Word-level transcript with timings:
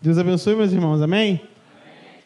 Deus 0.00 0.16
abençoe, 0.16 0.54
meus 0.54 0.70
irmãos, 0.70 1.02
amém? 1.02 1.40
amém? 1.40 1.48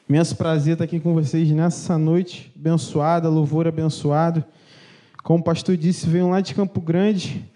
Imenso 0.06 0.36
prazer 0.36 0.74
estar 0.74 0.84
aqui 0.84 1.00
com 1.00 1.14
vocês 1.14 1.50
nessa 1.52 1.96
noite 1.96 2.52
abençoada, 2.54 3.30
louvor 3.30 3.66
abençoado. 3.66 4.44
Como 5.22 5.40
o 5.40 5.42
pastor 5.42 5.74
disse, 5.78 6.06
venho 6.06 6.28
lá 6.28 6.42
de 6.42 6.54
Campo 6.54 6.82
Grande, 6.82 7.50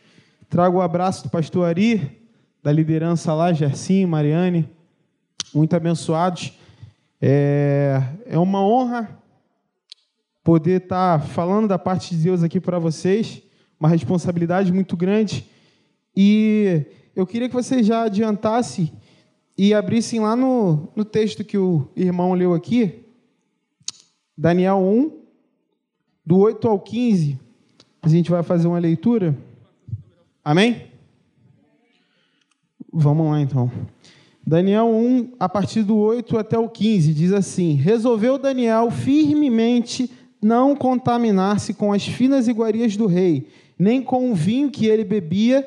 trago 0.49 0.79
o 0.79 0.81
abraço 0.81 1.25
do 1.25 1.29
pastor 1.29 1.69
Ari, 1.69 2.19
da 2.63 2.73
liderança 2.73 3.35
lá, 3.35 3.53
Gercinho, 3.53 4.09
Mariane, 4.09 4.67
muito 5.55 5.77
abençoados. 5.77 6.55
É, 7.21 8.03
é 8.25 8.39
uma 8.39 8.67
honra 8.67 9.11
poder 10.43 10.81
estar 10.81 11.21
falando 11.27 11.69
da 11.69 11.79
parte 11.79 12.17
de 12.17 12.23
Deus 12.23 12.43
aqui 12.43 12.59
para 12.59 12.79
vocês, 12.79 13.43
uma 13.79 13.91
responsabilidade 13.91 14.73
muito 14.73 14.97
grande. 14.97 15.47
E 16.17 16.87
eu 17.15 17.27
queria 17.27 17.51
que 17.51 17.55
vocês 17.55 17.87
já 17.87 18.05
adiantassem 18.05 18.91
e 19.57 19.73
abrissem 19.73 20.21
lá 20.21 20.37
no, 20.37 20.89
no 20.95 21.05
texto 21.05 21.45
que 21.45 21.57
o 21.57 21.89
irmão 21.97 22.35
leu 22.35 22.53
aqui, 22.53 23.07
Daniel 24.37 24.79
1, 24.79 25.13
do 26.25 26.39
8 26.39 26.69
ao 26.69 26.79
15. 26.79 27.39
A 28.03 28.09
gente 28.09 28.31
vai 28.31 28.43
fazer 28.43 28.69
uma 28.69 28.79
leitura. 28.79 29.37
Amém? 30.45 30.89
Vamos 32.93 33.31
lá 33.31 33.41
então. 33.41 33.71
Daniel 34.47 34.87
1, 34.87 35.33
a 35.41 35.49
partir 35.49 35.83
do 35.83 35.97
8 35.97 36.39
até 36.39 36.59
o 36.59 36.69
15, 36.69 37.15
diz 37.15 37.33
assim: 37.33 37.73
Resolveu 37.73 38.39
Daniel 38.39 38.91
firmemente 38.91 40.11
não 40.41 40.77
contaminar-se 40.77 41.75
com 41.75 41.93
as 41.93 42.07
finas 42.07 42.47
iguarias 42.47 42.97
do 42.97 43.07
rei, 43.07 43.49
nem 43.79 44.03
com 44.03 44.31
o 44.31 44.35
vinho 44.35 44.71
que 44.71 44.87
ele 44.87 45.03
bebia. 45.03 45.67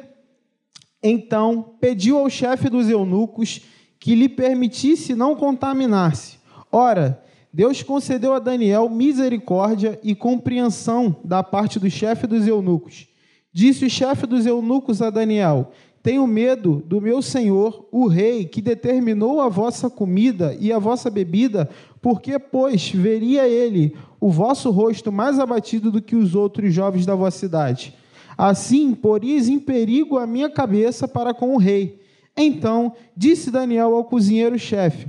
Então 1.02 1.76
pediu 1.82 2.18
ao 2.18 2.30
chefe 2.30 2.70
dos 2.70 2.90
eunucos 2.90 3.62
que 4.00 4.16
lhe 4.16 4.30
permitisse 4.30 5.14
não 5.14 5.36
contaminar-se. 5.36 6.38
Ora, 6.72 7.22
Deus 7.52 7.82
concedeu 7.82 8.34
a 8.34 8.40
Daniel 8.40 8.90
misericórdia 8.90 10.00
e 10.04 10.16
compreensão 10.16 11.16
da 11.24 11.44
parte 11.44 11.80
do 11.80 11.90
chefe 11.90 12.28
dos 12.28 12.48
eunucos. 12.48 13.08
Disse 13.52 13.86
o 13.86 13.90
chefe 13.90 14.28
dos 14.28 14.46
eunucos 14.46 15.02
a 15.02 15.10
Daniel: 15.10 15.72
Tenho 16.04 16.26
medo 16.28 16.84
do 16.86 17.02
meu 17.02 17.22
senhor, 17.22 17.88
o 17.92 18.08
rei, 18.08 18.46
que 18.46 18.62
determinou 18.62 19.42
a 19.42 19.50
vossa 19.50 19.90
comida 19.90 20.56
e 20.60 20.72
a 20.72 20.78
vossa 20.78 21.10
bebida, 21.10 21.68
porque, 22.02 22.38
pois, 22.38 22.90
veria 22.90 23.48
ele 23.48 23.96
o 24.20 24.30
vosso 24.30 24.70
rosto 24.70 25.12
mais 25.12 25.40
abatido 25.40 25.92
do 25.92 26.02
que 26.02 26.16
os 26.16 26.36
outros 26.36 26.74
jovens 26.74 27.06
da 27.06 27.16
vossa 27.16 27.40
cidade. 27.40 27.96
Assim, 28.38 28.94
poris 28.94 29.50
em 29.50 29.60
perigo 29.60 30.18
a 30.18 30.28
minha 30.28 30.50
cabeça 30.50 31.08
para 31.08 31.34
com 31.34 31.56
o 31.56 31.58
rei. 31.58 31.99
Então 32.42 32.94
disse 33.18 33.52
Daniel 33.52 33.94
ao 33.94 34.06
cozinheiro-chefe, 34.06 35.08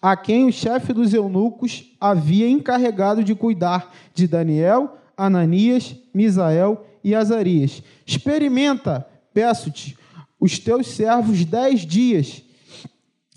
a 0.00 0.16
quem 0.16 0.46
o 0.46 0.52
chefe 0.52 0.94
dos 0.94 1.12
eunucos 1.12 1.94
havia 2.00 2.48
encarregado 2.48 3.22
de 3.22 3.34
cuidar 3.34 3.94
de 4.14 4.26
Daniel, 4.26 4.96
Ananias, 5.14 5.94
Misael 6.14 6.86
e 7.04 7.14
Azarias: 7.14 7.82
Experimenta, 8.06 9.06
peço-te, 9.34 9.98
os 10.40 10.58
teus 10.58 10.86
servos 10.86 11.44
dez 11.44 11.80
dias, 11.80 12.42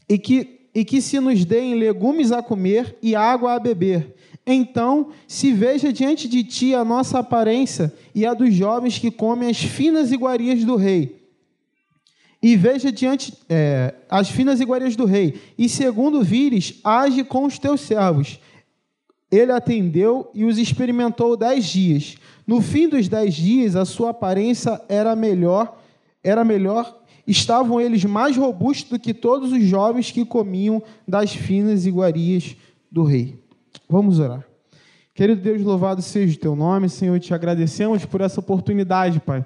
e 0.07 0.17
que, 0.17 0.69
e 0.73 0.85
que 0.85 1.01
se 1.01 1.19
nos 1.19 1.43
deem 1.43 1.75
legumes 1.75 2.31
a 2.31 2.41
comer 2.41 2.97
e 3.01 3.13
água 3.13 3.55
a 3.55 3.59
beber. 3.59 4.15
Então 4.47 5.09
se 5.27 5.51
veja 5.51 5.91
diante 5.91 6.29
de 6.29 6.45
ti 6.45 6.73
a 6.73 6.85
nossa 6.85 7.19
aparência 7.19 7.93
e 8.15 8.25
a 8.25 8.33
dos 8.33 8.53
jovens 8.53 8.97
que 8.97 9.11
comem 9.11 9.49
as 9.49 9.61
finas 9.61 10.13
iguarias 10.13 10.63
do 10.63 10.77
rei 10.77 11.20
e 12.41 12.55
veja 12.55 12.91
diante 12.91 13.33
é, 13.47 13.93
as 14.09 14.29
finas 14.29 14.59
iguarias 14.59 14.95
do 14.95 15.05
rei, 15.05 15.39
e 15.57 15.69
segundo 15.69 16.23
vires, 16.23 16.79
age 16.83 17.23
com 17.23 17.45
os 17.45 17.59
teus 17.59 17.81
servos. 17.81 18.39
Ele 19.29 19.51
atendeu 19.51 20.29
e 20.33 20.43
os 20.43 20.57
experimentou 20.57 21.37
dez 21.37 21.65
dias. 21.65 22.15
No 22.45 22.59
fim 22.59 22.89
dos 22.89 23.07
dez 23.07 23.35
dias, 23.35 23.75
a 23.75 23.85
sua 23.85 24.09
aparência 24.09 24.81
era 24.89 25.15
melhor, 25.15 25.79
era 26.23 26.43
melhor, 26.43 26.99
estavam 27.27 27.79
eles 27.79 28.03
mais 28.03 28.35
robustos 28.35 28.89
do 28.89 28.99
que 28.99 29.13
todos 29.13 29.51
os 29.51 29.63
jovens 29.63 30.11
que 30.11 30.25
comiam 30.25 30.81
das 31.07 31.33
finas 31.33 31.85
iguarias 31.85 32.57
do 32.91 33.03
rei. 33.03 33.39
Vamos 33.87 34.19
orar. 34.19 34.43
Querido 35.13 35.41
Deus, 35.41 35.61
louvado 35.61 36.01
seja 36.01 36.35
o 36.35 36.39
teu 36.39 36.55
nome, 36.55 36.89
Senhor, 36.89 37.19
te 37.19 37.33
agradecemos 37.33 38.03
por 38.03 38.21
essa 38.21 38.39
oportunidade, 38.39 39.19
Pai 39.19 39.45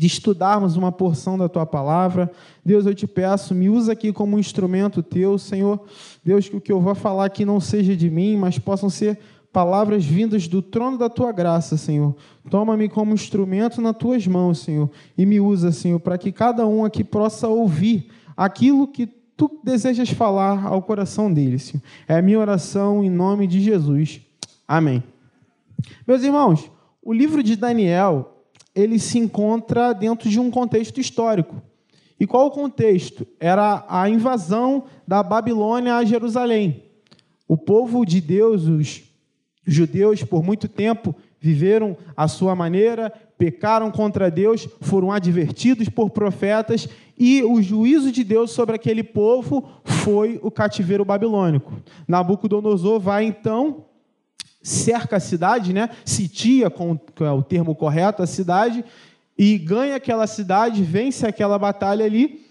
de 0.00 0.06
estudarmos 0.06 0.76
uma 0.76 0.90
porção 0.90 1.36
da 1.36 1.46
tua 1.46 1.66
palavra. 1.66 2.32
Deus, 2.64 2.86
eu 2.86 2.94
te 2.94 3.06
peço, 3.06 3.54
me 3.54 3.68
usa 3.68 3.92
aqui 3.92 4.14
como 4.14 4.34
um 4.34 4.38
instrumento 4.38 5.02
teu, 5.02 5.36
Senhor. 5.36 5.78
Deus, 6.24 6.48
que 6.48 6.56
o 6.56 6.60
que 6.60 6.72
eu 6.72 6.80
vou 6.80 6.94
falar 6.94 7.26
aqui 7.26 7.44
não 7.44 7.60
seja 7.60 7.94
de 7.94 8.08
mim, 8.08 8.34
mas 8.34 8.58
possam 8.58 8.88
ser 8.88 9.18
palavras 9.52 10.02
vindas 10.02 10.48
do 10.48 10.62
trono 10.62 10.96
da 10.96 11.10
tua 11.10 11.32
graça, 11.32 11.76
Senhor. 11.76 12.16
Toma-me 12.48 12.88
como 12.88 13.12
instrumento 13.12 13.82
nas 13.82 13.94
tuas 13.94 14.26
mãos, 14.26 14.60
Senhor, 14.60 14.90
e 15.18 15.26
me 15.26 15.38
usa, 15.38 15.70
Senhor, 15.70 16.00
para 16.00 16.16
que 16.16 16.32
cada 16.32 16.66
um 16.66 16.82
aqui 16.82 17.04
possa 17.04 17.46
ouvir 17.46 18.10
aquilo 18.34 18.88
que 18.88 19.06
tu 19.36 19.60
desejas 19.62 20.08
falar 20.08 20.64
ao 20.64 20.80
coração 20.80 21.30
dele, 21.30 21.58
Senhor. 21.58 21.82
É 22.08 22.16
a 22.16 22.22
minha 22.22 22.38
oração 22.38 23.04
em 23.04 23.10
nome 23.10 23.46
de 23.46 23.60
Jesus. 23.60 24.22
Amém. 24.66 25.04
Meus 26.08 26.22
irmãos, 26.22 26.70
o 27.02 27.12
livro 27.12 27.42
de 27.42 27.54
Daniel 27.54 28.39
ele 28.80 28.98
se 28.98 29.18
encontra 29.18 29.92
dentro 29.92 30.28
de 30.28 30.40
um 30.40 30.50
contexto 30.50 31.00
histórico. 31.00 31.62
E 32.18 32.26
qual 32.26 32.46
o 32.46 32.50
contexto? 32.50 33.26
Era 33.38 33.84
a 33.88 34.08
invasão 34.08 34.84
da 35.06 35.22
Babilônia 35.22 35.96
a 35.96 36.04
Jerusalém. 36.04 36.82
O 37.48 37.56
povo 37.56 38.04
de 38.04 38.20
Deus, 38.20 38.66
os 38.66 39.02
judeus, 39.66 40.22
por 40.22 40.42
muito 40.42 40.68
tempo 40.68 41.14
viveram 41.40 41.96
a 42.14 42.28
sua 42.28 42.54
maneira, 42.54 43.10
pecaram 43.38 43.90
contra 43.90 44.30
Deus, 44.30 44.68
foram 44.82 45.10
advertidos 45.10 45.88
por 45.88 46.10
profetas 46.10 46.86
e 47.18 47.42
o 47.42 47.62
juízo 47.62 48.12
de 48.12 48.22
Deus 48.22 48.50
sobre 48.50 48.76
aquele 48.76 49.02
povo 49.02 49.66
foi 49.84 50.38
o 50.42 50.50
cativeiro 50.50 51.04
babilônico. 51.04 51.72
Nabucodonosor 52.06 53.00
vai 53.00 53.24
então 53.24 53.86
cerca 54.62 55.16
a 55.16 55.20
cidade, 55.20 55.72
né? 55.72 55.90
sitia, 56.04 56.68
com, 56.70 56.98
é 57.20 57.30
o 57.30 57.42
termo 57.42 57.74
correto, 57.74 58.22
a 58.22 58.26
cidade, 58.26 58.84
e 59.36 59.56
ganha 59.56 59.96
aquela 59.96 60.26
cidade, 60.26 60.82
vence 60.82 61.26
aquela 61.26 61.58
batalha 61.58 62.04
ali. 62.04 62.44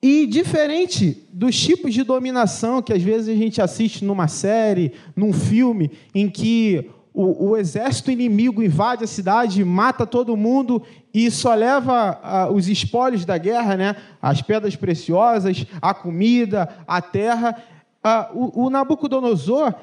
E 0.00 0.26
diferente 0.26 1.26
dos 1.32 1.58
tipos 1.58 1.92
de 1.92 2.04
dominação 2.04 2.80
que 2.80 2.92
às 2.92 3.02
vezes 3.02 3.28
a 3.28 3.36
gente 3.36 3.60
assiste 3.60 4.04
numa 4.04 4.28
série, 4.28 4.92
num 5.16 5.32
filme, 5.32 5.90
em 6.14 6.28
que 6.28 6.88
o, 7.12 7.48
o 7.48 7.56
exército 7.56 8.12
inimigo 8.12 8.62
invade 8.62 9.02
a 9.02 9.08
cidade, 9.08 9.64
mata 9.64 10.06
todo 10.06 10.36
mundo 10.36 10.82
e 11.12 11.28
só 11.32 11.52
leva 11.52 12.48
os 12.52 12.68
espólios 12.68 13.24
da 13.24 13.36
guerra, 13.36 13.76
né? 13.76 13.96
as 14.22 14.40
pedras 14.40 14.76
preciosas, 14.76 15.66
a 15.82 15.92
comida, 15.92 16.68
a 16.86 17.02
terra. 17.02 17.56
Uh, 18.04 18.52
o, 18.54 18.66
o 18.66 18.70
Nabucodonosor 18.70 19.74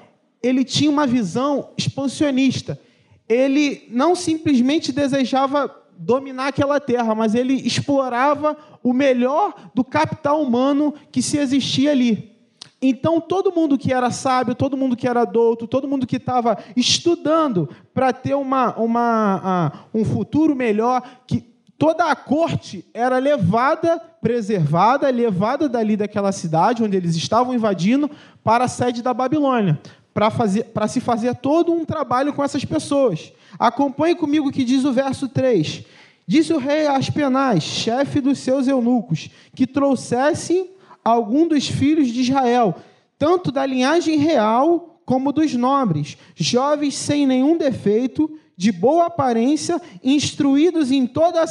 ele 0.42 0.64
tinha 0.64 0.90
uma 0.90 1.08
visão 1.08 1.70
expansionista. 1.78 2.80
Ele 3.28 3.88
não 3.90 4.16
simplesmente 4.16 4.92
desejava 4.92 5.74
dominar 5.98 6.48
aquela 6.48 6.80
terra, 6.80 7.16
mas 7.16 7.34
ele 7.34 7.54
explorava 7.54 8.56
o 8.84 8.94
melhor 8.94 9.72
do 9.74 9.84
capital 9.84 10.42
humano 10.42 10.94
que 11.12 11.22
se 11.22 11.38
existia 11.38 11.92
ali. 11.92 12.36
Então, 12.82 13.20
todo 13.20 13.52
mundo 13.52 13.78
que 13.78 13.92
era 13.92 14.12
sábio, 14.12 14.54
todo 14.54 14.78
mundo 14.78 14.96
que 14.96 15.08
era 15.08 15.26
douto, 15.26 15.66
todo 15.66 15.88
mundo 15.88 16.06
que 16.06 16.18
estava 16.18 16.58
estudando 16.76 17.70
para 17.94 18.14
ter 18.14 18.36
uma, 18.36 18.76
uma, 18.76 19.72
uh, 19.94 20.00
um 20.00 20.06
futuro 20.06 20.56
melhor, 20.56 21.02
que 21.26 21.42
toda 21.78 22.06
a 22.06 22.16
corte 22.16 22.86
era 22.94 23.18
levada, 23.18 23.98
preservada, 24.22 25.10
levada 25.10 25.68
dali 25.68 25.98
daquela 25.98 26.32
cidade 26.32 26.84
onde 26.84 26.96
eles 26.96 27.16
estavam 27.16 27.54
invadindo 27.54 28.12
para 28.44 28.66
a 28.66 28.68
sede 28.68 29.02
da 29.02 29.14
Babilônia 29.14 29.80
para 30.16 30.88
se 30.88 31.02
fazer 31.02 31.36
todo 31.36 31.74
um 31.74 31.84
trabalho 31.84 32.32
com 32.32 32.42
essas 32.42 32.64
pessoas. 32.64 33.34
Acompanhe 33.60 34.16
comigo 34.16 34.48
o 34.48 34.52
que 34.52 34.64
diz 34.64 34.86
o 34.86 34.94
verso 34.94 35.28
3. 35.28 35.84
Disse 36.26 36.54
o 36.54 36.58
rei 36.58 36.88
Aspenaz, 36.88 37.62
chefe 37.62 38.22
dos 38.22 38.40
seus 38.40 38.66
eunucos, 38.66 39.30
que 39.54 39.68
trouxesse 39.68 40.72
algum 41.04 41.46
dos 41.46 41.68
filhos 41.68 42.08
de 42.08 42.22
Israel, 42.22 42.76
tanto 43.20 43.52
da 43.52 43.66
linhagem 43.66 44.18
real 44.18 45.02
como 45.06 45.34
dos 45.34 45.54
nobres, 45.54 46.18
jovens 46.34 46.96
sem 46.96 47.28
nenhum 47.28 47.58
defeito, 47.58 48.40
de 48.58 48.72
boa 48.72 49.08
aparência, 49.08 49.82
instruídos 50.02 50.90
em 50.90 51.06
toda 51.06 51.44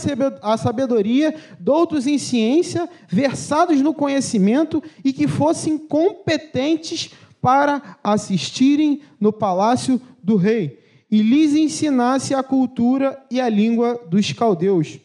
a 0.43 0.57
sabedoria, 0.57 1.35
doutos 1.61 2.07
em 2.07 2.17
ciência, 2.17 2.89
versados 3.09 3.81
no 3.83 3.93
conhecimento 3.93 4.83
e 5.05 5.13
que 5.13 5.29
fossem 5.29 5.77
competentes 5.77 7.11
para 7.45 7.99
assistirem 8.03 9.03
no 9.21 9.31
palácio 9.31 10.01
do 10.23 10.35
rei 10.37 10.79
e 11.11 11.21
lhes 11.21 11.53
ensinasse 11.55 12.33
a 12.33 12.43
cultura 12.43 13.23
e 13.31 13.39
a 13.39 13.51
língua 13.51 14.01
dos 14.09 14.33
caldeus. 14.33 14.99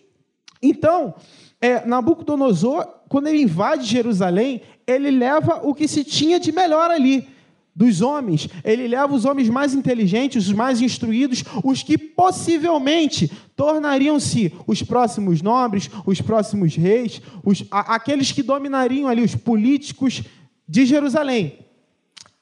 Então, 0.64 1.14
é, 1.60 1.86
Nabucodonosor, 1.86 2.88
quando 3.10 3.28
ele 3.28 3.42
invade 3.42 3.86
Jerusalém, 3.86 4.62
ele 4.88 5.12
leva 5.12 5.60
o 5.64 5.76
que 5.76 5.86
se 5.86 6.06
tinha 6.06 6.40
de 6.40 6.54
melhor 6.54 6.90
ali 6.90 7.28
dos 7.76 8.02
homens, 8.02 8.48
ele 8.64 8.88
leva 8.88 9.14
os 9.14 9.26
homens 9.26 9.50
mais 9.50 9.74
inteligentes, 9.74 10.48
os 10.48 10.54
mais 10.54 10.80
instruídos, 10.80 11.44
os 11.62 11.84
que 11.84 11.98
possivelmente 11.98 13.30
tornariam-se 13.54 14.54
os 14.66 14.82
próximos 14.82 15.42
nobres, 15.42 15.90
os 16.06 16.22
próximos 16.22 16.74
reis, 16.74 17.22
os, 17.44 17.66
a, 17.70 17.96
aqueles 17.96 18.32
que 18.32 18.42
dominariam 18.42 19.10
ali, 19.10 19.22
os 19.22 19.36
políticos 19.36 20.24
de 20.66 20.86
Jerusalém. 20.86 21.69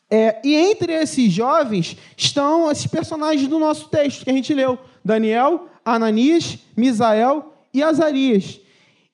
É, 0.10 0.40
e 0.44 0.56
entre 0.56 0.94
esses 0.94 1.32
jovens 1.32 1.98
estão 2.16 2.72
esses 2.72 2.88
personagens 2.88 3.48
do 3.48 3.60
nosso 3.60 3.90
texto 3.90 4.24
que 4.24 4.30
a 4.30 4.34
gente 4.34 4.54
leu: 4.54 4.78
Daniel, 5.04 5.68
Ananias, 5.84 6.60
Misael 6.76 7.54
e 7.74 7.84
Azarias. 7.84 8.62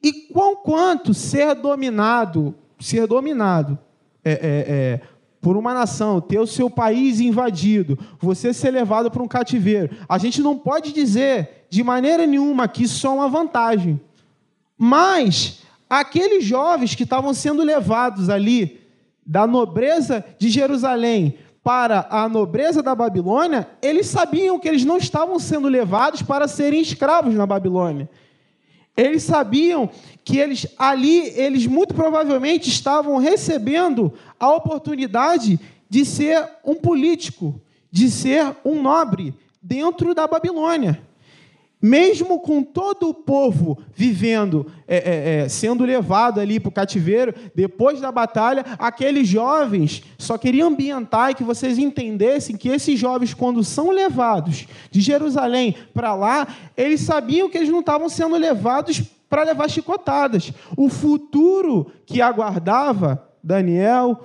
E 0.02 0.12
quão 0.34 0.56
quanto 0.56 1.14
ser 1.14 1.56
dominado, 1.56 2.54
ser 2.80 3.08
dominado 3.08 3.80
é, 4.24 4.32
é, 4.32 4.38
é, 4.42 5.02
por 5.42 5.58
uma 5.58 5.74
nação, 5.74 6.22
ter 6.22 6.40
o 6.40 6.48
seu 6.48 6.70
país 6.70 7.20
invadido, 7.20 7.98
você 8.20 8.54
ser 8.54 8.72
levado 8.72 9.10
para 9.10 9.24
um 9.24 9.28
cativeiro, 9.28 9.96
a 10.08 10.18
gente 10.18 10.42
não 10.42 10.58
pode 10.58 10.94
dizer 10.94 11.66
de 11.70 11.84
maneira 11.84 12.28
nenhuma 12.28 12.68
que 12.68 12.84
isso 12.84 13.08
é 13.08 13.10
uma 13.10 13.28
vantagem. 13.28 14.00
Mas 14.78 15.62
aqueles 15.90 16.44
jovens 16.44 16.96
que 16.96 17.04
estavam 17.04 17.34
sendo 17.34 17.64
levados 17.64 18.30
ali 18.30 18.83
da 19.26 19.48
nobreza 19.48 20.24
de 20.38 20.50
Jerusalém 20.50 21.38
para 21.64 22.08
a 22.10 22.28
nobreza 22.28 22.84
da 22.84 22.94
Babilônia, 22.94 23.68
eles 23.82 24.08
sabiam 24.08 24.60
que 24.60 24.68
eles 24.68 24.84
não 24.84 24.98
estavam 24.98 25.40
sendo 25.40 25.70
levados 25.70 26.22
para 26.22 26.48
serem 26.48 26.82
escravos 26.82 27.34
na 27.34 27.46
Babilônia. 27.46 28.10
Eles 28.96 29.24
sabiam 29.24 29.90
que 30.24 30.38
eles 30.38 30.68
ali, 30.78 31.30
eles 31.40 31.66
muito 31.66 31.94
provavelmente 31.94 32.70
estavam 32.70 33.18
recebendo 33.18 34.14
a 34.40 34.52
oportunidade 34.54 35.60
de 35.90 36.06
ser 36.06 36.48
um 36.64 36.76
político, 36.76 37.60
de 37.90 38.12
ser 38.12 38.56
um 38.64 38.82
nobre 38.82 39.34
dentro 39.62 40.14
da 40.14 40.28
Babilônia. 40.28 41.02
Mesmo 41.86 42.40
com 42.40 42.64
todo 42.64 43.10
o 43.10 43.14
povo 43.14 43.78
vivendo, 43.94 44.72
é, 44.88 44.96
é, 44.96 45.40
é, 45.42 45.50
sendo 45.50 45.84
levado 45.84 46.40
ali 46.40 46.58
para 46.58 46.70
o 46.70 46.72
cativeiro, 46.72 47.36
depois 47.54 48.00
da 48.00 48.10
batalha, 48.10 48.64
aqueles 48.80 49.28
jovens 49.28 50.02
só 50.18 50.38
queriam 50.38 50.70
ambientar 50.70 51.32
e 51.32 51.34
que 51.36 51.44
vocês 51.44 51.78
entendessem 51.78 52.56
que 52.56 52.70
esses 52.70 52.98
jovens, 52.98 53.34
quando 53.34 53.62
são 53.66 53.92
levados 53.92 54.66
de 54.90 55.02
Jerusalém 55.02 55.76
para 55.94 56.16
lá, 56.16 56.48
eles 56.78 57.02
sabiam 57.02 57.50
que 57.50 57.58
eles 57.58 57.70
não 57.70 57.82
estavam 57.82 58.08
sendo 58.08 58.38
levados 58.38 59.02
para 59.30 59.44
levar 59.44 59.70
chicotadas. 59.70 60.54
O 60.78 60.88
futuro 60.88 61.92
que 62.06 62.22
aguardava 62.22 63.28
Daniel, 63.44 64.24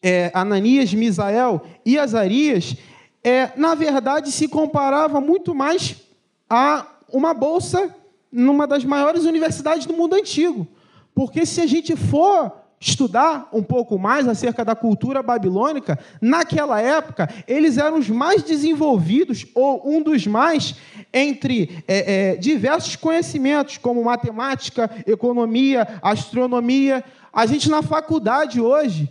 é, 0.00 0.30
Ananias, 0.32 0.94
Misael 0.94 1.62
e 1.84 1.98
Azarias, 1.98 2.76
é, 3.24 3.50
na 3.56 3.74
verdade, 3.74 4.30
se 4.30 4.46
comparava 4.46 5.20
muito 5.20 5.52
mais 5.52 6.05
a 6.48 6.86
uma 7.12 7.32
bolsa 7.32 7.94
numa 8.30 8.66
das 8.66 8.84
maiores 8.84 9.24
universidades 9.24 9.86
do 9.86 9.94
mundo 9.94 10.14
antigo. 10.14 10.66
Porque 11.14 11.46
se 11.46 11.60
a 11.60 11.66
gente 11.66 11.96
for 11.96 12.52
estudar 12.78 13.48
um 13.52 13.62
pouco 13.62 13.98
mais 13.98 14.28
acerca 14.28 14.64
da 14.64 14.74
cultura 14.74 15.22
babilônica, 15.22 15.98
naquela 16.20 16.80
época, 16.80 17.28
eles 17.48 17.78
eram 17.78 17.98
os 17.98 18.08
mais 18.08 18.42
desenvolvidos, 18.42 19.46
ou 19.54 19.82
um 19.88 20.02
dos 20.02 20.26
mais, 20.26 20.74
entre 21.12 21.82
é, 21.88 22.32
é, 22.32 22.36
diversos 22.36 22.96
conhecimentos, 22.96 23.78
como 23.78 24.04
matemática, 24.04 24.90
economia, 25.06 25.98
astronomia. 26.02 27.02
A 27.32 27.46
gente, 27.46 27.70
na 27.70 27.82
faculdade 27.82 28.60
hoje, 28.60 29.10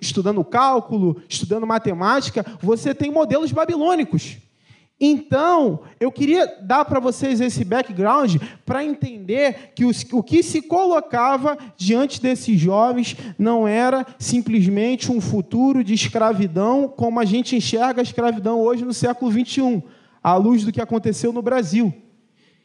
estudando 0.00 0.44
cálculo, 0.44 1.20
estudando 1.28 1.66
matemática, 1.66 2.44
você 2.60 2.94
tem 2.94 3.10
modelos 3.10 3.50
babilônicos. 3.50 4.38
Então, 5.06 5.80
eu 6.00 6.10
queria 6.10 6.46
dar 6.62 6.82
para 6.86 6.98
vocês 6.98 7.38
esse 7.38 7.62
background 7.62 8.36
para 8.64 8.82
entender 8.82 9.72
que 9.74 9.84
os, 9.84 10.02
o 10.10 10.22
que 10.22 10.42
se 10.42 10.62
colocava 10.62 11.58
diante 11.76 12.22
desses 12.22 12.58
jovens 12.58 13.14
não 13.38 13.68
era 13.68 14.06
simplesmente 14.18 15.12
um 15.12 15.20
futuro 15.20 15.84
de 15.84 15.92
escravidão, 15.92 16.88
como 16.88 17.20
a 17.20 17.24
gente 17.26 17.54
enxerga 17.54 18.00
a 18.00 18.02
escravidão 18.02 18.58
hoje 18.62 18.82
no 18.82 18.94
século 18.94 19.30
XXI, 19.30 19.82
à 20.22 20.36
luz 20.36 20.64
do 20.64 20.72
que 20.72 20.80
aconteceu 20.80 21.34
no 21.34 21.42
Brasil. 21.42 21.92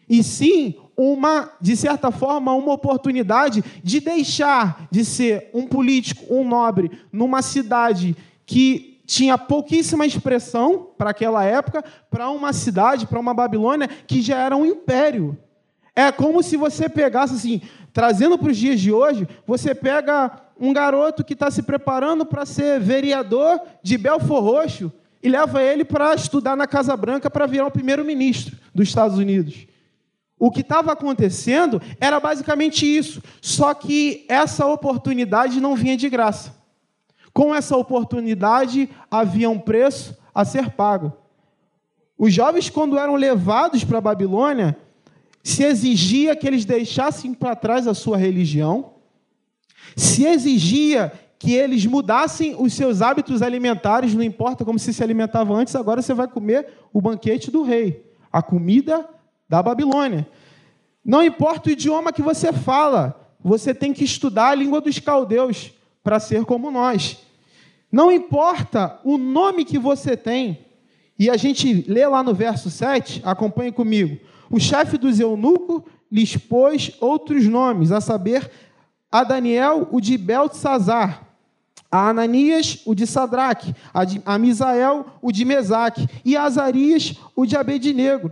E 0.07 0.23
sim, 0.23 0.75
uma, 0.95 1.51
de 1.59 1.75
certa 1.75 2.09
forma, 2.09 2.53
uma 2.53 2.71
oportunidade 2.71 3.61
de 3.83 3.99
deixar 3.99 4.87
de 4.89 5.03
ser 5.03 5.49
um 5.53 5.67
político, 5.67 6.33
um 6.33 6.47
nobre, 6.47 6.89
numa 7.11 7.41
cidade 7.41 8.15
que 8.45 8.88
tinha 9.09 9.39
pouquíssima 9.39 10.05
expressão 10.05 10.87
para 10.95 11.09
aquela 11.09 11.43
época, 11.43 11.83
para 12.11 12.29
uma 12.29 12.53
cidade, 12.53 13.07
para 13.07 13.19
uma 13.19 13.33
Babilônia 13.33 13.87
que 13.87 14.21
já 14.21 14.37
era 14.37 14.55
um 14.55 14.63
império. 14.63 15.35
É 15.95 16.11
como 16.11 16.43
se 16.43 16.55
você 16.55 16.87
pegasse 16.87 17.33
assim, 17.33 17.59
trazendo 17.91 18.37
para 18.37 18.51
os 18.51 18.57
dias 18.57 18.79
de 18.79 18.91
hoje, 18.91 19.27
você 19.47 19.73
pega 19.73 20.39
um 20.59 20.71
garoto 20.71 21.23
que 21.23 21.33
está 21.33 21.49
se 21.49 21.63
preparando 21.63 22.23
para 22.23 22.45
ser 22.45 22.79
vereador 22.79 23.59
de 23.81 23.97
Belfor 23.97 24.43
Roxo 24.43 24.93
e 25.23 25.27
leva 25.27 25.63
ele 25.63 25.83
para 25.83 26.13
estudar 26.13 26.55
na 26.55 26.67
Casa 26.67 26.95
Branca 26.95 27.31
para 27.31 27.47
virar 27.47 27.65
o 27.65 27.71
primeiro-ministro 27.71 28.55
dos 28.75 28.89
Estados 28.89 29.17
Unidos. 29.17 29.65
O 30.37 30.51
que 30.51 30.61
estava 30.61 30.91
acontecendo 30.91 31.81
era 31.99 32.19
basicamente 32.19 32.85
isso, 32.85 33.23
só 33.41 33.73
que 33.73 34.23
essa 34.29 34.67
oportunidade 34.67 35.59
não 35.59 35.75
vinha 35.75 35.97
de 35.97 36.07
graça. 36.09 36.58
Com 37.39 37.55
essa 37.55 37.77
oportunidade 37.77 38.89
havia 39.09 39.49
um 39.49 39.57
preço 39.57 40.13
a 40.35 40.43
ser 40.43 40.71
pago. 40.71 41.13
Os 42.17 42.33
jovens, 42.33 42.69
quando 42.69 42.99
eram 42.99 43.15
levados 43.15 43.81
para 43.81 43.99
a 43.99 44.01
Babilônia, 44.01 44.75
se 45.41 45.63
exigia 45.63 46.35
que 46.35 46.45
eles 46.45 46.65
deixassem 46.65 47.33
para 47.33 47.55
trás 47.55 47.87
a 47.87 47.93
sua 47.93 48.17
religião, 48.17 48.91
se 49.95 50.25
exigia 50.25 51.13
que 51.39 51.53
eles 51.53 51.85
mudassem 51.85 52.57
os 52.59 52.73
seus 52.73 53.01
hábitos 53.01 53.41
alimentares, 53.41 54.13
não 54.13 54.21
importa 54.21 54.65
como 54.65 54.77
se 54.77 54.93
se 54.93 55.01
alimentava 55.01 55.53
antes, 55.53 55.77
agora 55.77 56.01
você 56.01 56.13
vai 56.13 56.27
comer 56.27 56.67
o 56.91 56.99
banquete 56.99 57.49
do 57.49 57.63
rei, 57.63 58.05
a 58.29 58.41
comida 58.41 59.07
da 59.47 59.63
Babilônia. 59.63 60.27
Não 61.05 61.23
importa 61.23 61.69
o 61.69 61.71
idioma 61.71 62.11
que 62.11 62.21
você 62.21 62.51
fala, 62.51 63.33
você 63.39 63.73
tem 63.73 63.93
que 63.93 64.03
estudar 64.03 64.49
a 64.49 64.55
língua 64.55 64.81
dos 64.81 64.99
caldeus 64.99 65.71
para 66.03 66.19
ser 66.19 66.43
como 66.43 66.69
nós. 66.69 67.28
Não 67.91 68.11
importa 68.11 68.99
o 69.03 69.17
nome 69.17 69.65
que 69.65 69.79
você 69.79 70.15
tem, 70.15 70.65
e 71.17 71.29
a 71.29 71.35
gente 71.35 71.85
lê 71.87 72.07
lá 72.07 72.23
no 72.23 72.33
verso 72.33 72.69
7, 72.69 73.21
acompanhe 73.25 73.71
comigo. 73.71 74.19
O 74.49 74.59
chefe 74.59 74.97
dos 74.97 75.19
eunucos 75.19 75.83
lhes 76.11 76.37
pôs 76.37 76.95
outros 76.99 77.45
nomes, 77.45 77.91
a 77.91 77.99
saber, 77.99 78.49
a 79.11 79.23
Daniel, 79.23 79.87
o 79.91 79.99
de 79.99 80.17
Beltesazar, 80.17 81.27
a 81.91 82.09
Ananias, 82.09 82.81
o 82.85 82.93
de 82.93 83.05
Sadraque, 83.05 83.75
a, 83.93 84.05
de, 84.05 84.21
a 84.25 84.37
Misael, 84.37 85.05
o 85.21 85.31
de 85.31 85.43
Mesaque, 85.43 86.07
e 86.23 86.37
a 86.37 86.43
Azarias, 86.43 87.15
o 87.35 87.45
de 87.45 87.57
Abednego. 87.57 88.31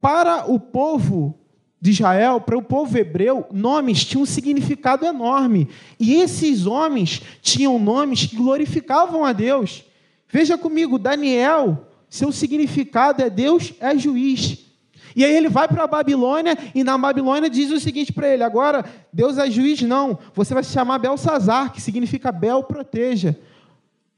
Para 0.00 0.50
o 0.50 0.58
povo 0.58 1.39
de 1.80 1.90
Israel, 1.90 2.40
para 2.40 2.58
o 2.58 2.62
povo 2.62 2.98
hebreu, 2.98 3.46
nomes 3.50 4.04
tinham 4.04 4.22
um 4.22 4.26
significado 4.26 5.06
enorme. 5.06 5.66
E 5.98 6.14
esses 6.14 6.66
homens 6.66 7.22
tinham 7.40 7.78
nomes 7.78 8.26
que 8.26 8.36
glorificavam 8.36 9.24
a 9.24 9.32
Deus. 9.32 9.84
Veja 10.28 10.58
comigo, 10.58 10.98
Daniel, 10.98 11.88
seu 12.08 12.30
significado 12.30 13.22
é 13.22 13.30
Deus 13.30 13.72
é 13.80 13.96
juiz. 13.96 14.58
E 15.16 15.24
aí 15.24 15.34
ele 15.34 15.48
vai 15.48 15.66
para 15.66 15.84
a 15.84 15.86
Babilônia 15.86 16.56
e 16.74 16.84
na 16.84 16.96
Babilônia 16.96 17.50
diz 17.50 17.70
o 17.70 17.80
seguinte 17.80 18.12
para 18.12 18.28
ele: 18.28 18.44
agora 18.44 18.84
Deus 19.12 19.38
é 19.38 19.50
juiz, 19.50 19.80
não. 19.82 20.18
Você 20.34 20.54
vai 20.54 20.62
se 20.62 20.72
chamar 20.72 20.98
Belsazar, 20.98 21.72
que 21.72 21.80
significa 21.80 22.30
Bel 22.30 22.62
proteja. 22.62 23.36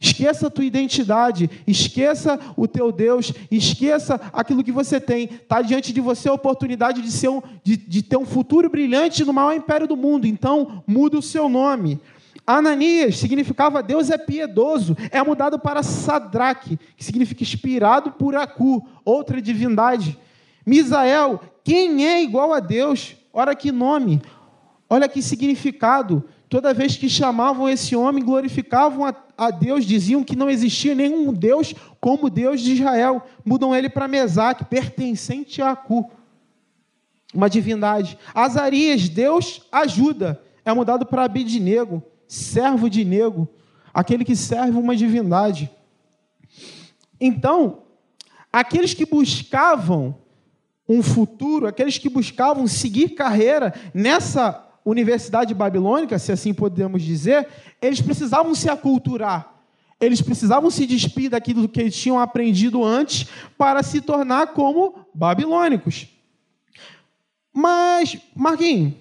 Esqueça 0.03 0.49
a 0.49 0.51
tua 0.51 0.65
identidade, 0.65 1.49
esqueça 1.65 2.37
o 2.57 2.67
teu 2.67 2.91
Deus, 2.91 3.33
esqueça 3.49 4.21
aquilo 4.33 4.65
que 4.65 4.73
você 4.73 5.01
tem. 5.01 5.27
Está 5.27 5.63
diante 5.63 5.93
de 5.93 6.01
você 6.01 6.29
a 6.29 6.33
oportunidade 6.33 7.01
de, 7.01 7.13
ser 7.13 7.29
um, 7.29 7.41
de, 7.63 7.77
de 7.77 8.03
ter 8.03 8.17
um 8.17 8.27
futuro 8.27 8.69
brilhante 8.69 9.25
no 9.25 9.33
maior 9.33 9.55
império 9.55 9.87
do 9.87 9.97
mundo. 9.97 10.27
Então, 10.27 10.83
muda 10.89 11.17
o 11.17 11.23
seu 11.23 11.49
nome. 11.49 12.01
Ananias 12.45 13.17
significava 13.17 13.81
Deus 13.81 14.11
é 14.11 14.19
piedoso, 14.19 14.97
é 15.13 15.23
mudado 15.23 15.57
para 15.57 15.85
Sadraque, 15.85 16.81
que 16.97 17.05
significa 17.05 17.45
inspirado 17.45 18.11
por 18.11 18.35
Acu, 18.35 18.85
outra 19.05 19.41
divindade. 19.41 20.19
Misael, 20.67 21.41
quem 21.63 22.05
é 22.05 22.21
igual 22.21 22.53
a 22.53 22.59
Deus? 22.59 23.15
Ora 23.33 23.55
que 23.55 23.71
nome, 23.71 24.21
olha 24.91 25.09
que 25.09 25.23
significado. 25.23 26.25
Toda 26.53 26.75
vez 26.75 26.99
que 26.99 27.09
chamavam 27.09 27.67
esse 27.67 27.97
homem, 27.97 28.23
glorificavam 28.23 29.07
a, 29.07 29.15
a 29.39 29.51
Deus, 29.51 29.87
diziam 29.87 30.23
que 30.23 30.37
não 30.37 30.51
existia 30.51 30.95
nenhum 30.95 31.33
Deus 31.33 31.75
como 31.99 32.29
Deus 32.29 32.61
de 32.61 32.75
Israel. 32.75 33.23
Mudam 33.43 33.75
ele 33.75 33.89
para 33.89 34.07
Mesaque, 34.07 34.63
pertencente 34.67 35.63
a 35.63 35.71
Acu. 35.71 36.11
uma 37.33 37.49
divindade. 37.49 38.19
Azarias, 38.35 39.09
Deus 39.09 39.67
ajuda, 39.73 40.43
é 40.63 40.71
mudado 40.75 41.07
para 41.07 41.25
Abidnego, 41.25 42.03
servo 42.29 42.91
de 42.91 43.03
nego, 43.03 43.49
aquele 43.95 44.23
que 44.23 44.37
serve 44.37 44.77
uma 44.77 44.95
divindade. 44.95 45.71
Então, 47.19 47.85
aqueles 48.53 48.93
que 48.93 49.07
buscavam 49.07 50.15
um 50.87 51.03
futuro, 51.03 51.67
aqueles 51.67 51.97
que 51.97 52.11
buscavam 52.11 52.67
seguir 52.67 53.15
carreira 53.15 53.73
nessa 53.95 54.71
universidade 54.85 55.55
babilônica, 55.55 56.19
se 56.19 56.33
assim 56.33 56.53
podemos 56.53 57.03
dizer, 57.03 57.49
eles 57.81 58.01
precisavam 58.01 58.55
se 58.55 58.69
aculturar. 58.69 59.53
Eles 60.01 60.21
precisavam 60.21 60.69
se 60.69 60.85
despir 60.85 61.31
daquilo 61.31 61.69
que 61.69 61.81
eles 61.81 61.97
tinham 61.97 62.19
aprendido 62.19 62.83
antes 62.83 63.29
para 63.57 63.83
se 63.85 64.01
tornar 64.01 64.49
como 64.49 65.07
babilônicos. 65.15 66.09
Mas, 67.53 68.19
Marquinhos, 68.35 68.95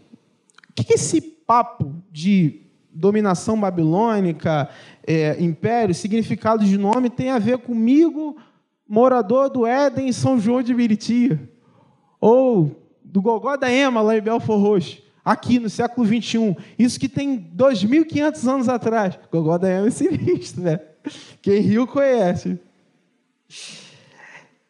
o 0.70 0.74
que, 0.76 0.84
que 0.84 0.94
esse 0.94 1.20
papo 1.20 1.96
de 2.12 2.62
dominação 2.92 3.60
babilônica, 3.60 4.70
é, 5.08 5.42
império, 5.42 5.96
significado 5.96 6.64
de 6.64 6.78
nome 6.78 7.10
tem 7.10 7.32
a 7.32 7.40
ver 7.40 7.58
comigo, 7.60 8.38
morador 8.88 9.50
do 9.50 9.66
Éden 9.66 10.12
São 10.12 10.40
João 10.40 10.62
de 10.62 10.74
Meriti? 10.74 11.40
Ou 12.20 12.76
do 13.04 13.22
Gogó 13.22 13.58
da 13.58 13.72
Ema, 13.72 14.02
lá 14.02 14.16
em 14.16 14.22
Belfor 14.22 14.60
Roxo? 14.60 15.02
Aqui 15.24 15.60
no 15.60 15.70
século 15.70 16.06
21. 16.06 16.56
Isso 16.78 17.00
que 17.00 17.10
tem 17.10 17.40
2.500 17.56 18.48
anos 18.48 18.70
atrás. 18.70 19.18
Gogó 19.32 19.58
da 19.58 19.70
Ema 19.70 19.88
é 19.88 19.92
sinistro, 19.92 20.64
né? 20.64 20.80
Quem 21.42 21.62
riu 21.62 21.88
conhece. 21.88 22.60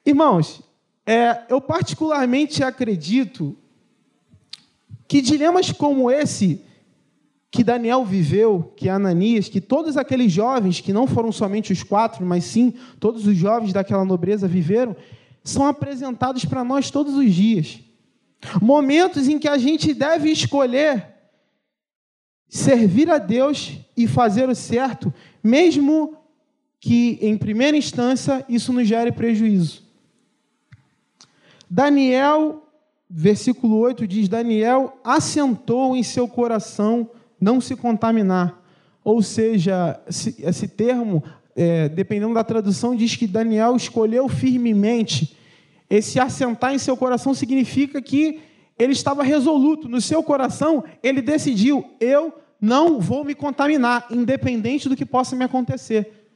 Irmãos, 0.06 0.62
é, 1.06 1.44
eu 1.50 1.60
particularmente 1.60 2.64
acredito 2.64 3.56
que 5.08 5.22
dilemas 5.22 5.72
como 5.72 6.10
esse 6.10 6.62
que 7.52 7.66
Daniel 7.66 8.06
viveu, 8.06 8.72
que 8.78 8.88
Ananias, 8.88 9.50
que 9.50 9.60
todos 9.60 9.98
aqueles 9.98 10.32
jovens, 10.32 10.80
que 10.80 10.94
não 10.94 11.06
foram 11.06 11.34
somente 11.34 11.74
os 11.74 11.84
quatro, 11.84 12.26
mas 12.26 12.46
sim 12.46 12.74
todos 12.98 13.28
os 13.28 13.36
jovens 13.36 13.74
daquela 13.74 14.06
nobreza 14.06 14.48
viveram, 14.48 14.96
são 15.44 15.68
apresentados 15.68 16.46
para 16.46 16.64
nós 16.64 16.90
todos 16.90 17.14
os 17.16 17.34
dias. 17.34 17.82
Momentos 18.62 19.28
em 19.28 19.38
que 19.38 19.48
a 19.48 19.58
gente 19.58 19.94
deve 19.94 20.32
escolher 20.32 21.08
servir 22.48 23.10
a 23.10 23.18
Deus 23.18 23.78
e 23.96 24.08
fazer 24.08 24.50
o 24.50 24.56
certo, 24.56 25.14
mesmo 25.42 26.18
que, 26.80 27.18
em 27.22 27.38
primeira 27.38 27.78
instância, 27.78 28.44
isso 28.50 28.74
nos 28.74 28.88
gere 28.88 29.12
prejuízo. 29.12 29.84
Daniel, 31.70 32.68
versículo 33.10 33.78
8 33.78 34.06
diz: 34.08 34.28
Daniel 34.28 35.00
assentou 35.04 35.96
em 35.96 36.04
seu 36.04 36.28
coração 36.28 37.10
não 37.40 37.62
se 37.62 37.76
contaminar. 37.76 38.60
Ou 39.04 39.22
seja, 39.22 40.00
esse 40.08 40.68
termo, 40.68 41.24
é, 41.56 41.90
dependendo 41.90 42.34
da 42.34 42.44
tradução, 42.44 42.96
diz 42.96 43.16
que 43.16 43.26
Daniel 43.26 43.76
escolheu 43.76 44.28
firmemente 44.28 45.38
esse 45.92 46.22
assentar 46.22 46.74
em 46.74 46.78
seu 46.78 46.96
coração 46.96 47.34
significa 47.34 48.02
que 48.02 48.40
ele 48.80 48.94
estava 48.94 49.24
resoluto. 49.24 49.90
No 49.90 50.00
seu 50.00 50.24
coração, 50.24 50.86
ele 51.04 51.22
decidiu: 51.22 51.94
eu 52.00 52.34
não 52.62 52.98
vou 53.02 53.26
me 53.26 53.36
contaminar, 53.36 54.08
independente 54.10 54.88
do 54.88 54.96
que 54.96 55.06
possa 55.06 55.36
me 55.36 55.44
acontecer. 55.44 56.30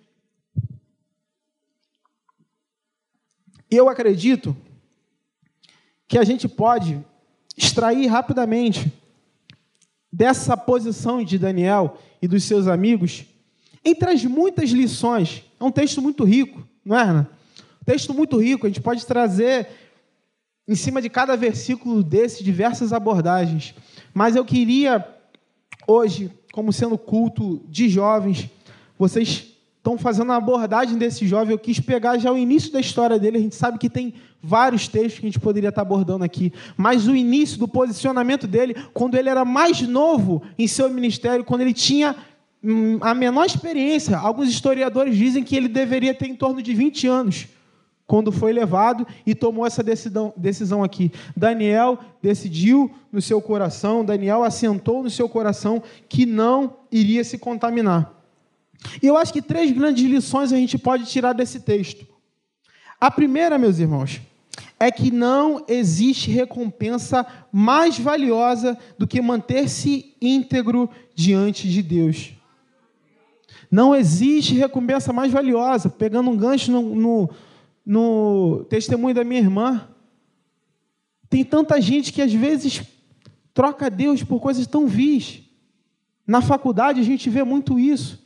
Eu 3.72 3.88
acredito 3.88 4.56
que 6.06 6.18
a 6.18 6.26
gente 6.26 6.50
pode 6.50 7.02
extrair 7.56 8.08
rapidamente 8.08 8.92
dessa 10.12 10.58
posição 10.58 11.24
de 11.24 11.40
Daniel 11.40 11.98
e 12.22 12.28
dos 12.28 12.44
seus 12.44 12.68
amigos, 12.68 13.24
entre 13.86 14.12
as 14.12 14.26
muitas 14.26 14.72
lições. 14.72 15.46
É 15.58 15.64
um 15.64 15.72
texto 15.72 16.02
muito 16.02 16.26
rico, 16.26 16.68
não 16.84 17.00
é, 17.00 17.04
Ana? 17.04 17.36
Texto 17.86 18.14
muito 18.14 18.38
rico, 18.38 18.66
a 18.66 18.70
gente 18.70 18.82
pode 18.82 19.06
trazer 19.06 19.68
em 20.68 20.76
cima 20.76 21.02
de 21.02 21.10
cada 21.10 21.38
versículo 21.38 22.02
desse 22.02 22.44
diversas 22.44 22.92
abordagens. 22.92 23.76
Mas 24.14 24.36
eu 24.36 24.44
queria 24.44 25.06
hoje, 25.88 26.32
como 26.52 26.74
sendo 26.74 26.98
culto 26.98 27.62
de 27.70 27.88
jovens, 27.88 28.50
vocês 28.98 29.56
estão 29.78 30.00
fazendo 30.00 30.32
a 30.32 30.38
abordagem 30.38 30.98
desse 30.98 31.28
jovem. 31.28 31.52
Eu 31.52 31.60
quis 31.60 31.80
pegar 31.80 32.18
já 32.18 32.32
o 32.32 32.38
início 32.38 32.72
da 32.72 32.80
história 32.80 33.20
dele. 33.20 33.38
A 33.38 33.42
gente 33.42 33.56
sabe 33.56 33.78
que 33.78 33.90
tem 33.90 34.16
vários 34.42 34.88
textos 34.88 35.20
que 35.20 35.28
a 35.28 35.30
gente 35.30 35.40
poderia 35.40 35.70
estar 35.70 35.84
abordando 35.84 36.24
aqui, 36.24 36.52
mas 36.78 37.08
o 37.08 37.16
início 37.16 37.58
do 37.58 37.68
posicionamento 37.68 38.48
dele, 38.48 38.76
quando 38.94 39.16
ele 39.16 39.30
era 39.30 39.44
mais 39.44 39.82
novo 39.82 40.42
em 40.58 40.68
seu 40.68 40.90
ministério, 40.90 41.44
quando 41.44 41.62
ele 41.62 41.74
tinha 41.74 42.16
hum, 42.64 42.98
a 43.02 43.14
menor 43.14 43.46
experiência. 43.46 44.18
Alguns 44.18 44.50
historiadores 44.50 45.16
dizem 45.16 45.44
que 45.44 45.56
ele 45.56 45.68
deveria 45.68 46.16
ter 46.16 46.28
em 46.28 46.36
torno 46.36 46.62
de 46.64 46.74
20 46.74 47.08
anos 47.08 47.48
quando 48.08 48.32
foi 48.32 48.54
levado 48.54 49.06
e 49.26 49.34
tomou 49.34 49.66
essa 49.66 49.82
decisão, 49.82 50.34
decisão 50.38 50.84
aqui. 50.84 51.12
Daniel 51.36 52.00
decidiu 52.22 52.92
no 53.12 53.22
seu 53.22 53.42
coração, 53.42 54.06
Daniel 54.06 54.44
assentou 54.44 55.02
no 55.02 55.10
seu 55.10 55.28
coração 55.28 55.82
que 56.08 56.26
não 56.26 56.78
iria 56.92 57.24
se 57.24 57.38
contaminar. 57.38 58.14
E 59.02 59.08
eu 59.08 59.18
acho 59.18 59.34
que 59.34 59.42
três 59.42 59.72
grandes 59.72 60.04
lições 60.04 60.54
a 60.54 60.58
gente 60.58 60.78
pode 60.78 61.06
tirar 61.06 61.34
desse 61.34 61.60
texto. 61.60 62.06
A 63.00 63.10
primeira, 63.10 63.58
meus 63.58 63.80
irmãos, 63.80 64.22
é 64.80 64.92
que 64.92 65.10
não 65.10 65.66
existe 65.68 66.30
recompensa 66.30 67.26
mais 67.52 67.98
valiosa 67.98 68.78
do 68.98 69.08
que 69.08 69.22
manter-se 69.22 70.16
íntegro 70.22 70.90
diante 71.16 71.70
de 71.70 71.82
Deus. 71.82 72.34
Não 73.72 73.96
existe 73.96 74.54
recompensa 74.56 75.12
mais 75.12 75.32
valiosa. 75.32 75.90
Pegando 75.90 76.30
um 76.30 76.38
gancho 76.38 76.72
no, 76.72 76.96
no 76.96 77.30
no 77.86 78.66
testemunho 78.70 79.14
da 79.14 79.24
minha 79.24 79.40
irmã. 79.40 79.88
Tem 81.30 81.44
tanta 81.44 81.80
gente 81.80 82.12
que 82.12 82.22
às 82.22 82.34
vezes 82.34 82.82
troca 83.54 83.90
Deus 83.90 84.24
por 84.24 84.40
coisas 84.40 84.66
tão 84.66 84.88
vis. 84.88 85.42
Na 86.26 86.42
faculdade 86.42 87.00
a 87.00 87.04
gente 87.04 87.30
vê 87.30 87.44
muito 87.44 87.78
isso. 87.78 88.26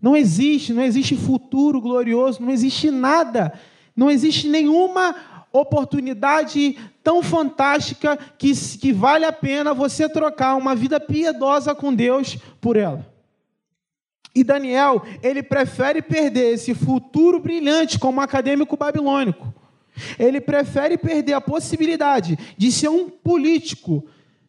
Não 0.00 0.16
existe, 0.16 0.72
não 0.72 0.82
existe 0.82 1.16
futuro 1.16 1.80
glorioso, 1.80 2.42
não 2.42 2.50
existe 2.50 2.90
nada, 2.90 3.52
não 3.94 4.10
existe 4.10 4.48
nenhuma 4.48 5.14
oportunidade 5.52 6.78
tão 7.02 7.22
fantástica 7.22 8.16
que, 8.38 8.52
que 8.78 8.92
vale 8.92 9.24
a 9.24 9.32
pena 9.32 9.74
você 9.74 10.08
trocar 10.08 10.56
uma 10.56 10.74
vida 10.74 11.00
piedosa 11.00 11.74
com 11.74 11.94
Deus 11.94 12.38
por 12.60 12.76
ela. 12.76 13.06
E 14.40 14.44
Daniel, 14.44 15.02
ele 15.22 15.42
prefere 15.42 16.00
perder 16.00 16.54
esse 16.54 16.72
futuro 16.72 17.38
brilhante 17.38 17.98
como 17.98 18.22
acadêmico 18.22 18.74
babilônico. 18.74 19.52
Ele 20.18 20.40
prefere 20.40 20.96
perder 20.96 21.34
a 21.34 21.42
possibilidade 21.42 22.38
de 22.56 22.72
ser 22.72 22.88
um 22.88 23.10
político 23.10 24.02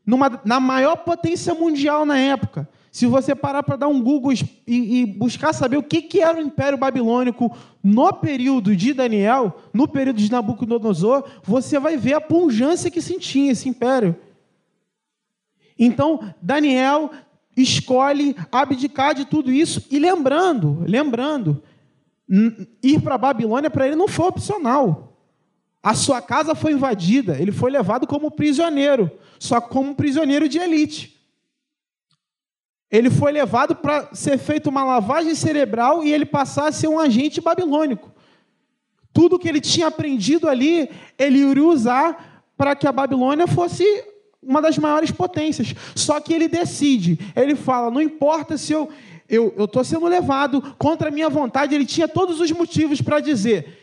numa, 0.05 0.39
na 0.45 0.61
maior 0.61 0.95
potência 0.95 1.53
mundial 1.53 2.05
na 2.05 2.17
época. 2.17 2.69
Se 2.89 3.05
você 3.05 3.35
parar 3.35 3.63
para 3.63 3.75
dar 3.75 3.89
um 3.89 4.01
Google 4.01 4.31
e, 4.31 5.01
e, 5.01 5.05
buscar 5.05 5.51
saber 5.51 5.75
o 5.75 5.83
que, 5.83 6.01
que 6.01 6.21
era 6.21 6.37
o 6.37 6.41
Império 6.41 6.77
Babilônico 6.77 7.53
no 7.83 8.13
período 8.13 8.73
de 8.73 8.93
Daniel, 8.93 9.59
no 9.73 9.89
período 9.89 10.19
de 10.19 10.31
Nabucodonosor, 10.31 11.25
você 11.43 11.77
vai 11.77 11.97
ver 11.97 12.13
a 12.13 12.21
pungência 12.21 12.89
que 12.89 13.01
sentia 13.01 13.51
esse 13.51 13.67
império. 13.67 14.15
Então, 15.77 16.33
Daniel 16.41 17.11
escolhe 17.55 18.35
abdicar 18.51 19.13
de 19.13 19.25
tudo 19.25 19.51
isso 19.51 19.85
e 19.91 19.99
lembrando, 19.99 20.83
lembrando, 20.87 21.61
ir 22.81 23.01
para 23.01 23.15
a 23.15 23.17
Babilônia 23.17 23.69
para 23.69 23.87
ele 23.87 23.95
não 23.95 24.07
foi 24.07 24.27
opcional. 24.27 25.17
A 25.83 25.93
sua 25.93 26.21
casa 26.21 26.53
foi 26.53 26.73
invadida, 26.73 27.37
ele 27.39 27.51
foi 27.51 27.71
levado 27.71 28.05
como 28.05 28.31
prisioneiro, 28.31 29.11
só 29.39 29.59
como 29.59 29.95
prisioneiro 29.95 30.47
de 30.47 30.59
elite. 30.59 31.19
Ele 32.89 33.09
foi 33.09 33.31
levado 33.31 33.75
para 33.75 34.13
ser 34.13 34.37
feita 34.37 34.69
uma 34.69 34.83
lavagem 34.83 35.33
cerebral 35.33 36.03
e 36.03 36.11
ele 36.11 36.25
passar 36.25 36.67
a 36.67 36.71
ser 36.71 36.87
um 36.87 36.99
agente 36.99 37.41
babilônico. 37.41 38.11
Tudo 39.13 39.39
que 39.39 39.47
ele 39.47 39.59
tinha 39.61 39.87
aprendido 39.87 40.47
ali, 40.47 40.89
ele 41.17 41.39
iria 41.39 41.63
usar 41.63 42.43
para 42.55 42.75
que 42.75 42.85
a 42.85 42.91
Babilônia 42.91 43.47
fosse 43.47 43.83
uma 44.41 44.61
das 44.61 44.77
maiores 44.77 45.11
potências. 45.11 45.73
Só 45.95 46.19
que 46.19 46.33
ele 46.33 46.47
decide, 46.47 47.19
ele 47.35 47.55
fala: 47.55 47.91
não 47.91 48.01
importa 48.01 48.57
se 48.57 48.73
eu 48.73 48.89
eu 49.31 49.63
estou 49.63 49.81
sendo 49.81 50.05
levado 50.07 50.75
contra 50.77 51.07
a 51.07 51.11
minha 51.11 51.29
vontade. 51.29 51.73
Ele 51.73 51.85
tinha 51.85 52.05
todos 52.05 52.41
os 52.41 52.51
motivos 52.51 53.01
para 53.01 53.21
dizer: 53.21 53.79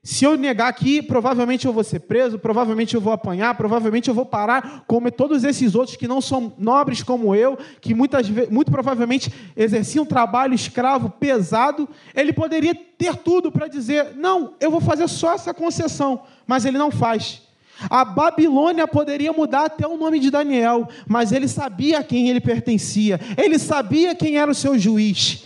se 0.00 0.24
eu 0.24 0.36
negar 0.36 0.68
aqui, 0.68 1.02
provavelmente 1.02 1.66
eu 1.66 1.72
vou 1.72 1.82
ser 1.82 2.00
preso, 2.00 2.38
provavelmente 2.38 2.94
eu 2.94 3.00
vou 3.00 3.12
apanhar, 3.12 3.56
provavelmente 3.56 4.08
eu 4.08 4.14
vou 4.14 4.24
parar 4.24 4.84
como 4.86 5.10
todos 5.10 5.42
esses 5.42 5.74
outros 5.74 5.96
que 5.96 6.06
não 6.06 6.20
são 6.20 6.52
nobres 6.56 7.02
como 7.02 7.34
eu, 7.34 7.58
que 7.80 7.94
muitas 7.94 8.28
muito 8.48 8.70
provavelmente 8.70 9.32
exerciam 9.56 10.04
um 10.04 10.06
trabalho 10.06 10.54
escravo 10.54 11.10
pesado. 11.10 11.88
Ele 12.14 12.32
poderia 12.32 12.74
ter 12.74 13.16
tudo 13.16 13.50
para 13.50 13.66
dizer: 13.66 14.14
não, 14.14 14.54
eu 14.60 14.70
vou 14.70 14.80
fazer 14.80 15.08
só 15.08 15.34
essa 15.34 15.52
concessão, 15.52 16.22
mas 16.46 16.64
ele 16.64 16.78
não 16.78 16.92
faz. 16.92 17.42
A 17.88 18.04
Babilônia 18.04 18.86
poderia 18.86 19.32
mudar 19.32 19.66
até 19.66 19.86
o 19.86 19.96
nome 19.96 20.18
de 20.18 20.30
Daniel, 20.30 20.88
mas 21.06 21.32
ele 21.32 21.48
sabia 21.48 21.98
a 21.98 22.04
quem 22.04 22.28
ele 22.28 22.40
pertencia, 22.40 23.20
ele 23.36 23.58
sabia 23.58 24.14
quem 24.14 24.38
era 24.38 24.50
o 24.50 24.54
seu 24.54 24.78
juiz. 24.78 25.44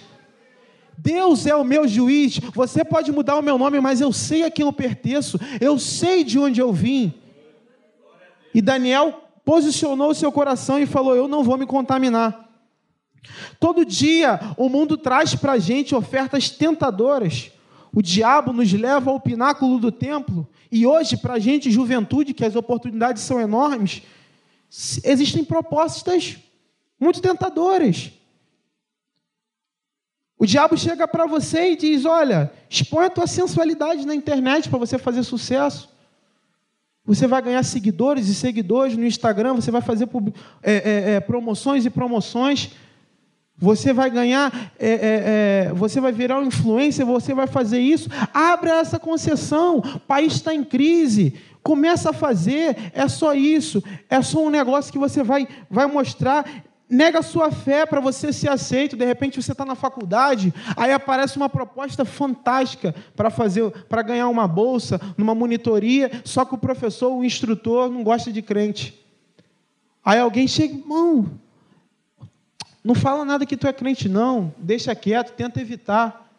Deus 0.99 1.47
é 1.47 1.55
o 1.55 1.65
meu 1.65 1.87
juiz. 1.87 2.41
Você 2.55 2.85
pode 2.85 3.13
mudar 3.13 3.37
o 3.37 3.43
meu 3.43 3.59
nome, 3.59 3.81
mas 3.81 4.01
eu 4.01 4.13
sei 4.13 4.45
a 4.45 4.51
quem 4.51 4.65
eu 4.65 4.73
pertenço, 4.73 5.39
eu 5.61 5.79
sei 5.79 6.25
de 6.25 6.39
onde 6.39 6.61
eu 6.61 6.73
vim. 6.73 7.15
E 8.55 8.63
Daniel 8.63 9.23
posicionou 9.45 10.11
o 10.11 10.15
seu 10.15 10.33
coração 10.33 10.79
e 10.79 10.87
falou: 10.87 11.15
Eu 11.15 11.29
não 11.29 11.45
vou 11.45 11.57
me 11.57 11.67
contaminar. 11.67 12.51
Todo 13.61 13.85
dia 13.85 14.41
o 14.57 14.69
mundo 14.69 14.97
traz 14.97 15.35
para 15.35 15.53
a 15.53 15.59
gente 15.59 15.95
ofertas 15.95 16.51
tentadoras. 16.51 17.51
O 17.97 18.03
diabo 18.03 18.53
nos 18.53 18.71
leva 18.75 19.11
ao 19.11 19.19
pináculo 19.19 19.79
do 19.79 19.91
templo. 19.91 20.47
E 20.71 20.87
hoje, 20.87 21.17
para 21.17 21.33
a 21.33 21.39
gente, 21.39 21.71
juventude, 21.71 22.35
que 22.35 22.45
as 22.45 22.55
oportunidades 22.55 23.23
são 23.23 23.41
enormes, 23.41 24.03
existem 25.03 25.43
propostas 25.43 26.37
muito 27.01 27.23
tentadoras. 27.23 28.13
O 30.39 30.45
diabo 30.45 30.77
chega 30.77 31.09
para 31.09 31.25
você 31.25 31.71
e 31.71 31.77
diz: 31.77 32.05
Olha, 32.05 32.53
expõe 32.69 33.07
a 33.07 33.11
tua 33.11 33.27
sensualidade 33.27 34.07
na 34.07 34.15
internet 34.15 34.69
para 34.69 34.79
você 34.79 34.99
fazer 34.99 35.23
sucesso. 35.23 35.89
Você 37.03 37.27
vai 37.27 37.41
ganhar 37.41 37.63
seguidores 37.63 38.29
e 38.29 38.35
seguidores 38.35 38.95
no 38.95 39.07
Instagram, 39.07 39.55
você 39.55 39.71
vai 39.71 39.81
fazer 39.81 40.07
é, 40.63 40.75
é, 40.75 41.11
é, 41.13 41.21
promoções 41.21 41.87
e 41.87 41.89
promoções. 41.89 42.73
Você 43.59 43.93
vai 43.93 44.11
ganhar, 44.11 44.53
é, 44.79 44.91
é, 44.91 44.99
é, 45.71 45.73
você 45.73 45.99
vai 45.99 46.13
virar 46.13 46.39
um 46.39 46.45
influencer, 46.45 47.07
você 47.07 47.33
vai 47.33 47.47
fazer 47.47 47.81
isso. 47.81 48.11
Abra 48.33 48.81
essa 48.81 48.99
concessão. 48.99 49.79
O 49.79 50.01
país 50.01 50.35
está 50.35 50.55
em 50.55 50.63
crise. 50.63 51.35
Começa 51.63 52.11
a 52.11 52.13
fazer. 52.13 52.77
É 52.93 53.09
só 53.09 53.35
isso. 53.35 53.83
É 54.11 54.21
só 54.21 54.45
um 54.45 54.51
negócio 54.51 54.93
que 54.93 54.99
você 54.99 55.23
vai, 55.23 55.49
vai 55.71 55.87
mostrar 55.87 56.45
nega 56.89 57.19
a 57.19 57.23
sua 57.23 57.51
fé 57.51 57.87
para 57.87 57.99
você 57.99 58.31
ser 58.31 58.51
aceito. 58.51 58.97
De 58.97 59.05
repente 59.05 59.43
você 59.43 59.53
está 59.53 59.65
na 59.65 59.75
faculdade, 59.75 60.53
aí 60.77 60.93
aparece 60.93 61.37
uma 61.37 61.49
proposta 61.49 62.05
fantástica 62.05 62.95
para 63.17 63.31
fazer, 63.31 63.71
para 63.89 64.03
ganhar 64.03 64.29
uma 64.29 64.47
bolsa 64.47 65.01
numa 65.17 65.35
monitoria, 65.35 66.11
só 66.25 66.45
que 66.45 66.55
o 66.55 66.59
professor, 66.59 67.13
o 67.13 67.25
instrutor, 67.25 67.91
não 67.91 68.05
gosta 68.05 68.31
de 68.31 68.43
crente. 68.43 69.03
Aí 70.05 70.21
alguém 70.21 70.47
chega, 70.47 70.75
irmão, 70.75 71.27
não 72.87 72.95
fala 72.95 73.25
nada 73.25 73.45
que 73.45 73.57
tu 73.57 73.67
é 73.67 73.73
crente, 73.73 74.09
não, 74.09 74.55
deixa 74.57 74.95
quieto, 74.95 75.33
tenta 75.33 75.61
evitar. 75.61 76.31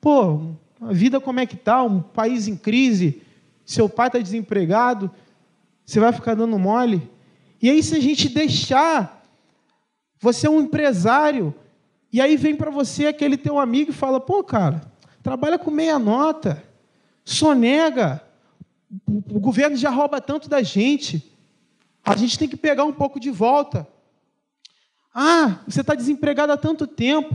Pô, 0.00 0.54
a 0.80 0.92
vida 0.92 1.20
como 1.20 1.38
é 1.38 1.46
que 1.46 1.54
está? 1.54 1.84
Um 1.84 2.02
país 2.02 2.48
em 2.48 2.56
crise, 2.56 3.22
seu 3.64 3.88
pai 3.88 4.08
está 4.08 4.18
desempregado, 4.18 5.08
você 5.86 6.00
vai 6.00 6.12
ficar 6.12 6.34
dando 6.34 6.58
mole. 6.58 7.08
E 7.62 7.70
aí, 7.70 7.80
se 7.80 7.94
a 7.94 8.00
gente 8.00 8.28
deixar 8.28 9.22
você 10.18 10.48
é 10.48 10.50
um 10.50 10.62
empresário, 10.62 11.54
e 12.12 12.20
aí 12.20 12.36
vem 12.36 12.56
para 12.56 12.70
você 12.70 13.06
aquele 13.06 13.36
teu 13.36 13.60
amigo 13.60 13.92
e 13.92 13.94
fala: 13.94 14.18
pô, 14.18 14.42
cara, 14.42 14.80
trabalha 15.22 15.60
com 15.60 15.70
meia 15.70 15.96
nota, 15.96 16.60
sonega, 17.24 18.20
o 19.06 19.38
governo 19.38 19.76
já 19.76 19.90
rouba 19.90 20.20
tanto 20.20 20.48
da 20.48 20.60
gente, 20.60 21.32
a 22.04 22.16
gente 22.16 22.36
tem 22.36 22.48
que 22.48 22.56
pegar 22.56 22.82
um 22.82 22.92
pouco 22.92 23.20
de 23.20 23.30
volta. 23.30 23.86
Ah, 25.14 25.58
você 25.66 25.82
está 25.82 25.94
desempregado 25.94 26.52
há 26.52 26.56
tanto 26.56 26.86
tempo, 26.86 27.34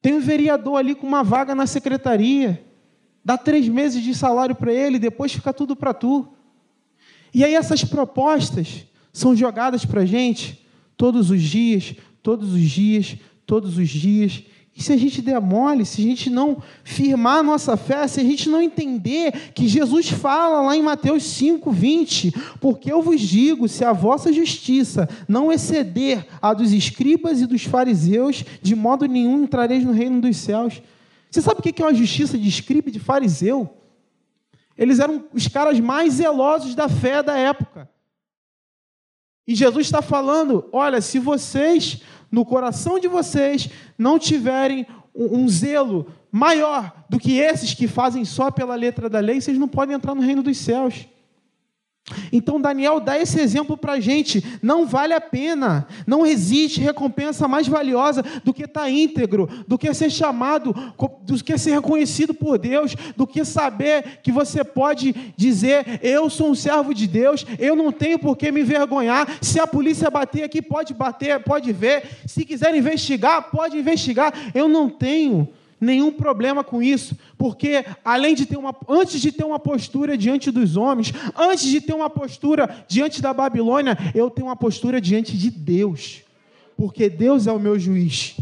tem 0.00 0.14
um 0.14 0.20
vereador 0.20 0.76
ali 0.76 0.94
com 0.94 1.06
uma 1.06 1.22
vaga 1.22 1.54
na 1.54 1.66
secretaria, 1.66 2.64
dá 3.24 3.36
três 3.36 3.68
meses 3.68 4.02
de 4.02 4.14
salário 4.14 4.54
para 4.54 4.72
ele, 4.72 4.98
depois 4.98 5.32
fica 5.32 5.52
tudo 5.52 5.76
para 5.76 5.94
tu. 5.94 6.28
E 7.32 7.44
aí 7.44 7.54
essas 7.54 7.84
propostas 7.84 8.86
são 9.12 9.36
jogadas 9.36 9.84
para 9.84 10.02
a 10.02 10.06
gente 10.06 10.66
todos 10.96 11.30
os 11.30 11.42
dias, 11.42 11.94
todos 12.22 12.52
os 12.52 12.62
dias, 12.62 13.16
todos 13.46 13.78
os 13.78 13.88
dias. 13.88 14.42
E 14.78 14.82
se 14.82 14.92
a 14.92 14.96
gente 14.96 15.20
der 15.20 15.40
mole, 15.40 15.84
se 15.84 16.00
a 16.00 16.04
gente 16.04 16.30
não 16.30 16.62
firmar 16.84 17.38
a 17.38 17.42
nossa 17.42 17.76
fé, 17.76 18.06
se 18.06 18.20
a 18.20 18.22
gente 18.22 18.48
não 18.48 18.62
entender 18.62 19.50
que 19.52 19.66
Jesus 19.66 20.08
fala 20.08 20.60
lá 20.60 20.76
em 20.76 20.82
Mateus 20.82 21.24
5, 21.24 21.68
20, 21.68 22.32
porque 22.60 22.92
eu 22.92 23.02
vos 23.02 23.20
digo, 23.20 23.68
se 23.68 23.84
a 23.84 23.92
vossa 23.92 24.32
justiça 24.32 25.08
não 25.26 25.50
exceder 25.50 26.24
a 26.40 26.54
dos 26.54 26.72
escribas 26.72 27.40
e 27.40 27.46
dos 27.46 27.64
fariseus, 27.64 28.44
de 28.62 28.76
modo 28.76 29.06
nenhum 29.06 29.42
entrareis 29.42 29.82
no 29.82 29.90
reino 29.90 30.20
dos 30.20 30.36
céus. 30.36 30.80
Você 31.28 31.42
sabe 31.42 31.58
o 31.58 31.62
que 31.62 31.82
é 31.82 31.84
uma 31.84 31.92
justiça 31.92 32.38
de 32.38 32.48
escriba 32.48 32.88
e 32.88 32.92
de 32.92 33.00
fariseu? 33.00 33.68
Eles 34.76 35.00
eram 35.00 35.24
os 35.34 35.48
caras 35.48 35.80
mais 35.80 36.14
zelosos 36.14 36.76
da 36.76 36.88
fé 36.88 37.20
da 37.20 37.36
época. 37.36 37.90
E 39.44 39.56
Jesus 39.56 39.86
está 39.86 40.00
falando: 40.00 40.68
olha, 40.72 41.00
se 41.00 41.18
vocês, 41.18 42.00
no 42.30 42.44
coração 42.44 42.98
de 42.98 43.08
vocês, 43.08 43.68
não 43.96 44.18
tiverem 44.18 44.86
um, 45.14 45.48
zelo 45.48 46.06
maior 46.30 46.92
do 47.08 47.18
que 47.18 47.38
esses 47.38 47.74
que 47.74 47.88
fazem 47.88 48.24
só 48.24 48.50
pela 48.50 48.74
letra 48.74 49.08
da 49.08 49.18
lei, 49.18 49.40
vocês 49.40 49.58
não 49.58 49.68
podem 49.68 49.96
entrar 49.96 50.14
no 50.14 50.20
reino 50.20 50.42
dos 50.42 50.58
céus. 50.58 51.06
Então 52.32 52.60
Daniel 52.60 53.00
dá 53.00 53.18
esse 53.18 53.40
exemplo 53.40 53.76
para 53.76 53.94
a 53.94 54.00
gente. 54.00 54.44
Não 54.62 54.86
vale 54.86 55.12
a 55.12 55.20
pena, 55.20 55.86
não 56.06 56.26
existe 56.26 56.80
recompensa 56.80 57.46
mais 57.46 57.66
valiosa 57.66 58.22
do 58.44 58.54
que 58.54 58.64
estar 58.64 58.82
tá 58.82 58.90
íntegro, 58.90 59.48
do 59.66 59.78
que 59.78 59.92
ser 59.94 60.10
chamado, 60.10 60.74
do 61.22 61.42
que 61.42 61.56
ser 61.58 61.72
reconhecido 61.72 62.32
por 62.34 62.58
Deus, 62.58 62.94
do 63.16 63.26
que 63.26 63.44
saber 63.44 64.20
que 64.22 64.32
você 64.32 64.64
pode 64.64 65.14
dizer: 65.36 66.00
Eu 66.02 66.28
sou 66.30 66.50
um 66.50 66.54
servo 66.54 66.94
de 66.94 67.06
Deus, 67.06 67.44
eu 67.58 67.76
não 67.76 67.92
tenho 67.92 68.18
por 68.18 68.36
que 68.36 68.50
me 68.50 68.60
envergonhar. 68.60 69.26
Se 69.40 69.60
a 69.60 69.66
polícia 69.66 70.10
bater 70.10 70.44
aqui, 70.44 70.62
pode 70.62 70.94
bater, 70.94 71.40
pode 71.40 71.72
ver. 71.72 72.04
Se 72.26 72.44
quiser 72.44 72.74
investigar, 72.74 73.50
pode 73.50 73.76
investigar. 73.76 74.32
Eu 74.54 74.68
não 74.68 74.88
tenho 74.88 75.48
nenhum 75.80 76.12
problema 76.12 76.64
com 76.64 76.82
isso, 76.82 77.16
porque 77.36 77.84
além 78.04 78.34
de 78.34 78.46
ter 78.46 78.56
uma 78.56 78.74
antes 78.88 79.20
de 79.20 79.30
ter 79.30 79.44
uma 79.44 79.58
postura 79.58 80.16
diante 80.16 80.50
dos 80.50 80.76
homens, 80.76 81.12
antes 81.36 81.64
de 81.64 81.80
ter 81.80 81.94
uma 81.94 82.10
postura 82.10 82.84
diante 82.88 83.22
da 83.22 83.32
Babilônia, 83.32 83.96
eu 84.14 84.30
tenho 84.30 84.48
uma 84.48 84.56
postura 84.56 85.00
diante 85.00 85.36
de 85.36 85.50
Deus, 85.50 86.22
porque 86.76 87.08
Deus 87.08 87.46
é 87.46 87.52
o 87.52 87.60
meu 87.60 87.78
juiz. 87.78 88.36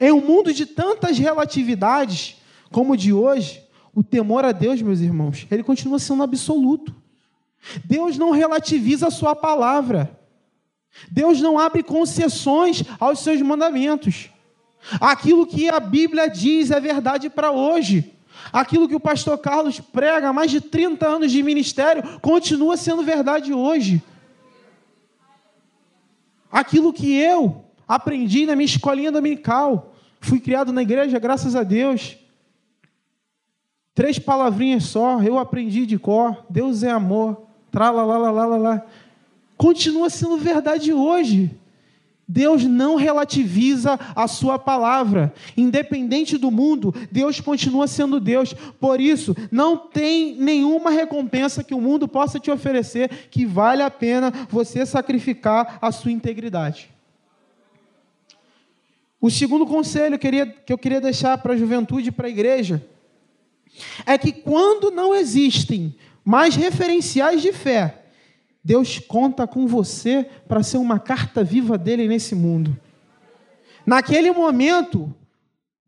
Em 0.00 0.12
um 0.12 0.20
mundo 0.20 0.52
de 0.52 0.66
tantas 0.66 1.18
relatividades 1.18 2.36
como 2.70 2.92
o 2.92 2.96
de 2.96 3.12
hoje, 3.12 3.62
o 3.94 4.02
temor 4.02 4.44
a 4.44 4.52
Deus, 4.52 4.80
meus 4.80 5.00
irmãos, 5.00 5.46
ele 5.50 5.62
continua 5.62 5.98
sendo 5.98 6.22
absoluto. 6.22 6.94
Deus 7.84 8.18
não 8.18 8.30
relativiza 8.30 9.08
a 9.08 9.10
sua 9.10 9.36
palavra. 9.36 10.18
Deus 11.10 11.40
não 11.40 11.58
abre 11.58 11.82
concessões 11.82 12.82
aos 12.98 13.20
seus 13.20 13.40
mandamentos. 13.40 14.30
Aquilo 15.00 15.46
que 15.46 15.68
a 15.68 15.80
Bíblia 15.80 16.28
diz 16.28 16.70
é 16.70 16.80
verdade 16.80 17.30
para 17.30 17.50
hoje. 17.50 18.12
Aquilo 18.52 18.88
que 18.88 18.94
o 18.94 19.00
pastor 19.00 19.38
Carlos 19.38 19.80
prega 19.80 20.28
há 20.28 20.32
mais 20.32 20.50
de 20.50 20.60
30 20.60 21.06
anos 21.06 21.32
de 21.32 21.42
ministério 21.42 22.20
continua 22.20 22.76
sendo 22.76 23.02
verdade 23.02 23.52
hoje. 23.52 24.02
Aquilo 26.50 26.92
que 26.92 27.14
eu 27.14 27.64
aprendi 27.86 28.44
na 28.44 28.54
minha 28.54 28.66
escolinha 28.66 29.12
dominical, 29.12 29.94
fui 30.20 30.40
criado 30.40 30.72
na 30.72 30.82
igreja, 30.82 31.18
graças 31.18 31.56
a 31.56 31.62
Deus. 31.62 32.18
Três 33.94 34.18
palavrinhas 34.18 34.84
só, 34.84 35.22
eu 35.22 35.38
aprendi 35.38 35.86
de 35.86 35.98
cor. 35.98 36.44
Deus 36.48 36.82
é 36.82 36.90
amor. 36.90 37.42
Tralalalala. 37.70 38.86
Continua 39.56 40.10
sendo 40.10 40.36
verdade 40.36 40.92
hoje. 40.92 41.50
Deus 42.26 42.64
não 42.64 42.94
relativiza 42.96 43.98
a 44.14 44.26
sua 44.26 44.58
palavra. 44.58 45.32
Independente 45.56 46.38
do 46.38 46.50
mundo, 46.50 46.94
Deus 47.10 47.40
continua 47.40 47.86
sendo 47.86 48.20
Deus. 48.20 48.54
Por 48.80 49.00
isso, 49.00 49.36
não 49.50 49.76
tem 49.76 50.36
nenhuma 50.36 50.90
recompensa 50.90 51.64
que 51.64 51.74
o 51.74 51.80
mundo 51.80 52.06
possa 52.08 52.38
te 52.38 52.50
oferecer 52.50 53.28
que 53.30 53.44
vale 53.44 53.82
a 53.82 53.90
pena 53.90 54.32
você 54.48 54.86
sacrificar 54.86 55.78
a 55.80 55.92
sua 55.92 56.12
integridade. 56.12 56.88
O 59.20 59.30
segundo 59.30 59.64
conselho 59.64 60.18
que 60.18 60.26
eu 60.68 60.78
queria, 60.78 61.00
deixar 61.00 61.38
para 61.38 61.52
a 61.52 61.56
juventude 61.56 62.08
e 62.08 62.12
para 62.12 62.26
a 62.26 62.30
igreja 62.30 62.84
é 64.04 64.18
que 64.18 64.32
quando 64.32 64.90
não 64.90 65.14
existem 65.14 65.94
mais 66.24 66.56
referenciais 66.56 67.40
de 67.40 67.52
fé, 67.52 68.01
Deus 68.64 68.98
conta 68.98 69.46
com 69.46 69.66
você 69.66 70.26
para 70.46 70.62
ser 70.62 70.78
uma 70.78 70.98
carta 70.98 71.42
viva 71.42 71.76
dele 71.76 72.06
nesse 72.06 72.34
mundo. 72.34 72.76
Naquele 73.84 74.30
momento, 74.30 75.12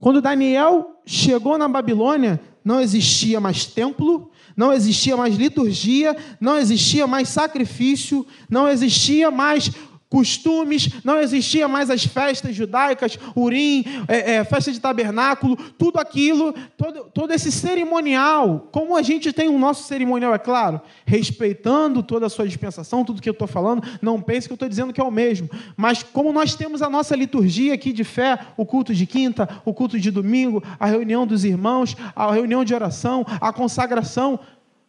quando 0.01 0.21
Daniel 0.21 1.01
chegou 1.07 1.57
na 1.57 1.69
Babilônia, 1.69 2.41
não 2.65 2.81
existia 2.81 3.41
mais 3.41 3.67
templo, 3.67 4.31
não 4.57 4.73
existia 4.73 5.17
mais 5.17 5.37
liturgia, 5.37 6.17
não 6.41 6.59
existia 6.59 7.07
mais 7.07 7.29
sacrifício, 7.29 8.27
não 8.49 8.69
existia 8.69 9.31
mais 9.31 9.71
costumes, 10.09 10.91
não 11.03 11.21
existia 11.21 11.67
mais 11.67 11.91
as 11.91 12.05
festas 12.05 12.55
judaicas, 12.55 13.19
urim, 13.37 13.85
é, 14.07 14.35
é, 14.35 14.45
festa 14.45 14.71
de 14.71 14.81
tabernáculo, 14.81 15.57
tudo 15.77 15.99
aquilo, 15.99 16.55
todo, 16.77 17.11
todo 17.13 17.33
esse 17.33 17.51
cerimonial, 17.51 18.69
como 18.71 18.97
a 18.97 19.03
gente 19.03 19.33
tem 19.33 19.49
o 19.49 19.59
nosso 19.59 19.89
cerimonial, 19.89 20.33
é 20.33 20.39
claro, 20.39 20.81
respeitando 21.05 22.03
toda 22.03 22.27
a 22.27 22.29
sua 22.29 22.47
dispensação, 22.47 23.05
tudo 23.05 23.21
que 23.21 23.29
eu 23.29 23.33
estou 23.33 23.49
falando, 23.49 23.83
não 24.01 24.21
pense 24.21 24.47
que 24.47 24.53
eu 24.53 24.57
estou 24.57 24.69
dizendo 24.69 24.93
que 24.93 25.01
é 25.01 25.05
o 25.05 25.11
mesmo, 25.11 25.51
mas 25.77 26.03
como 26.03 26.33
nós 26.33 26.55
temos 26.55 26.81
a 26.81 26.89
nossa 26.89 27.17
liturgia 27.17 27.75
aqui 27.75 27.93
de 27.93 28.05
fé, 28.05 28.39
o 28.57 28.65
culto 28.65 28.95
de 28.95 29.07
quinta, 29.07 29.49
o 29.65 29.75
culto 29.75 29.99
de 29.99 30.11
domingo, 30.11 30.63
a 30.79 30.87
reunião 30.87 31.27
dos 31.27 31.45
irmãos, 31.45 31.97
a 32.15 32.33
reunião 32.33 32.65
de 32.65 32.73
oração, 32.73 33.27
a 33.41 33.53
consagração, 33.53 34.39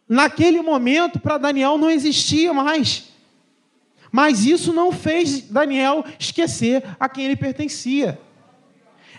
naquele 0.08 0.62
momento 0.62 1.18
para 1.18 1.38
Daniel 1.38 1.76
não 1.76 1.90
existia 1.90 2.52
mais. 2.52 3.15
Mas 4.10 4.44
isso 4.44 4.72
não 4.72 4.92
fez 4.92 5.42
Daniel 5.42 6.04
esquecer 6.18 6.82
a 6.98 7.08
quem 7.08 7.24
ele 7.24 7.36
pertencia. 7.36 8.18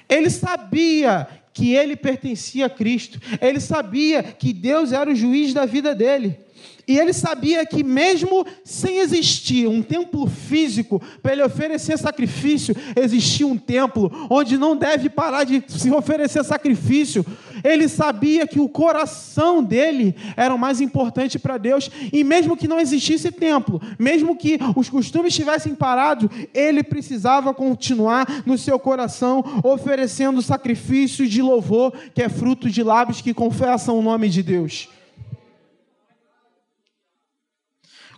Ele 0.09 0.29
sabia 0.29 1.27
que 1.53 1.73
ele 1.73 1.95
pertencia 1.95 2.67
a 2.67 2.69
Cristo. 2.69 3.19
Ele 3.41 3.59
sabia 3.59 4.23
que 4.23 4.53
Deus 4.53 4.91
era 4.91 5.11
o 5.11 5.15
juiz 5.15 5.53
da 5.53 5.65
vida 5.65 5.93
dele. 5.93 6.39
E 6.87 6.97
ele 6.97 7.11
sabia 7.11 7.65
que, 7.65 7.83
mesmo 7.83 8.45
sem 8.63 8.99
existir 8.99 9.67
um 9.67 9.81
templo 9.81 10.25
físico 10.25 11.01
para 11.21 11.33
ele 11.33 11.43
oferecer 11.43 11.97
sacrifício, 11.97 12.73
existia 12.95 13.45
um 13.45 13.57
templo 13.57 14.09
onde 14.29 14.57
não 14.57 14.73
deve 14.73 15.09
parar 15.09 15.43
de 15.43 15.61
se 15.67 15.91
oferecer 15.91 16.45
sacrifício. 16.45 17.25
Ele 17.61 17.89
sabia 17.89 18.47
que 18.47 18.59
o 18.59 18.69
coração 18.69 19.61
dele 19.61 20.15
era 20.37 20.55
o 20.55 20.59
mais 20.59 20.79
importante 20.79 21.37
para 21.37 21.57
Deus. 21.57 21.91
E 22.13 22.23
mesmo 22.23 22.55
que 22.55 22.69
não 22.69 22.79
existisse 22.79 23.31
templo, 23.31 23.81
mesmo 23.99 24.37
que 24.37 24.57
os 24.73 24.89
costumes 24.89 25.33
estivessem 25.33 25.75
parados, 25.75 26.29
ele 26.53 26.83
precisava 26.83 27.53
continuar 27.53 28.43
no 28.45 28.57
seu 28.57 28.79
coração 28.79 29.43
oferecendo 29.61 30.41
sacrifício 30.41 31.27
de 31.27 31.41
louvor, 31.41 31.91
que 32.13 32.23
é 32.23 32.29
fruto 32.29 32.69
de 32.69 32.81
lábios 32.81 33.19
que 33.19 33.33
confessam 33.33 33.99
o 33.99 34.01
nome 34.01 34.29
de 34.29 34.41
Deus. 34.41 34.87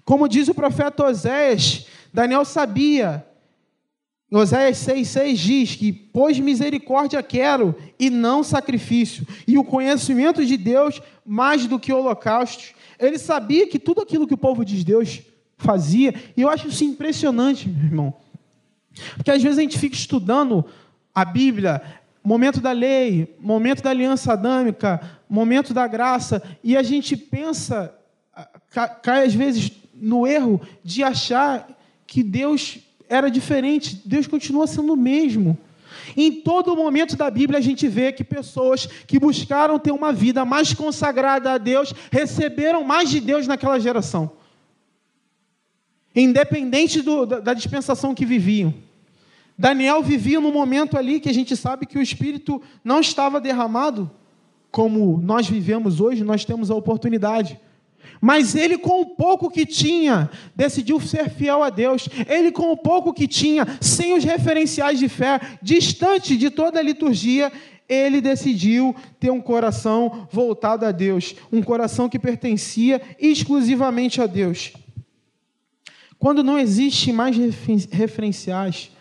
Como 0.10 0.28
diz 0.28 0.48
o 0.48 0.56
profeta 0.56 1.06
Oséias, 1.06 1.86
Daniel 2.12 2.44
sabia. 2.44 3.24
Oséias 4.32 4.80
6,6 4.80 5.36
diz 5.36 5.76
que, 5.76 5.94
pois 5.94 6.40
misericórdia 6.40 7.22
quero 7.22 7.76
e 8.00 8.10
não 8.10 8.42
sacrifício, 8.44 9.24
e 9.48 9.56
o 9.56 9.64
conhecimento 9.64 10.44
de 10.44 10.58
Deus 10.58 11.00
mais 11.24 11.68
do 11.68 11.78
que 11.78 11.94
holocaustos. 11.94 12.74
Ele 12.98 13.20
sabia 13.20 13.68
que 13.68 13.78
tudo 13.78 14.02
aquilo 14.02 14.26
que 14.26 14.34
o 14.34 14.38
povo 14.38 14.66
de 14.66 14.84
Deus 14.84 15.22
fazia, 15.60 16.12
e 16.36 16.42
eu 16.42 16.50
acho 16.50 16.70
isso 16.70 16.84
impressionante, 16.84 17.70
meu 17.70 17.86
irmão. 17.86 18.14
Porque 19.16 19.30
às 19.30 19.44
vezes 19.44 19.60
a 19.60 19.62
gente 19.62 19.78
fica 19.78 19.96
estudando 19.96 20.66
a 21.14 21.24
Bíblia, 21.24 21.84
momento 22.24 22.60
da 22.60 22.72
lei, 22.72 23.38
momento 23.40 23.84
da 23.84 23.92
aliança 23.92 24.34
adâmica, 24.34 25.20
momento 25.30 25.72
da 25.72 25.86
graça, 25.86 26.42
e 26.64 26.76
a 26.76 26.82
gente 26.82 27.16
pensa, 27.16 27.96
cai 29.04 29.28
às 29.28 29.36
vezes 29.36 29.72
no 30.02 30.26
erro 30.26 30.62
de 30.84 31.04
achar 31.04 31.68
que 32.06 32.24
Deus 32.24 32.80
era 33.08 33.30
diferente. 33.30 34.02
Deus 34.06 34.28
continua 34.28 34.68
sendo 34.68 34.94
o 34.94 34.98
mesmo. 34.98 35.58
Em 36.16 36.32
todo 36.32 36.76
momento 36.76 37.16
da 37.16 37.30
Bíblia 37.30 37.60
a 37.60 37.62
gente 37.62 37.88
vê 37.88 38.12
que 38.12 38.24
pessoas 38.24 38.86
que 38.86 39.20
buscaram 39.20 39.80
ter 39.80 39.92
uma 39.92 40.12
vida 40.12 40.46
mais 40.46 40.74
consagrada 40.74 41.54
a 41.54 41.58
Deus 41.58 41.94
receberam 42.12 42.84
mais 42.84 43.10
de 43.10 43.20
Deus 43.20 43.48
naquela 43.48 43.80
geração. 43.80 44.32
Independente 46.16 47.02
do, 47.02 47.26
da 47.26 47.54
dispensação 47.54 48.16
que 48.16 48.26
viviam. 48.26 48.74
Daniel 49.58 50.02
vivia 50.02 50.40
num 50.40 50.54
momento 50.54 50.98
ali 50.98 51.20
que 51.20 51.30
a 51.30 51.34
gente 51.34 51.56
sabe 51.56 51.86
que 51.86 51.98
o 51.98 52.02
Espírito 52.02 52.62
não 52.84 53.02
estava 53.02 53.42
derramado, 53.42 54.10
como 54.72 55.20
nós 55.22 55.50
vivemos 55.50 56.00
hoje, 56.00 56.24
nós 56.24 56.46
temos 56.46 56.72
a 56.72 56.76
oportunidade. 56.76 57.60
Mas 58.22 58.56
ele, 58.56 58.78
com 58.78 59.02
o 59.02 59.06
pouco 59.06 59.50
que 59.50 59.66
tinha, 59.66 60.30
decidiu 60.56 61.00
ser 61.00 61.30
fiel 61.30 61.64
a 61.64 61.70
Deus. 61.70 62.10
Ele, 62.28 62.52
com 62.52 62.72
o 62.72 62.78
pouco 62.78 63.14
que 63.14 63.28
tinha, 63.28 63.66
sem 63.80 64.14
os 64.14 64.24
referenciais 64.24 65.00
de 65.00 65.08
fé, 65.08 65.40
distante 65.62 66.36
de 66.36 66.50
toda 66.50 66.80
a 66.80 66.84
liturgia, 66.84 67.52
ele 67.88 68.22
decidiu 68.22 68.96
ter 69.20 69.32
um 69.32 69.42
coração 69.42 70.28
voltado 70.32 70.86
a 70.86 70.92
Deus, 70.92 71.36
um 71.52 71.62
coração 71.62 72.08
que 72.08 72.20
pertencia 72.20 73.02
exclusivamente 73.20 74.22
a 74.22 74.28
Deus. 74.28 74.74
Quando 76.20 76.44
não 76.44 76.60
existe 76.60 77.12
mais 77.12 77.36
referenciais, 77.92 78.92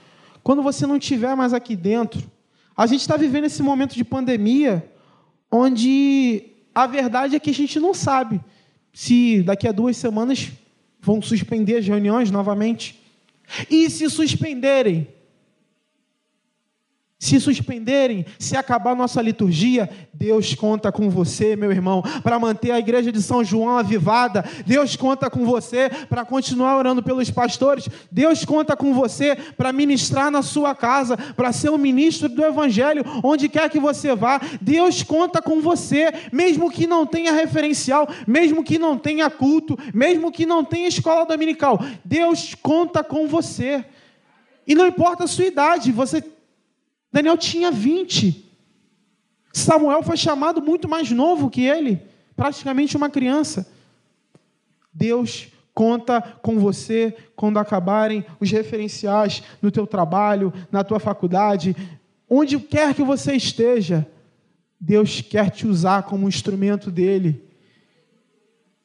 quando 0.43 0.63
você 0.63 0.87
não 0.87 0.97
estiver 0.97 1.35
mais 1.35 1.53
aqui 1.53 1.77
dentro, 1.77 2.23
a 2.77 2.87
gente 2.87 3.01
está 3.01 3.17
vivendo 3.17 3.45
esse 3.45 3.63
momento 3.63 3.95
de 3.95 4.05
pandemia, 4.05 4.89
onde 5.51 6.45
a 6.73 6.87
verdade 6.87 7.35
é 7.35 7.41
que 7.41 7.51
a 7.51 7.55
gente 7.55 7.81
não 7.81 7.93
sabe 7.93 8.41
se 8.93 9.43
daqui 9.43 9.67
a 9.69 9.73
duas 9.73 9.97
semanas 9.97 10.51
vão 11.01 11.23
suspender 11.23 11.77
as 11.77 11.87
reuniões 11.87 12.31
novamente. 12.31 13.01
E 13.71 13.89
se 13.89 14.09
suspenderem, 14.11 15.09
se 17.19 17.41
suspenderem, 17.41 18.25
se 18.39 18.57
acabar 18.57 18.95
nossa 18.95 19.21
liturgia, 19.21 19.91
Deus 20.15 20.55
conta 20.55 20.93
com 20.93 21.11
você, 21.11 21.57
meu 21.57 21.73
irmão, 21.73 22.01
para 22.23 22.39
manter 22.39 22.71
a 22.71 22.79
igreja 22.79 23.11
de 23.11 23.21
São 23.21 23.43
João 23.43 23.77
avivada. 23.77 24.45
Deus 24.65 24.95
conta 24.95 25.29
com 25.29 25.45
você 25.45 25.91
para 26.09 26.25
continuar 26.25 26.77
orando 26.77 27.03
pelos 27.03 27.29
pastores. 27.29 27.89
Deus 28.11 28.45
conta 28.45 28.77
com 28.77 28.95
você 28.95 29.35
para 29.35 29.73
ministrar 29.73 30.31
na 30.31 30.43
sua 30.43 30.77
casa, 30.77 31.17
para 31.17 31.53
ser 31.53 31.71
um 31.71 31.79
ministro 31.79 32.29
do 32.29 32.45
evangelho 32.45 33.05
onde 33.25 33.49
quer 33.49 33.69
que 33.69 33.81
você 33.81 34.15
vá. 34.15 34.41
Deus 34.61 35.03
conta 35.03 35.43
com 35.43 35.61
você, 35.61 36.13
mesmo 36.33 36.71
que 36.71 36.87
não 36.87 37.05
tenha 37.05 37.33
referencial, 37.33 38.09
mesmo 38.29 38.63
que 38.63 38.79
não 38.79 38.97
tenha 38.97 39.29
culto, 39.29 39.77
mesmo 39.93 40.31
que 40.31 40.47
não 40.47 40.65
tenha 40.65 40.87
escola 40.87 41.27
dominical. 41.27 41.81
Deus 42.05 42.55
conta 42.55 43.03
com 43.03 43.27
você. 43.27 43.85
E 44.65 44.75
não 44.75 44.87
importa 44.87 45.25
a 45.25 45.27
sua 45.29 45.47
idade, 45.47 45.91
você 45.91 46.23
Daniel 47.13 47.37
tinha 47.37 47.71
20. 47.71 48.45
Samuel 49.53 50.03
foi 50.03 50.17
chamado 50.17 50.63
muito 50.63 50.89
mais 50.89 51.11
novo 51.11 51.51
que 51.51 51.63
ele, 51.63 52.01
praticamente 52.37 52.97
uma 52.97 53.11
criança. 53.11 53.71
Deus 54.93 55.49
conta 55.75 56.21
com 56.21 56.59
você 56.59 57.17
quando 57.37 57.59
acabarem 57.59 58.25
os 58.41 58.51
referenciais 58.51 59.43
no 59.63 59.71
teu 59.71 59.87
trabalho, 59.87 60.53
na 60.73 60.83
tua 60.83 60.99
faculdade, 60.99 61.77
onde 62.29 62.59
quer 62.59 62.95
que 62.95 63.03
você 63.03 63.35
esteja. 63.35 64.07
Deus 64.81 65.21
quer 65.21 65.51
te 65.51 65.67
usar 65.67 66.03
como 66.03 66.29
instrumento 66.29 66.91
dele. 66.91 67.45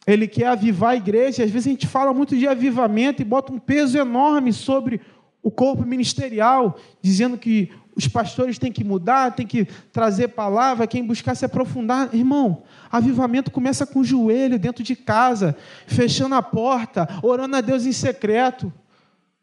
Ele 0.05 0.27
quer 0.27 0.47
avivar 0.47 0.91
a 0.91 0.95
igreja. 0.95 1.43
Às 1.43 1.51
vezes 1.51 1.67
a 1.67 1.71
gente 1.71 1.87
fala 1.87 2.13
muito 2.13 2.35
de 2.35 2.47
avivamento 2.47 3.21
e 3.21 3.25
bota 3.25 3.51
um 3.51 3.59
peso 3.59 3.97
enorme 3.97 4.53
sobre 4.53 5.01
o 5.41 5.51
corpo 5.51 5.85
ministerial, 5.85 6.79
dizendo 7.01 7.37
que 7.37 7.71
os 7.95 8.07
pastores 8.07 8.57
têm 8.57 8.71
que 8.71 8.83
mudar, 8.83 9.31
têm 9.31 9.45
que 9.45 9.65
trazer 9.91 10.29
palavra, 10.29 10.87
quem 10.87 11.05
buscar 11.05 11.35
se 11.35 11.45
aprofundar. 11.45 12.13
Irmão, 12.13 12.63
avivamento 12.91 13.51
começa 13.51 13.85
com 13.85 13.99
o 13.99 14.03
joelho 14.03 14.57
dentro 14.57 14.83
de 14.83 14.95
casa, 14.95 15.55
fechando 15.85 16.35
a 16.35 16.41
porta, 16.41 17.07
orando 17.21 17.55
a 17.55 17.61
Deus 17.61 17.85
em 17.85 17.91
secreto. 17.91 18.73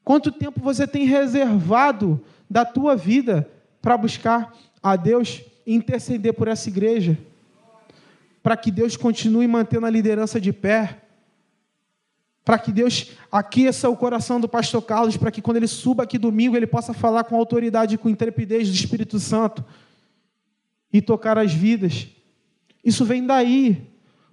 Quanto 0.03 0.33
tempo 0.33 0.61
você 0.61 0.87
tem 0.87 1.05
reservado 1.05 2.21
da 2.49 2.65
tua 2.65 2.97
vida 2.97 3.49
para 3.81 3.97
buscar 3.97 4.53
a 4.83 4.97
Deus 4.97 5.43
e 5.67 5.75
interceder 5.75 6.35
por 6.35 6.49
essa 6.49 6.69
igreja? 6.69 7.17
Para 8.43 8.57
que 8.57 8.71
Deus 8.71 8.97
continue 8.97 9.47
mantendo 9.47 9.87
a 9.87 9.91
liderança 9.91 10.41
de 10.41 10.53
pé 10.53 11.03
para 12.51 12.59
que 12.59 12.73
Deus 12.73 13.13
aqueça 13.31 13.89
o 13.89 13.97
coração 13.97 14.41
do 14.41 14.49
pastor 14.49 14.83
Carlos, 14.83 15.17
para 15.17 15.31
que 15.31 15.41
quando 15.41 15.59
ele 15.59 15.69
suba 15.69 16.03
aqui 16.03 16.19
domingo, 16.19 16.57
ele 16.57 16.67
possa 16.67 16.93
falar 16.93 17.23
com 17.23 17.37
autoridade 17.37 17.95
e 17.95 17.97
com 17.99 18.09
intrepidez 18.09 18.69
do 18.69 18.75
Espírito 18.75 19.21
Santo 19.21 19.65
e 20.93 21.01
tocar 21.01 21.39
as 21.39 21.55
vidas. 21.55 22.09
Isso 22.85 23.05
vem 23.05 23.25
daí. 23.25 23.87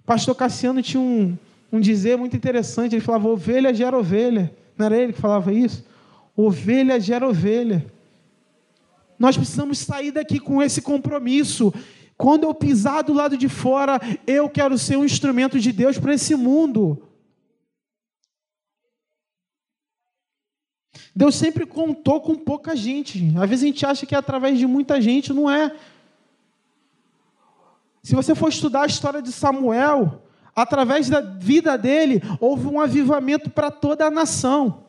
Pastor 0.04 0.34
Cassiano 0.34 0.82
tinha 0.82 1.00
um, 1.00 1.38
um 1.70 1.78
dizer 1.78 2.18
muito 2.18 2.36
interessante, 2.36 2.96
ele 2.96 3.00
falava, 3.00 3.28
ovelha 3.28 3.72
gera 3.72 3.96
ovelha. 3.96 4.52
Não 4.76 4.86
era 4.86 4.96
ele 4.96 5.12
que 5.12 5.20
falava 5.20 5.52
isso? 5.52 5.86
Ovelha 6.36 6.98
gera 6.98 7.24
ovelha. 7.24 7.86
Nós 9.16 9.36
precisamos 9.36 9.78
sair 9.78 10.10
daqui 10.10 10.40
com 10.40 10.60
esse 10.60 10.82
compromisso. 10.82 11.72
Quando 12.16 12.42
eu 12.42 12.52
pisar 12.52 13.04
do 13.04 13.12
lado 13.12 13.36
de 13.36 13.48
fora, 13.48 14.00
eu 14.26 14.48
quero 14.48 14.76
ser 14.76 14.96
um 14.96 15.04
instrumento 15.04 15.60
de 15.60 15.70
Deus 15.70 15.98
para 15.98 16.14
esse 16.14 16.34
mundo. 16.34 17.04
Deus 21.14 21.34
sempre 21.34 21.66
contou 21.66 22.20
com 22.20 22.34
pouca 22.34 22.76
gente. 22.76 23.32
Às 23.36 23.48
vezes 23.48 23.64
a 23.64 23.66
gente 23.66 23.86
acha 23.86 24.06
que 24.06 24.14
é 24.14 24.18
através 24.18 24.58
de 24.58 24.66
muita 24.66 25.00
gente, 25.00 25.32
não 25.32 25.50
é. 25.50 25.74
Se 28.02 28.14
você 28.14 28.34
for 28.34 28.48
estudar 28.48 28.82
a 28.82 28.86
história 28.86 29.20
de 29.20 29.32
Samuel, 29.32 30.22
através 30.54 31.08
da 31.08 31.20
vida 31.20 31.76
dele, 31.76 32.22
houve 32.40 32.66
um 32.66 32.80
avivamento 32.80 33.50
para 33.50 33.70
toda 33.70 34.06
a 34.06 34.10
nação. 34.10 34.84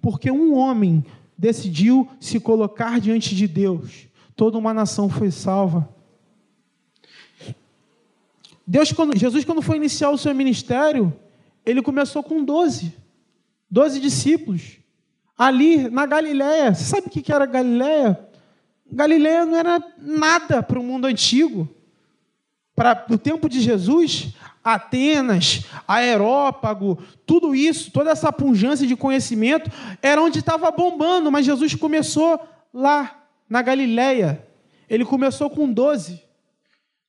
porque 0.00 0.32
um 0.32 0.54
homem 0.54 1.04
decidiu 1.38 2.08
se 2.18 2.40
colocar 2.40 3.00
diante 3.00 3.36
de 3.36 3.46
Deus, 3.46 4.08
toda 4.34 4.58
uma 4.58 4.74
nação 4.74 5.08
foi 5.08 5.30
salva. 5.30 5.88
Deus, 8.66 8.92
quando, 8.92 9.16
Jesus, 9.16 9.44
quando 9.44 9.62
foi 9.62 9.76
iniciar 9.76 10.10
o 10.10 10.18
seu 10.18 10.34
ministério, 10.34 11.12
ele 11.64 11.82
começou 11.82 12.22
com 12.22 12.44
12, 12.44 12.92
12 13.70 14.00
discípulos, 14.00 14.78
ali 15.36 15.88
na 15.88 16.06
Galiléia. 16.06 16.74
Você 16.74 16.84
sabe 16.84 17.06
o 17.06 17.10
que 17.10 17.32
era 17.32 17.46
Galiléia? 17.46 18.18
Galiléia 18.90 19.46
não 19.46 19.56
era 19.56 19.82
nada 19.98 20.62
para 20.62 20.78
o 20.78 20.82
mundo 20.82 21.06
antigo. 21.06 21.68
Para 22.74 23.06
o 23.10 23.18
tempo 23.18 23.48
de 23.48 23.60
Jesus, 23.60 24.34
Atenas, 24.64 25.64
Aerópago, 25.86 26.98
tudo 27.26 27.54
isso, 27.54 27.90
toda 27.90 28.10
essa 28.10 28.32
punjância 28.32 28.86
de 28.86 28.96
conhecimento, 28.96 29.70
era 30.00 30.22
onde 30.22 30.38
estava 30.38 30.70
bombando, 30.70 31.30
mas 31.30 31.44
Jesus 31.44 31.74
começou 31.74 32.40
lá, 32.72 33.22
na 33.52 33.60
Galiléia. 33.60 34.42
Ele 34.88 35.04
começou 35.04 35.50
com 35.50 35.70
12. 35.70 36.22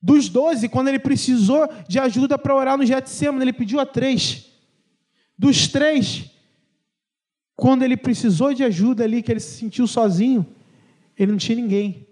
Dos 0.01 0.27
12, 0.27 0.67
quando 0.67 0.89
ele 0.89 0.99
precisou 0.99 1.69
de 1.87 1.97
ajuda 1.97 2.37
para 2.37 2.53
orar 2.53 2.77
no 2.77 2.85
Getsemane, 2.85 3.45
ele 3.45 3.53
pediu 3.53 3.79
a 3.79 3.85
três. 3.85 4.51
Dos 5.37 5.69
três, 5.69 6.25
quando 7.55 7.83
ele 7.83 7.95
precisou 7.95 8.53
de 8.53 8.63
ajuda 8.63 9.03
ali, 9.03 9.21
que 9.21 9.31
ele 9.31 9.39
se 9.39 9.57
sentiu 9.57 9.87
sozinho, 9.87 10.45
ele 11.17 11.31
não 11.31 11.37
tinha 11.37 11.55
ninguém. 11.55 12.07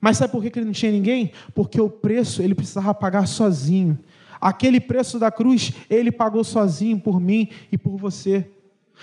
Mas 0.00 0.16
sabe 0.16 0.32
por 0.32 0.42
que 0.42 0.58
ele 0.58 0.66
não 0.66 0.72
tinha 0.72 0.92
ninguém? 0.92 1.32
Porque 1.54 1.80
o 1.80 1.90
preço 1.90 2.42
ele 2.42 2.54
precisava 2.54 2.94
pagar 2.94 3.26
sozinho. 3.26 3.98
Aquele 4.40 4.80
preço 4.80 5.18
da 5.18 5.30
cruz, 5.30 5.72
ele 5.90 6.10
pagou 6.10 6.42
sozinho 6.42 6.98
por 6.98 7.20
mim 7.20 7.48
e 7.70 7.76
por 7.76 7.96
você. 7.98 8.48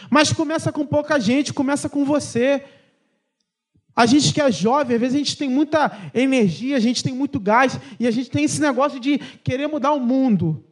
Mas 0.10 0.34
começa 0.34 0.71
com 0.71 0.86
pouca 0.86 1.19
gente, 1.19 1.53
começa 1.53 1.88
com 1.88 2.03
você. 2.03 2.63
A 3.95 4.06
gente 4.06 4.34
que 4.34 4.41
é 4.41 4.51
jovem, 4.51 4.95
às 4.95 5.01
vezes 5.01 5.15
a 5.15 5.17
gente 5.19 5.38
tem 5.38 5.49
muita 5.49 5.95
energia, 6.13 6.77
a 6.77 6.80
gente 6.80 7.03
tem 7.03 7.13
muito 7.13 7.39
gás, 7.39 7.80
e 7.99 8.08
a 8.08 8.12
gente 8.12 8.30
tem 8.30 8.43
esse 8.43 8.62
negócio 8.62 8.99
de 8.99 9.17
querer 9.17 9.67
mudar 9.67 9.91
o 9.91 9.99
mundo. 9.99 10.63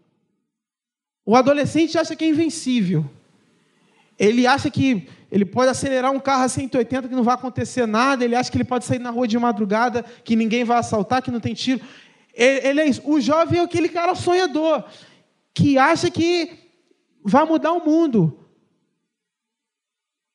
O 1.26 1.36
adolescente 1.36 1.98
acha 1.98 2.16
que 2.16 2.24
é 2.24 2.30
invencível. 2.30 3.10
Ele 4.18 4.48
acha 4.48 4.70
que 4.70 5.08
ele 5.32 5.46
pode 5.46 5.70
acelerar 5.70 6.12
um 6.12 6.20
carro 6.20 6.44
a 6.44 6.50
180 6.50 7.10
que 7.10 7.16
não 7.16 7.24
vai 7.24 7.36
acontecer 7.36 7.86
nada, 7.86 8.24
ele 8.24 8.36
acha 8.36 8.50
que 8.50 8.58
ele 8.58 8.64
pode 8.64 8.86
sair 8.86 9.00
na 9.00 9.10
rua 9.10 9.28
de 9.28 9.38
madrugada, 9.38 10.04
que 10.24 10.36
ninguém 10.36 10.64
vai 10.64 10.78
assaltar, 10.78 11.22
que 11.22 11.32
não 11.32 11.40
tem 11.40 11.54
tiro. 11.54 11.82
Ele, 12.34 12.82
é 12.82 12.86
isso. 12.86 13.02
O 13.04 13.20
jovem 13.20 13.60
é 13.60 13.64
aquele 13.64 13.90
cara 13.90 14.16
sonhador, 14.16 14.84
que 15.54 15.78
acha 15.78 16.10
que 16.10 16.54
vai 17.24 17.46
mudar 17.46 17.72
o 17.74 17.84
mundo. 17.84 18.40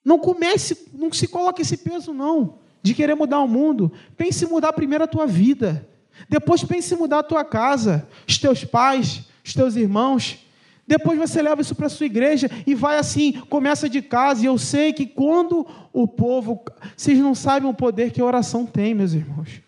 Não 0.05 0.19
comece, 0.19 0.89
não 0.93 1.13
se 1.13 1.29
coloque 1.29 1.63
esse 1.63 1.77
peso, 1.77 2.13
não, 2.13 2.59
de 2.83 2.95
querer 2.95 3.15
mudar 3.15 3.41
o 3.41 3.49
mundo. 3.49 3.93
Pense 4.17 4.45
em 4.45 4.49
mudar 4.49 4.73
primeiro 4.73 5.05
a 5.05 5.09
tua 5.09 5.27
vida. 5.27 5.89
Depois 6.29 6.65
pense 6.65 6.93
em 6.93 6.99
mudar 6.99 7.21
a 7.21 7.23
tua 7.23 7.45
casa, 7.45 8.09
os 8.27 8.39
teus 8.39 8.65
pais, 8.65 9.25
os 9.45 9.55
teus 9.55 9.77
irmãos. 9.77 10.45
Depois 10.91 11.17
você 11.17 11.41
leva 11.41 11.61
isso 11.61 11.73
para 11.73 11.87
a 11.87 11.89
sua 11.89 12.07
igreja 12.07 12.51
e 12.67 12.75
vai 12.75 12.99
assim, 12.99 13.31
começa 13.49 13.89
de 13.89 14.03
casa. 14.03 14.43
E 14.43 14.47
eu 14.47 14.59
sei 14.59 14.93
que 14.93 15.07
quando 15.07 15.65
o 15.93 16.09
povo. 16.09 16.65
Vocês 16.97 17.17
não 17.21 17.33
sabem 17.33 17.71
o 17.71 17.73
poder 17.73 18.11
que 18.11 18.21
a 18.21 18.25
oração 18.25 18.67
tem, 18.67 18.93
meus 18.93 19.13
irmãos. 19.13 19.63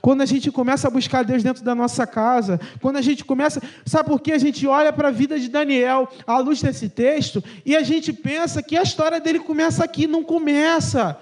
Quando 0.00 0.22
a 0.22 0.24
gente 0.24 0.50
começa 0.50 0.88
a 0.88 0.90
buscar 0.90 1.22
Deus 1.22 1.42
dentro 1.42 1.62
da 1.62 1.74
nossa 1.74 2.06
casa, 2.06 2.58
quando 2.80 2.96
a 2.96 3.02
gente 3.02 3.26
começa, 3.26 3.60
sabe 3.84 4.08
por 4.08 4.18
que 4.18 4.32
a 4.32 4.38
gente 4.38 4.66
olha 4.66 4.90
para 4.90 5.08
a 5.08 5.10
vida 5.10 5.38
de 5.38 5.50
Daniel 5.50 6.08
à 6.26 6.38
luz 6.38 6.62
desse 6.62 6.88
texto 6.88 7.44
e 7.62 7.76
a 7.76 7.82
gente 7.82 8.10
pensa 8.10 8.62
que 8.62 8.74
a 8.74 8.82
história 8.82 9.20
dele 9.20 9.40
começa 9.40 9.84
aqui, 9.84 10.06
não 10.06 10.24
começa. 10.24 11.18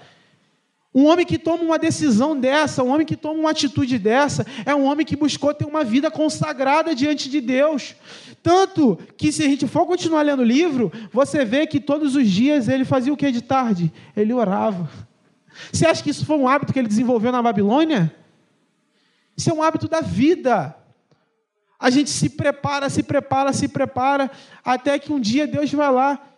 Um 0.95 1.07
homem 1.07 1.25
que 1.25 1.37
toma 1.37 1.61
uma 1.61 1.77
decisão 1.77 2.39
dessa, 2.39 2.81
um 2.81 2.87
homem 2.87 3.05
que 3.05 3.17
toma 3.17 3.37
uma 3.37 3.49
atitude 3.51 3.99
dessa, 3.99 4.45
é 4.65 4.73
um 4.73 4.85
homem 4.85 5.05
que 5.05 5.17
buscou 5.17 5.53
ter 5.53 5.65
uma 5.65 5.83
vida 5.83 6.09
consagrada 6.09 6.95
diante 6.95 7.29
de 7.29 7.41
Deus. 7.41 7.93
Tanto 8.41 8.97
que, 9.17 9.29
se 9.29 9.43
a 9.43 9.45
gente 9.45 9.67
for 9.67 9.85
continuar 9.85 10.21
lendo 10.21 10.39
o 10.39 10.45
livro, 10.45 10.89
você 11.11 11.43
vê 11.43 11.67
que 11.67 11.81
todos 11.81 12.15
os 12.15 12.29
dias 12.29 12.69
ele 12.69 12.85
fazia 12.85 13.11
o 13.11 13.17
que 13.17 13.29
de 13.29 13.41
tarde? 13.41 13.91
Ele 14.15 14.31
orava. 14.31 14.89
Você 15.69 15.85
acha 15.85 16.01
que 16.01 16.11
isso 16.11 16.25
foi 16.25 16.37
um 16.37 16.47
hábito 16.47 16.71
que 16.71 16.79
ele 16.79 16.87
desenvolveu 16.87 17.29
na 17.29 17.41
Babilônia? 17.41 18.15
Isso 19.35 19.49
é 19.49 19.53
um 19.53 19.61
hábito 19.61 19.89
da 19.89 19.99
vida. 19.99 20.73
A 21.77 21.89
gente 21.89 22.09
se 22.09 22.29
prepara, 22.29 22.89
se 22.89 23.03
prepara, 23.03 23.51
se 23.51 23.67
prepara, 23.67 24.31
até 24.63 24.97
que 24.97 25.11
um 25.11 25.19
dia 25.19 25.45
Deus 25.45 25.69
vai 25.73 25.91
lá 25.91 26.34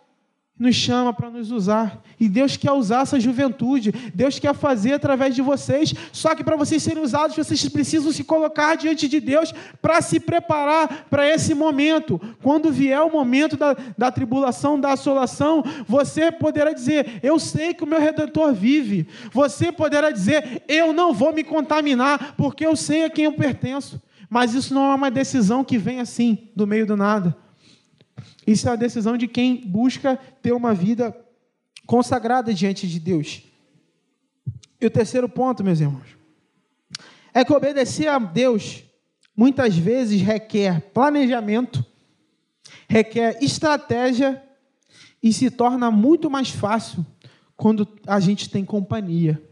nos 0.58 0.74
chama 0.74 1.12
para 1.12 1.30
nos 1.30 1.50
usar. 1.50 2.02
E 2.18 2.28
Deus 2.28 2.56
quer 2.56 2.72
usar 2.72 3.02
essa 3.02 3.20
juventude. 3.20 3.92
Deus 4.12 4.38
quer 4.38 4.54
fazer 4.54 4.94
através 4.94 5.34
de 5.34 5.40
vocês. 5.40 5.94
Só 6.12 6.34
que 6.34 6.42
para 6.42 6.56
vocês 6.56 6.82
serem 6.82 7.02
usados, 7.02 7.36
vocês 7.36 7.68
precisam 7.68 8.10
se 8.10 8.24
colocar 8.24 8.74
diante 8.74 9.06
de 9.06 9.20
Deus 9.20 9.54
para 9.80 10.02
se 10.02 10.18
preparar 10.18 11.06
para 11.08 11.28
esse 11.28 11.54
momento. 11.54 12.20
Quando 12.42 12.72
vier 12.72 13.00
o 13.00 13.12
momento 13.12 13.56
da, 13.56 13.76
da 13.96 14.10
tribulação, 14.10 14.80
da 14.80 14.92
assolação, 14.92 15.62
você 15.86 16.32
poderá 16.32 16.72
dizer: 16.72 17.20
Eu 17.22 17.38
sei 17.38 17.72
que 17.72 17.84
o 17.84 17.86
meu 17.86 18.00
redentor 18.00 18.52
vive. 18.52 19.06
Você 19.32 19.70
poderá 19.70 20.10
dizer: 20.10 20.64
Eu 20.66 20.92
não 20.92 21.12
vou 21.12 21.32
me 21.32 21.44
contaminar, 21.44 22.34
porque 22.36 22.66
eu 22.66 22.74
sei 22.74 23.04
a 23.04 23.10
quem 23.10 23.26
eu 23.26 23.32
pertenço. 23.32 24.00
Mas 24.28 24.52
isso 24.54 24.74
não 24.74 24.90
é 24.90 24.94
uma 24.94 25.10
decisão 25.10 25.64
que 25.64 25.78
vem 25.78 26.00
assim, 26.00 26.48
do 26.54 26.66
meio 26.66 26.84
do 26.84 26.96
nada. 26.96 27.34
Isso 28.48 28.66
é 28.66 28.72
a 28.72 28.76
decisão 28.76 29.18
de 29.18 29.28
quem 29.28 29.56
busca 29.56 30.16
ter 30.40 30.52
uma 30.52 30.72
vida 30.72 31.14
consagrada 31.84 32.54
diante 32.54 32.88
de 32.88 32.98
Deus. 32.98 33.42
E 34.80 34.86
o 34.86 34.90
terceiro 34.90 35.28
ponto, 35.28 35.62
meus 35.62 35.80
irmãos, 35.80 36.16
é 37.34 37.44
que 37.44 37.52
obedecer 37.52 38.08
a 38.08 38.18
Deus 38.18 38.84
muitas 39.36 39.76
vezes 39.76 40.22
requer 40.22 40.80
planejamento, 40.94 41.84
requer 42.88 43.36
estratégia 43.44 44.42
e 45.22 45.30
se 45.30 45.50
torna 45.50 45.90
muito 45.90 46.30
mais 46.30 46.48
fácil 46.48 47.04
quando 47.54 47.86
a 48.06 48.18
gente 48.18 48.48
tem 48.48 48.64
companhia, 48.64 49.42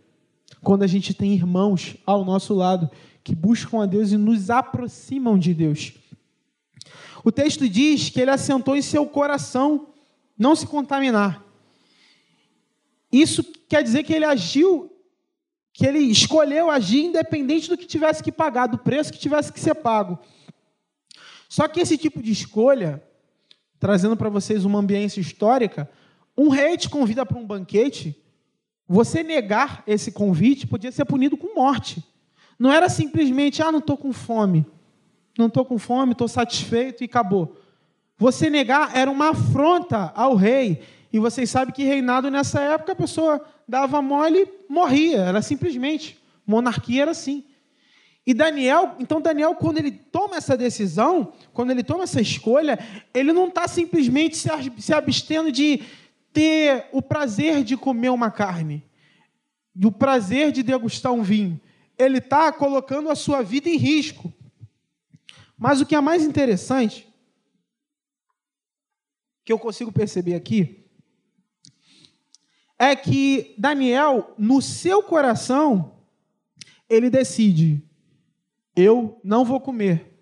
quando 0.63 0.85
a 0.85 0.87
gente 0.87 1.13
tem 1.13 1.35
irmãos 1.35 1.99
ao 2.07 2.25
nosso 2.25 2.55
lado 2.55 2.91
que 3.23 3.35
buscam 3.35 3.83
a 3.83 3.85
Deus 3.85 4.11
e 4.11 4.17
nos 4.17 4.49
aproximam 4.49 5.39
de 5.39 5.53
Deus. 5.53 5.93
O 7.27 7.33
texto 7.33 7.69
diz 7.69 8.09
que 8.09 8.21
ele 8.21 8.31
assentou 8.31 8.77
em 8.77 8.81
seu 8.83 9.05
coração 9.05 9.89
não 10.39 10.55
se 10.55 10.65
contaminar. 10.65 11.45
Isso 13.11 13.43
quer 13.69 13.83
dizer 13.83 14.05
que 14.05 14.13
ele 14.13 14.25
agiu, 14.25 14.97
que 15.73 15.85
ele 15.85 15.99
escolheu 15.99 16.71
agir 16.71 17.03
independente 17.03 17.69
do 17.69 17.77
que 17.77 17.85
tivesse 17.85 18.23
que 18.23 18.31
pagar, 18.31 18.69
do 18.69 18.79
preço 18.79 19.13
que 19.13 19.19
tivesse 19.19 19.53
que 19.53 19.59
ser 19.59 19.75
pago. 19.75 20.17
Só 21.49 21.67
que 21.67 21.81
esse 21.81 21.99
tipo 21.99 22.23
de 22.23 22.31
escolha, 22.31 23.03
trazendo 23.81 24.17
para 24.17 24.29
vocês 24.29 24.65
uma 24.65 24.79
ambiência 24.79 25.21
histórica, 25.21 25.91
um 26.39 26.49
rei 26.49 26.77
te 26.77 26.89
convida 26.89 27.27
para 27.27 27.39
um 27.39 27.45
banquete, 27.45 28.17
você 28.87 29.25
negar 29.25 29.83
esse 29.85 30.13
convite 30.13 30.65
podia 30.65 30.93
ser 30.93 31.05
punido 31.05 31.37
com 31.37 31.57
morte. 31.57 32.05
Não 32.57 32.73
era 32.73 32.89
simplesmente, 32.89 33.65
ah, 33.65 33.73
não 33.73 33.81
estou 33.81 33.97
com 33.97 34.13
fome 34.13 34.65
não 35.37 35.47
estou 35.47 35.65
com 35.65 35.79
fome, 35.79 36.13
estou 36.13 36.29
satisfeito 36.29 37.03
e 37.03 37.07
acabou. 37.07 37.57
Você 38.19 38.49
negar 38.49 38.97
era 38.97 39.11
uma 39.11 39.31
afronta 39.31 40.13
ao 40.15 40.35
rei. 40.35 40.83
E 41.13 41.19
vocês 41.19 41.49
sabem 41.51 41.75
que 41.75 41.85
reinado 41.85 42.31
nessa 42.31 42.61
época 42.61 42.93
a 42.93 42.97
pessoa 42.97 43.45
dava 43.69 44.03
mole 44.03 44.49
morria. 44.69 45.19
Era 45.19 45.43
simplesmente. 45.43 46.19
Monarquia 46.47 47.03
era 47.03 47.11
assim. 47.11 47.45
E 48.27 48.35
Daniel, 48.35 48.97
então 48.99 49.21
Daniel, 49.21 49.55
quando 49.55 49.79
ele 49.79 49.93
toma 49.93 50.37
essa 50.37 50.57
decisão, 50.57 51.33
quando 51.53 51.71
ele 51.71 51.85
toma 51.85 52.03
essa 52.03 52.21
escolha, 52.21 52.77
ele 53.15 53.33
não 53.33 53.47
está 53.47 53.69
simplesmente 53.69 54.37
se 54.37 54.93
abstendo 54.93 55.53
de 55.53 55.85
ter 56.33 56.87
o 56.91 57.01
prazer 57.01 57.63
de 57.63 57.77
comer 57.77 58.11
uma 58.11 58.31
carne, 58.31 58.85
o 59.83 59.93
prazer 59.93 60.51
de 60.51 60.65
degustar 60.65 61.13
um 61.13 61.23
vinho. 61.23 61.61
Ele 61.97 62.19
está 62.19 62.53
colocando 62.53 63.11
a 63.11 63.15
sua 63.15 63.43
vida 63.43 63.69
em 63.69 63.77
risco. 63.77 64.33
Mas 65.57 65.81
o 65.81 65.87
que 65.87 65.95
é 65.95 66.01
mais 66.01 66.23
interessante, 66.25 67.09
que 69.45 69.53
eu 69.53 69.59
consigo 69.59 69.91
perceber 69.91 70.35
aqui, 70.35 70.85
é 72.79 72.95
que 72.95 73.55
Daniel, 73.57 74.35
no 74.37 74.61
seu 74.61 75.03
coração, 75.03 75.95
ele 76.89 77.09
decide: 77.09 77.83
eu 78.75 79.19
não 79.25 79.45
vou 79.45 79.61
comer. 79.61 80.13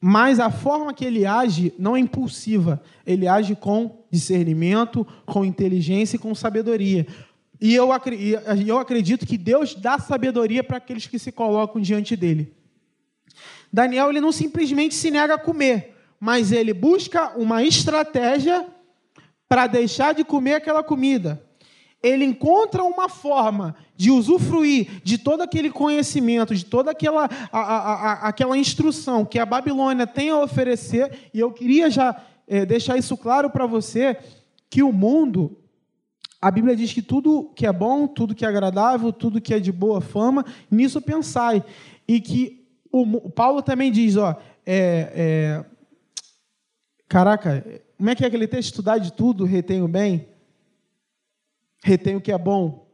Mas 0.00 0.38
a 0.38 0.50
forma 0.50 0.94
que 0.94 1.04
ele 1.04 1.26
age 1.26 1.72
não 1.78 1.96
é 1.96 2.00
impulsiva, 2.00 2.82
ele 3.04 3.26
age 3.26 3.56
com 3.56 4.06
discernimento, 4.10 5.04
com 5.26 5.44
inteligência 5.44 6.16
e 6.16 6.20
com 6.20 6.34
sabedoria. 6.34 7.06
E 7.60 7.74
eu 7.74 7.90
acredito 8.78 9.26
que 9.26 9.36
Deus 9.36 9.74
dá 9.74 9.98
sabedoria 9.98 10.62
para 10.62 10.76
aqueles 10.76 11.08
que 11.08 11.18
se 11.18 11.32
colocam 11.32 11.80
diante 11.80 12.14
dele. 12.14 12.56
Daniel 13.72 14.10
ele 14.10 14.20
não 14.20 14.32
simplesmente 14.32 14.94
se 14.94 15.10
nega 15.10 15.34
a 15.34 15.38
comer, 15.38 15.94
mas 16.18 16.52
ele 16.52 16.72
busca 16.72 17.36
uma 17.36 17.62
estratégia 17.62 18.66
para 19.48 19.66
deixar 19.66 20.14
de 20.14 20.24
comer 20.24 20.54
aquela 20.54 20.82
comida, 20.82 21.42
ele 22.02 22.24
encontra 22.24 22.84
uma 22.84 23.08
forma 23.08 23.74
de 23.96 24.10
usufruir 24.10 25.00
de 25.02 25.18
todo 25.18 25.40
aquele 25.40 25.70
conhecimento, 25.70 26.54
de 26.54 26.64
toda 26.64 26.92
aquela, 26.92 27.28
a, 27.50 27.58
a, 27.58 27.92
a, 27.92 28.12
aquela 28.28 28.56
instrução 28.56 29.24
que 29.24 29.38
a 29.38 29.46
Babilônia 29.46 30.06
tem 30.06 30.30
a 30.30 30.38
oferecer, 30.38 31.30
e 31.34 31.40
eu 31.40 31.50
queria 31.50 31.90
já 31.90 32.14
é, 32.46 32.64
deixar 32.64 32.96
isso 32.96 33.16
claro 33.16 33.50
para 33.50 33.66
você, 33.66 34.16
que 34.70 34.82
o 34.82 34.92
mundo, 34.92 35.56
a 36.40 36.50
Bíblia 36.50 36.76
diz 36.76 36.92
que 36.92 37.02
tudo 37.02 37.50
que 37.56 37.66
é 37.66 37.72
bom, 37.72 38.06
tudo 38.06 38.34
que 38.34 38.44
é 38.44 38.48
agradável, 38.48 39.12
tudo 39.12 39.40
que 39.40 39.52
é 39.52 39.58
de 39.58 39.72
boa 39.72 40.00
fama, 40.00 40.44
nisso 40.70 41.00
pensai. 41.00 41.64
E 42.06 42.20
que 42.20 42.57
o, 42.90 43.30
Paulo 43.30 43.62
também 43.62 43.92
diz, 43.92 44.16
ó, 44.16 44.36
é, 44.64 45.12
é, 45.14 45.64
caraca, 47.08 47.64
como 47.96 48.10
é 48.10 48.14
que 48.14 48.24
é 48.24 48.26
aquele 48.26 48.46
texto? 48.46 48.70
Estudar 48.70 48.98
de 48.98 49.12
tudo, 49.12 49.44
retém 49.44 49.82
o 49.82 49.88
bem 49.88 50.28
retém 51.82 52.16
o 52.16 52.20
que 52.20 52.32
é 52.32 52.38
bom. 52.38 52.86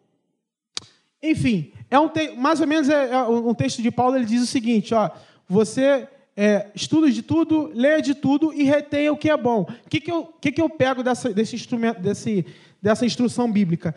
Enfim, 1.23 1.73
é 1.91 1.99
um 1.99 2.09
te... 2.09 2.33
mais 2.37 2.61
ou 2.61 2.67
menos 2.67 2.89
é, 2.89 3.11
é 3.11 3.23
um 3.23 3.55
texto 3.55 3.83
de 3.83 3.91
Paulo, 3.91 4.17
ele 4.17 4.27
diz 4.27 4.43
o 4.43 4.47
seguinte, 4.47 4.95
ó, 4.95 5.11
você 5.49 6.07
é, 6.37 6.71
estuda 6.75 7.11
de 7.11 7.23
tudo, 7.23 7.71
lê 7.75 8.01
de 8.03 8.15
tudo 8.15 8.53
e 8.53 8.63
retém 8.65 9.09
o 9.09 9.17
que 9.17 9.31
é 9.31 9.37
bom. 9.37 9.63
O 9.63 9.89
que, 9.89 10.01
que, 10.01 10.11
eu, 10.11 10.25
que, 10.41 10.53
que 10.53 10.61
eu 10.61 10.69
pego 10.69 11.03
dessa, 11.03 11.33
desse 11.33 11.57
instrumento, 11.57 12.01
desse, 12.01 12.45
dessa 12.81 13.07
instrução 13.07 13.51
bíblica? 13.51 13.95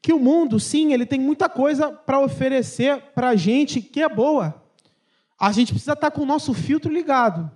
Que 0.00 0.12
o 0.12 0.18
mundo, 0.18 0.58
sim, 0.58 0.92
ele 0.92 1.06
tem 1.06 1.20
muita 1.20 1.48
coisa 1.48 1.92
para 1.92 2.20
oferecer 2.20 3.00
para 3.14 3.28
a 3.28 3.36
gente 3.36 3.80
que 3.80 4.00
é 4.02 4.08
boa. 4.08 4.61
A 5.42 5.50
gente 5.50 5.72
precisa 5.72 5.94
estar 5.94 6.08
tá 6.08 6.16
com 6.16 6.22
o 6.22 6.24
nosso 6.24 6.54
filtro 6.54 6.88
ligado. 6.88 7.50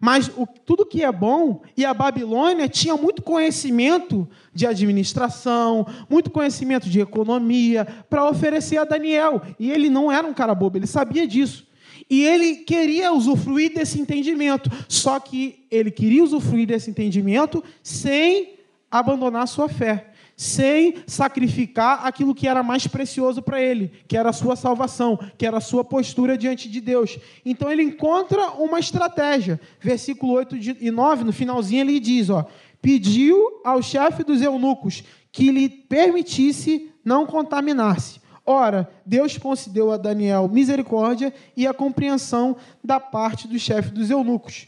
Mas 0.00 0.28
o, 0.36 0.44
tudo 0.44 0.84
que 0.84 1.04
é 1.04 1.12
bom, 1.12 1.62
e 1.76 1.84
a 1.84 1.94
Babilônia 1.94 2.68
tinha 2.68 2.96
muito 2.96 3.22
conhecimento 3.22 4.28
de 4.52 4.66
administração, 4.66 5.86
muito 6.10 6.32
conhecimento 6.32 6.90
de 6.90 6.98
economia, 6.98 7.86
para 8.10 8.28
oferecer 8.28 8.78
a 8.78 8.84
Daniel. 8.84 9.40
E 9.56 9.70
ele 9.70 9.88
não 9.88 10.10
era 10.10 10.26
um 10.26 10.34
cara 10.34 10.52
bobo, 10.52 10.78
ele 10.78 10.86
sabia 10.88 11.28
disso. 11.28 11.64
E 12.10 12.24
ele 12.24 12.56
queria 12.56 13.12
usufruir 13.12 13.72
desse 13.72 14.00
entendimento, 14.00 14.68
só 14.88 15.20
que 15.20 15.64
ele 15.70 15.92
queria 15.92 16.24
usufruir 16.24 16.66
desse 16.66 16.90
entendimento 16.90 17.62
sem 17.84 18.56
abandonar 18.90 19.46
sua 19.46 19.68
fé 19.68 20.12
sem 20.36 20.96
sacrificar 21.06 22.06
aquilo 22.06 22.34
que 22.34 22.46
era 22.46 22.62
mais 22.62 22.86
precioso 22.86 23.40
para 23.40 23.60
ele, 23.60 23.90
que 24.06 24.18
era 24.18 24.28
a 24.28 24.34
sua 24.34 24.54
salvação, 24.54 25.18
que 25.38 25.46
era 25.46 25.56
a 25.56 25.62
sua 25.62 25.82
postura 25.82 26.36
diante 26.36 26.68
de 26.68 26.78
Deus. 26.78 27.18
Então 27.44 27.72
ele 27.72 27.82
encontra 27.82 28.50
uma 28.50 28.78
estratégia. 28.78 29.58
Versículo 29.80 30.34
8 30.34 30.56
e 30.80 30.90
9, 30.90 31.24
no 31.24 31.32
finalzinho, 31.32 31.80
ele 31.80 31.98
diz: 31.98 32.28
ó, 32.28 32.44
pediu 32.82 33.62
ao 33.64 33.80
chefe 33.80 34.22
dos 34.22 34.42
eunucos 34.42 35.02
que 35.32 35.50
lhe 35.50 35.70
permitisse 35.70 36.92
não 37.02 37.26
contaminar-se. 37.26 38.20
Ora, 38.44 38.88
Deus 39.04 39.36
concedeu 39.38 39.90
a 39.90 39.96
Daniel 39.96 40.48
misericórdia 40.48 41.32
e 41.56 41.66
a 41.66 41.74
compreensão 41.74 42.56
da 42.84 43.00
parte 43.00 43.48
do 43.48 43.58
chefe 43.58 43.90
dos 43.90 44.10
eunucos. 44.10 44.66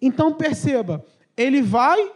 Então 0.00 0.34
perceba, 0.34 1.04
ele 1.36 1.62
vai, 1.62 2.10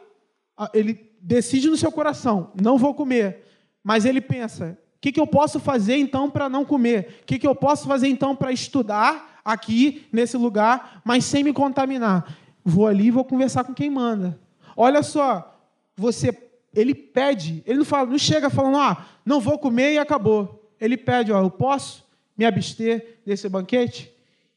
ele 0.75 1.06
decide 1.27 1.69
no 1.69 1.77
seu 1.77 1.91
coração, 1.91 2.53
não 2.61 2.79
vou 2.79 2.95
comer. 2.95 3.45
Mas 3.83 4.05
ele 4.05 4.21
pensa, 4.21 4.79
o 4.97 5.01
que, 5.01 5.11
que 5.11 5.21
eu 5.21 5.27
posso 5.27 5.59
fazer 5.59 5.97
então 5.97 6.31
para 6.31 6.49
não 6.49 6.65
comer? 6.65 7.19
O 7.23 7.27
que, 7.27 7.39
que 7.39 7.47
eu 7.47 7.55
posso 7.55 7.89
fazer 7.89 8.07
então 8.07 8.37
para 8.37 8.53
estudar 8.53 9.41
aqui, 9.45 10.07
nesse 10.13 10.37
lugar, 10.37 11.03
mas 11.05 11.25
sem 11.25 11.43
me 11.43 11.53
contaminar? 11.53 12.37
Vou 12.65 12.87
ali 12.87 13.07
e 13.07 13.11
vou 13.11 13.25
conversar 13.25 13.65
com 13.65 13.75
quem 13.75 13.91
manda. 13.91 14.39
Olha 14.77 15.03
só, 15.03 15.61
você, 15.97 16.37
ele 16.73 16.95
pede, 16.95 17.61
ele 17.67 17.79
não 17.79 17.85
fala, 17.85 18.09
não 18.09 18.19
chega 18.19 18.49
falando, 18.49 18.77
ah, 18.77 19.05
não 19.25 19.41
vou 19.41 19.59
comer 19.59 19.95
e 19.95 19.99
acabou. 19.99 20.71
Ele 20.81 20.97
pede, 20.97 21.33
ó, 21.33 21.43
eu 21.43 21.51
posso 21.51 22.05
me 22.39 22.45
abster 22.45 23.19
desse 23.27 23.49
banquete? 23.49 24.13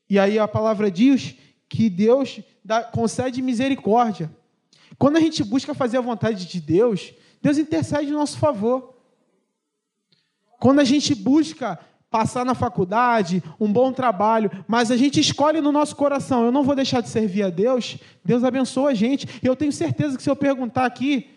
E 0.07 0.19
aí 0.19 0.37
a 0.37 0.47
palavra 0.47 0.91
diz 0.91 1.35
que 1.67 1.89
Deus 1.89 2.41
dá, 2.63 2.83
concede 2.83 3.41
misericórdia. 3.41 4.29
Quando 4.99 5.15
a 5.15 5.21
gente 5.21 5.43
busca 5.45 5.73
fazer 5.73 5.97
a 5.97 6.01
vontade 6.01 6.45
de 6.45 6.59
Deus, 6.59 7.13
Deus 7.41 7.57
intercede 7.57 8.09
em 8.09 8.13
nosso 8.13 8.37
favor. 8.37 8.93
Quando 10.59 10.79
a 10.79 10.83
gente 10.83 11.15
busca 11.15 11.79
passar 12.09 12.45
na 12.45 12.53
faculdade, 12.53 13.41
um 13.57 13.71
bom 13.71 13.93
trabalho, 13.93 14.51
mas 14.67 14.91
a 14.91 14.97
gente 14.97 15.19
escolhe 15.19 15.61
no 15.61 15.71
nosso 15.71 15.95
coração, 15.95 16.43
eu 16.43 16.51
não 16.51 16.63
vou 16.63 16.75
deixar 16.75 17.01
de 17.01 17.07
servir 17.07 17.43
a 17.43 17.49
Deus, 17.49 17.97
Deus 18.25 18.43
abençoa 18.43 18.89
a 18.89 18.93
gente. 18.93 19.25
E 19.41 19.47
eu 19.47 19.55
tenho 19.55 19.71
certeza 19.71 20.17
que 20.17 20.23
se 20.23 20.29
eu 20.29 20.35
perguntar 20.35 20.85
aqui, 20.85 21.29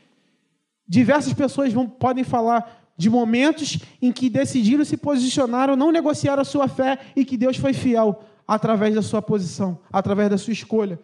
diversas 0.89 1.33
pessoas 1.33 1.73
vão, 1.73 1.89
podem 1.89 2.25
falar 2.25 2.93
de 2.97 3.09
momentos 3.09 3.79
em 4.01 4.11
que 4.11 4.29
decidiram 4.29 4.85
se 4.85 4.97
posicionar 4.97 5.71
ou 5.71 5.77
não 5.77 5.93
negociar 5.93 6.41
a 6.41 6.45
sua 6.45 6.67
fé 6.67 6.99
e 7.15 7.25
que 7.25 7.37
Deus 7.37 7.57
foi 7.57 7.73
fiel 7.73 8.25
através 8.47 8.95
da 8.95 9.03
sua 9.03 9.23
posição, 9.23 9.79
através 9.93 10.31
da 10.31 10.39
sua 10.39 10.53
escolha. 10.53 10.99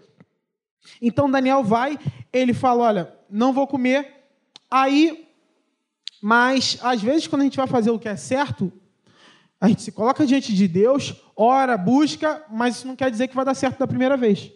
Então 1.00 1.30
Daniel 1.30 1.62
vai, 1.62 1.98
ele 2.32 2.52
fala: 2.54 2.84
Olha, 2.84 3.14
não 3.28 3.52
vou 3.52 3.66
comer. 3.66 4.14
Aí, 4.70 5.28
mas 6.22 6.78
às 6.82 7.00
vezes, 7.00 7.26
quando 7.26 7.42
a 7.42 7.44
gente 7.44 7.56
vai 7.56 7.66
fazer 7.66 7.90
o 7.90 7.98
que 7.98 8.08
é 8.08 8.16
certo, 8.16 8.72
a 9.60 9.68
gente 9.68 9.82
se 9.82 9.92
coloca 9.92 10.26
diante 10.26 10.54
de 10.54 10.68
Deus, 10.68 11.14
ora, 11.36 11.76
busca, 11.76 12.44
mas 12.50 12.76
isso 12.76 12.86
não 12.86 12.96
quer 12.96 13.10
dizer 13.10 13.28
que 13.28 13.34
vai 13.34 13.44
dar 13.44 13.54
certo 13.54 13.78
da 13.78 13.86
primeira 13.86 14.16
vez. 14.16 14.50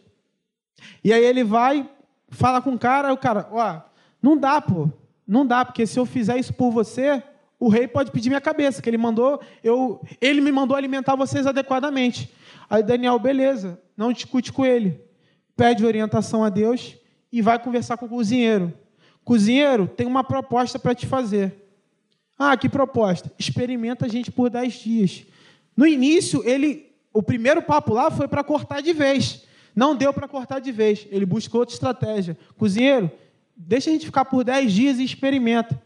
E 1.03 1.13
aí 1.13 1.25
ele 1.25 1.45
vai, 1.45 1.89
fala 2.29 2.61
com 2.61 2.75
o 2.75 2.79
cara, 2.79 3.13
o 3.13 3.17
cara, 3.17 3.49
ó, 3.51 3.81
não 4.21 4.37
dá, 4.37 4.61
pô, 4.61 4.91
não 5.27 5.47
dá, 5.47 5.65
porque 5.65 5.87
se 5.87 5.99
eu 5.99 6.05
fizer 6.05 6.39
isso 6.39 6.53
por 6.53 6.71
você, 6.71 7.23
o 7.59 7.69
rei 7.69 7.87
pode 7.89 8.11
pedir 8.11 8.29
minha 8.29 8.41
cabeça, 8.41 8.83
que 8.83 8.91
ele 8.91 8.99
mandou, 8.99 9.41
eu, 9.63 10.01
ele 10.21 10.41
me 10.41 10.53
mandou 10.53 10.77
alimentar 10.77 11.17
vocês 11.17 11.47
adequadamente. 11.47 12.33
Aí 12.69 12.83
Daniel, 12.83 13.19
beleza, 13.19 13.81
não 13.97 14.13
discute 14.13 14.53
com 14.53 14.65
ele 14.65 15.01
pede 15.57 15.85
orientação 15.85 16.45
a 16.45 16.49
Deus 16.49 16.97
e 17.33 17.41
vai 17.41 17.59
conversar 17.59 17.97
com 17.97 18.07
o 18.07 18.09
cozinheiro. 18.09 18.73
Cozinheiro, 19.25 19.89
tem 19.89 20.07
uma 20.07 20.23
proposta 20.23 20.79
para 20.79 20.95
te 20.95 21.07
fazer. 21.07 21.55
Ah, 22.39 22.57
que 22.57 22.69
proposta? 22.69 23.33
Experimenta 23.39 24.07
a 24.07 24.09
gente 24.09 24.31
por 24.31 24.51
10 24.51 24.75
dias. 24.75 25.25
No 25.77 25.87
início, 25.87 26.47
ele, 26.47 26.93
o 27.13 27.23
primeiro 27.23 27.63
papo 27.63 27.95
lá 27.95 28.11
foi 28.11 28.29
para 28.29 28.45
cortar 28.45 28.83
de 28.83 28.93
vez. 28.93 29.45
Não 29.75 29.97
deu 29.97 30.13
para 30.13 30.29
cortar 30.29 30.59
de 30.59 30.71
vez. 30.71 31.07
Ele 31.11 31.25
buscou 31.25 31.61
outra 31.61 31.75
estratégia. 31.75 32.37
Cozinheiro, 32.59 33.11
deixa 33.57 33.89
a 33.89 33.93
gente 33.93 34.07
ficar 34.07 34.25
por 34.25 34.45
10 34.45 34.73
dias 34.73 34.99
e 34.99 35.05
experimenta. 35.05 35.81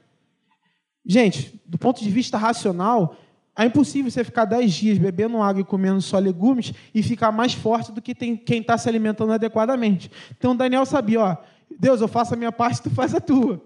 Gente, 1.05 1.61
do 1.65 1.79
ponto 1.79 2.03
de 2.03 2.11
vista 2.11 2.37
racional, 2.37 3.17
é 3.57 3.65
impossível 3.65 4.11
você 4.11 4.23
ficar 4.23 4.45
dez 4.45 4.75
dias 4.75 4.99
bebendo 4.99 5.41
água 5.41 5.63
e 5.63 5.65
comendo 5.65 6.03
só 6.03 6.19
legumes 6.19 6.75
e 6.95 7.03
ficar 7.03 7.33
mais 7.33 7.55
forte 7.55 7.91
do 7.91 8.03
que 8.03 8.15
tem, 8.15 8.37
quem 8.37 8.61
está 8.61 8.77
se 8.77 8.89
alimentando 8.89 9.33
adequadamente. 9.33 10.11
Então 10.37 10.55
Daniel 10.55 10.85
sabia, 10.85 11.21
ó, 11.21 11.37
Deus, 11.79 12.01
eu 12.01 12.09
faço 12.09 12.35
a 12.35 12.37
minha 12.37 12.53
parte, 12.53 12.83
tu 12.83 12.91
faz 12.91 13.15
a 13.15 13.21
tua. 13.21 13.65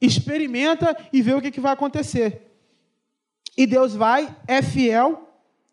Experimenta 0.00 0.96
e 1.12 1.20
vê 1.22 1.34
o 1.34 1.40
que, 1.40 1.50
que 1.50 1.60
vai 1.60 1.72
acontecer. 1.72 2.52
E 3.56 3.66
Deus 3.66 3.94
vai, 3.94 4.34
é 4.46 4.62
fiel 4.62 5.28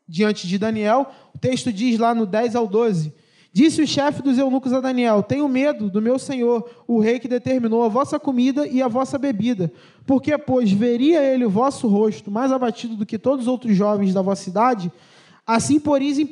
diante 0.08 0.48
de 0.48 0.58
Daniel. 0.58 1.12
O 1.34 1.38
texto 1.38 1.72
diz 1.72 2.00
lá 2.00 2.16
no 2.16 2.26
10 2.26 2.56
ao 2.56 2.68
12: 2.68 3.14
Disse 3.54 3.82
o 3.82 3.88
chefe 3.88 4.22
dos 4.22 4.38
eunucos 4.38 4.72
a 4.72 4.80
Daniel: 4.80 5.22
Tenho 5.22 5.48
medo 5.50 5.90
do 5.90 6.02
meu 6.02 6.18
senhor, 6.18 6.70
o 6.88 7.00
rei 7.00 7.20
que 7.20 7.28
determinou 7.28 7.84
a 7.84 7.90
vossa 7.90 8.18
comida 8.18 8.66
e 8.66 8.82
a 8.82 8.88
vossa 8.88 9.18
bebida. 9.18 9.72
Porque, 10.06 10.38
pois, 10.38 10.72
veria 10.72 11.22
ele 11.22 11.46
o 11.46 11.50
vosso 11.50 11.86
rosto 11.88 12.32
mais 12.32 12.52
abatido 12.52 12.96
do 12.96 13.06
que 13.06 13.20
todos 13.20 13.46
os 13.46 13.48
outros 13.50 13.76
jovens 13.76 14.14
da 14.14 14.22
vossa 14.22 14.44
cidade, 14.44 14.90
assim 15.46 15.82
poris 15.82 16.18
em, 16.18 16.30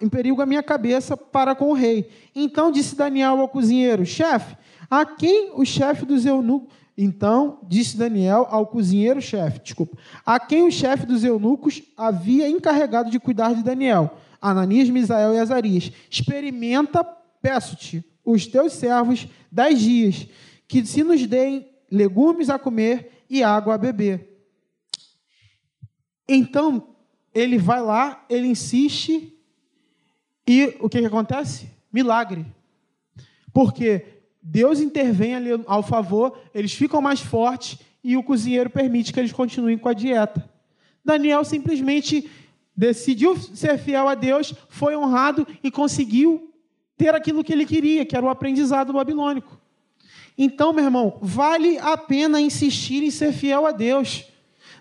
em 0.00 0.08
perigo 0.08 0.42
a 0.42 0.46
minha 0.46 0.62
cabeça 0.62 1.16
para 1.16 1.54
com 1.54 1.70
o 1.70 1.74
rei. 1.74 2.08
Então 2.34 2.72
disse 2.72 2.96
Daniel 2.96 3.40
ao 3.40 3.48
cozinheiro: 3.48 4.04
Chefe, 4.04 4.56
a 4.90 5.06
quem 5.06 5.52
o 5.54 5.64
chefe 5.64 6.04
dos 6.04 6.26
eunucos. 6.26 6.74
Então 6.96 7.58
disse 7.68 7.96
Daniel 7.96 8.46
ao 8.48 8.68
cozinheiro-chefe, 8.68 9.58
desculpa, 9.64 9.98
a 10.24 10.38
quem 10.38 10.62
o 10.62 10.70
chefe 10.70 11.04
dos 11.04 11.24
eunucos 11.24 11.82
havia 11.96 12.48
encarregado 12.48 13.10
de 13.10 13.18
cuidar 13.18 13.52
de 13.52 13.64
Daniel 13.64 14.16
Ananias, 14.50 14.90
Misael 14.90 15.32
e 15.34 15.38
Azarias, 15.38 15.90
experimenta, 16.10 17.02
peço-te, 17.40 18.04
os 18.22 18.46
teus 18.46 18.74
servos 18.74 19.26
dez 19.50 19.80
dias, 19.80 20.28
que 20.68 20.84
se 20.84 21.02
nos 21.02 21.26
deem 21.26 21.66
legumes 21.90 22.50
a 22.50 22.58
comer 22.58 23.24
e 23.28 23.42
água 23.42 23.74
a 23.74 23.78
beber. 23.78 24.38
Então, 26.28 26.94
ele 27.32 27.56
vai 27.56 27.80
lá, 27.80 28.24
ele 28.28 28.46
insiste, 28.46 29.32
e 30.46 30.76
o 30.78 30.90
que, 30.90 31.00
que 31.00 31.06
acontece? 31.06 31.70
Milagre. 31.90 32.44
Porque 33.50 34.04
Deus 34.42 34.78
intervém 34.78 35.34
ali 35.34 35.50
ao 35.66 35.82
favor, 35.82 36.38
eles 36.54 36.74
ficam 36.74 37.00
mais 37.00 37.20
fortes 37.20 37.78
e 38.02 38.14
o 38.14 38.22
cozinheiro 38.22 38.68
permite 38.68 39.10
que 39.10 39.18
eles 39.18 39.32
continuem 39.32 39.78
com 39.78 39.88
a 39.88 39.94
dieta. 39.94 40.50
Daniel 41.02 41.44
simplesmente 41.44 42.30
decidiu 42.76 43.36
ser 43.36 43.78
fiel 43.78 44.08
a 44.08 44.14
Deus, 44.14 44.54
foi 44.68 44.96
honrado 44.96 45.46
e 45.62 45.70
conseguiu 45.70 46.50
ter 46.96 47.14
aquilo 47.14 47.44
que 47.44 47.52
ele 47.52 47.66
queria, 47.66 48.04
que 48.04 48.16
era 48.16 48.24
o 48.24 48.28
aprendizado 48.30 48.92
babilônico. 48.92 49.60
Então, 50.36 50.72
meu 50.72 50.84
irmão, 50.84 51.18
vale 51.20 51.78
a 51.78 51.96
pena 51.96 52.40
insistir 52.40 53.02
em 53.02 53.10
ser 53.10 53.32
fiel 53.32 53.66
a 53.66 53.72
Deus. 53.72 54.24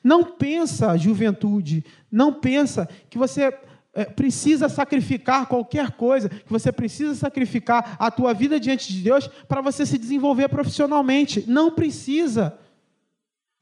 Não 0.03 0.23
pensa, 0.23 0.97
juventude, 0.97 1.85
não 2.11 2.33
pensa 2.33 2.89
que 3.09 3.17
você 3.17 3.53
é, 3.93 4.05
precisa 4.05 4.67
sacrificar 4.67 5.45
qualquer 5.45 5.91
coisa, 5.91 6.27
que 6.27 6.51
você 6.51 6.71
precisa 6.71 7.13
sacrificar 7.13 7.95
a 7.99 8.09
tua 8.09 8.33
vida 8.33 8.59
diante 8.59 8.91
de 8.91 9.01
Deus 9.01 9.27
para 9.47 9.61
você 9.61 9.85
se 9.85 9.97
desenvolver 9.97 10.49
profissionalmente. 10.49 11.45
Não 11.47 11.71
precisa. 11.71 12.57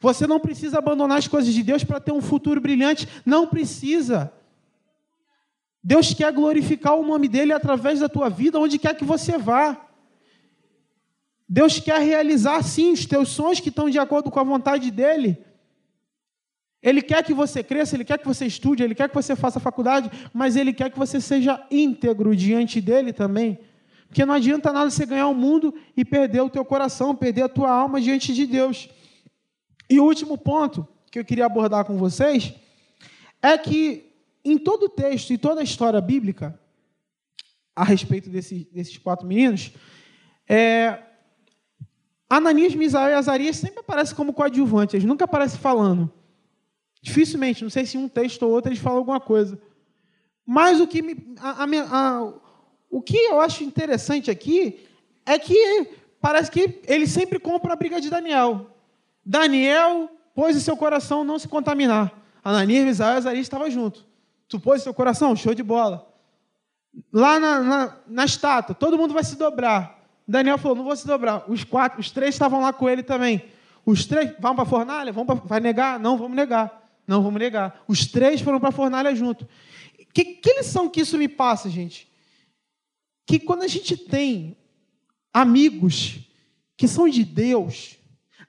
Você 0.01 0.25
não 0.25 0.39
precisa 0.39 0.79
abandonar 0.79 1.19
as 1.19 1.27
coisas 1.27 1.53
de 1.53 1.61
Deus 1.61 1.83
para 1.83 1.99
ter 1.99 2.11
um 2.11 2.21
futuro 2.21 2.59
brilhante. 2.59 3.07
Não 3.23 3.45
precisa. 3.45 4.33
Deus 5.83 6.13
quer 6.13 6.33
glorificar 6.33 6.95
o 6.95 7.05
nome 7.05 7.27
dele 7.27 7.53
através 7.53 7.99
da 7.99 8.09
tua 8.09 8.27
vida, 8.27 8.59
onde 8.59 8.79
quer 8.79 8.95
que 8.95 9.05
você 9.05 9.37
vá. 9.37 9.79
Deus 11.47 11.79
quer 11.79 12.01
realizar, 12.01 12.63
sim, 12.63 12.91
os 12.91 13.05
teus 13.05 13.29
sonhos 13.29 13.59
que 13.59 13.69
estão 13.69 13.89
de 13.89 13.99
acordo 13.99 14.31
com 14.31 14.39
a 14.39 14.43
vontade 14.43 14.89
dele. 14.89 15.37
Ele 16.81 17.01
quer 17.03 17.23
que 17.23 17.33
você 17.33 17.63
cresça, 17.63 17.95
ele 17.95 18.05
quer 18.05 18.17
que 18.17 18.27
você 18.27 18.47
estude, 18.47 18.81
ele 18.81 18.95
quer 18.95 19.07
que 19.07 19.13
você 19.13 19.35
faça 19.35 19.59
faculdade, 19.59 20.09
mas 20.33 20.55
ele 20.55 20.73
quer 20.73 20.89
que 20.89 20.97
você 20.97 21.21
seja 21.21 21.63
íntegro 21.69 22.35
diante 22.35 22.81
dele 22.81 23.13
também. 23.13 23.59
Porque 24.07 24.25
não 24.25 24.33
adianta 24.33 24.73
nada 24.73 24.89
você 24.89 25.05
ganhar 25.05 25.27
o 25.27 25.35
mundo 25.35 25.75
e 25.95 26.03
perder 26.03 26.41
o 26.41 26.49
teu 26.49 26.65
coração, 26.65 27.15
perder 27.15 27.43
a 27.43 27.49
tua 27.49 27.69
alma 27.69 28.01
diante 28.01 28.33
de 28.33 28.47
Deus. 28.47 28.89
E 29.91 29.99
o 29.99 30.05
último 30.05 30.37
ponto 30.37 30.87
que 31.11 31.19
eu 31.19 31.25
queria 31.25 31.45
abordar 31.45 31.83
com 31.83 31.97
vocês 31.97 32.53
é 33.41 33.57
que 33.57 34.09
em 34.41 34.57
todo 34.57 34.83
o 34.83 34.89
texto 34.89 35.33
e 35.33 35.37
toda 35.37 35.59
a 35.59 35.65
história 35.65 35.99
bíblica 35.99 36.57
a 37.75 37.83
respeito 37.83 38.29
desse, 38.29 38.69
desses 38.71 38.97
quatro 38.97 39.27
meninos, 39.27 39.73
é, 40.47 40.97
Ananias, 42.29 42.73
Misael 42.73 43.09
e 43.09 43.13
Azarias 43.15 43.57
sempre 43.57 43.81
aparecem 43.81 44.15
como 44.15 44.31
coadjuvantes, 44.31 44.93
eles 44.93 45.05
nunca 45.05 45.25
aparecem 45.25 45.59
falando. 45.59 46.09
Dificilmente, 47.01 47.61
não 47.61 47.69
sei 47.69 47.85
se 47.85 47.97
um 47.97 48.07
texto 48.07 48.43
ou 48.43 48.51
outro 48.51 48.69
eles 48.71 48.81
falam 48.81 48.99
alguma 48.99 49.19
coisa. 49.19 49.61
Mas 50.45 50.79
o 50.79 50.87
que, 50.87 51.01
me, 51.01 51.35
a, 51.37 51.65
a, 51.65 51.65
a, 51.65 52.33
o 52.89 53.01
que 53.01 53.17
eu 53.17 53.41
acho 53.41 53.65
interessante 53.65 54.31
aqui 54.31 54.87
é 55.25 55.37
que 55.37 55.89
parece 56.21 56.49
que 56.49 56.79
ele 56.87 57.07
sempre 57.07 57.39
compra 57.39 57.73
a 57.73 57.75
briga 57.75 57.99
de 57.99 58.09
Daniel. 58.09 58.71
Daniel 59.25 60.09
pôs 60.33 60.55
em 60.55 60.59
seu 60.59 60.75
coração 60.75 61.23
não 61.23 61.37
se 61.37 61.47
contaminar. 61.47 62.11
Ananias, 62.43 62.85
Misael 62.85 63.15
e 63.15 63.17
Azarias 63.17 63.45
estavam 63.45 63.69
junto. 63.69 64.05
Tu 64.47 64.59
pôs 64.59 64.81
em 64.81 64.83
seu 64.83 64.93
coração? 64.93 65.35
Show 65.35 65.53
de 65.53 65.63
bola. 65.63 66.07
Lá 67.11 67.39
na, 67.39 67.59
na, 67.61 67.97
na 68.07 68.25
estátua, 68.25 68.75
todo 68.75 68.97
mundo 68.97 69.13
vai 69.13 69.23
se 69.23 69.35
dobrar. 69.35 70.01
Daniel 70.27 70.57
falou, 70.57 70.77
não 70.77 70.83
vou 70.83 70.95
se 70.95 71.05
dobrar. 71.05 71.49
Os 71.49 71.63
quatro, 71.63 71.99
os 71.99 72.11
três 72.11 72.35
estavam 72.35 72.61
lá 72.61 72.73
com 72.73 72.89
ele 72.89 73.03
também. 73.03 73.45
Os 73.85 74.05
três, 74.05 74.33
vamos 74.39 74.55
para 74.55 74.63
a 74.63 74.69
fornalha? 74.69 75.11
Vamos 75.11 75.27
pra, 75.27 75.47
vai 75.47 75.59
negar? 75.59 75.99
Não, 75.99 76.17
vamos 76.17 76.35
negar. 76.35 76.89
Não, 77.07 77.21
vamos 77.21 77.39
negar. 77.39 77.83
Os 77.87 78.05
três 78.05 78.41
foram 78.41 78.59
para 78.59 78.69
a 78.69 78.73
fornalha 78.73 79.13
junto. 79.15 79.47
Que, 80.13 80.23
que 80.23 80.53
lição 80.53 80.89
que 80.89 81.01
isso 81.01 81.17
me 81.17 81.27
passa, 81.27 81.69
gente? 81.69 82.11
Que 83.25 83.39
quando 83.39 83.63
a 83.63 83.67
gente 83.67 83.95
tem 83.95 84.57
amigos 85.33 86.19
que 86.75 86.87
são 86.87 87.07
de 87.07 87.23
Deus, 87.23 87.97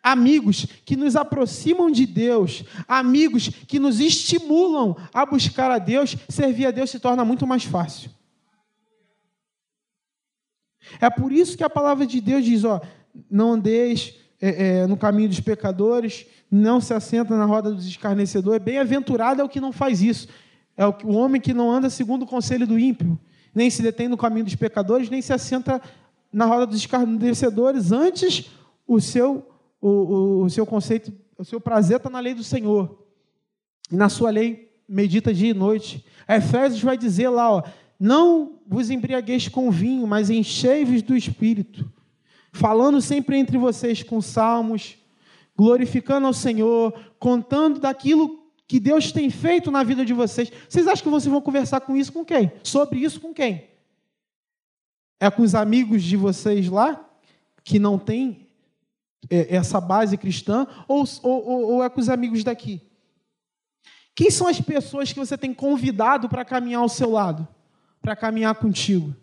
amigos 0.03 0.67
que 0.85 0.97
nos 0.97 1.15
aproximam 1.15 1.91
de 1.91 2.05
Deus, 2.05 2.65
amigos 2.89 3.49
que 3.49 3.79
nos 3.79 4.01
estimulam 4.01 4.97
a 5.15 5.25
buscar 5.25 5.71
a 5.71 5.79
Deus, 5.79 6.17
servir 6.29 6.67
a 6.67 6.71
Deus 6.71 6.91
se 6.91 6.99
torna 6.99 7.25
muito 7.25 7.47
mais 7.47 7.65
fácil. 7.65 8.11
É 11.01 11.09
por 11.09 11.31
isso 11.31 11.57
que 11.57 11.63
a 11.63 11.71
palavra 11.71 12.05
de 12.05 12.21
Deus 12.21 12.45
diz: 12.45 12.65
ó, 12.65 12.81
não 13.31 13.53
andeis 13.53 14.15
é, 14.41 14.81
é, 14.81 14.87
no 14.87 14.97
caminho 14.97 15.29
dos 15.29 15.41
pecadores, 15.41 16.27
não 16.51 16.81
se 16.81 16.93
assenta 16.93 17.37
na 17.37 17.45
roda 17.45 17.73
dos 17.73 17.87
escarnecedores. 17.87 18.63
Bem-aventurado 18.63 19.41
é 19.41 19.45
o 19.45 19.49
que 19.49 19.61
não 19.61 19.73
faz 19.73 20.03
isso. 20.03 20.29
É 20.77 20.85
o, 20.85 20.95
o 21.05 21.15
homem 21.15 21.41
que 21.41 21.55
não 21.55 21.71
anda 21.71 21.89
segundo 21.89 22.23
o 22.23 22.27
conselho 22.27 22.67
do 22.67 22.79
ímpio, 22.79 23.19
nem 23.55 23.71
se 23.71 23.83
detém 23.83 24.09
no 24.09 24.17
caminho 24.17 24.45
dos 24.45 24.57
pecadores, 24.57 25.09
nem 25.09 25.23
se 25.23 25.33
assenta 25.33 25.81
na 26.33 26.47
roda 26.47 26.67
dos 26.67 26.79
escarnecedores. 26.79 27.93
Antes, 27.93 28.51
o 28.87 29.01
seu 29.01 29.52
o, 29.83 29.89
o, 29.89 30.45
o 30.45 30.51
seu 30.51 30.65
conceito, 30.65 31.13
o 31.37 31.45
seu 31.45 31.61
prazer 31.61 31.97
está 31.97 32.09
na 32.09 32.21
lei 32.21 32.33
do 32.33 32.45
Senhor. 32.45 33.05
E 33.91 33.97
na 33.97 34.09
sua 34.09 34.31
lei 34.31 34.73
medita 34.89 35.35
dia 35.35 35.51
e 35.51 35.55
noite. 35.55 36.05
A 36.27 36.37
Efésios 36.37 36.81
vai 36.81 36.97
dizer 36.97 37.29
lá, 37.29 37.51
ó, 37.51 37.63
não 37.99 38.61
vos 38.67 38.91
embriagueis 38.91 39.49
com 39.49 39.71
vinho, 39.71 40.07
mas 40.07 40.31
enchei-vos 40.31 41.03
do 41.03 41.17
Espírito, 41.17 41.91
falando 42.53 43.01
sempre 43.01 43.37
entre 43.37 43.59
vocês 43.59 44.03
com 44.03 44.21
salmos, 44.21 44.97
glorificando 45.57 46.29
ao 46.29 46.33
Senhor, 46.33 46.95
contando 47.19 47.81
daquilo 47.81 48.41
que 48.67 48.79
Deus 48.79 49.11
tem 49.13 49.29
feito 49.31 49.71
na 49.71 49.83
vida 49.83 50.05
de 50.05 50.15
vocês. 50.15 50.51
Vocês 50.69 50.87
acham 50.87 51.05
que 51.05 51.11
vocês 51.11 51.31
vão 51.31 51.43
conversar 51.43 51.81
com 51.81 51.97
isso 51.97 52.13
com 52.13 52.25
quem? 52.25 52.53
Sobre 52.63 53.01
isso 53.01 53.21
com 53.21 53.35
quem? 53.35 53.69
É 55.21 55.31
com 55.31 55.43
os 55.43 55.55
amigos 55.55 56.03
de 56.03 56.17
vocês 56.17 56.69
lá, 56.69 57.09
que 57.63 57.79
não 57.79 57.99
têm 57.99 58.43
é, 58.43 58.43
essa 59.31 59.81
base 59.81 60.17
cristã 60.17 60.67
ou, 60.89 61.05
ou, 61.23 61.73
ou 61.75 61.85
é 61.85 61.89
com 61.89 62.01
os 62.01 62.09
amigos 62.09 62.43
daqui? 62.45 62.81
Quem 64.15 64.31
são 64.31 64.47
as 64.47 64.61
pessoas 64.61 65.13
que 65.13 65.19
você 65.19 65.39
tem 65.39 65.55
convidado 65.55 66.29
para 66.29 66.45
caminhar 66.45 66.83
ao 66.83 66.89
seu 66.89 67.11
lado, 67.11 67.47
para 68.01 68.15
caminhar 68.15 68.55
contigo? 68.57 69.15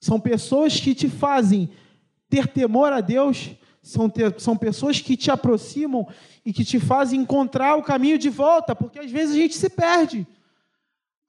São 0.00 0.18
pessoas 0.18 0.80
que 0.80 0.94
te 0.94 1.08
fazem 1.08 1.70
ter 2.28 2.48
temor 2.48 2.92
a 2.92 3.00
Deus, 3.00 3.50
são, 3.82 4.08
ter, 4.08 4.34
são 4.40 4.56
pessoas 4.56 5.00
que 5.00 5.16
te 5.16 5.30
aproximam 5.30 6.06
e 6.44 6.52
que 6.52 6.64
te 6.64 6.80
fazem 6.80 7.20
encontrar 7.20 7.76
o 7.76 7.82
caminho 7.82 8.18
de 8.18 8.28
volta, 8.28 8.74
porque 8.74 8.98
às 8.98 9.10
vezes 9.10 9.36
a 9.36 9.38
gente 9.38 9.56
se 9.56 9.70
perde. 9.70 10.26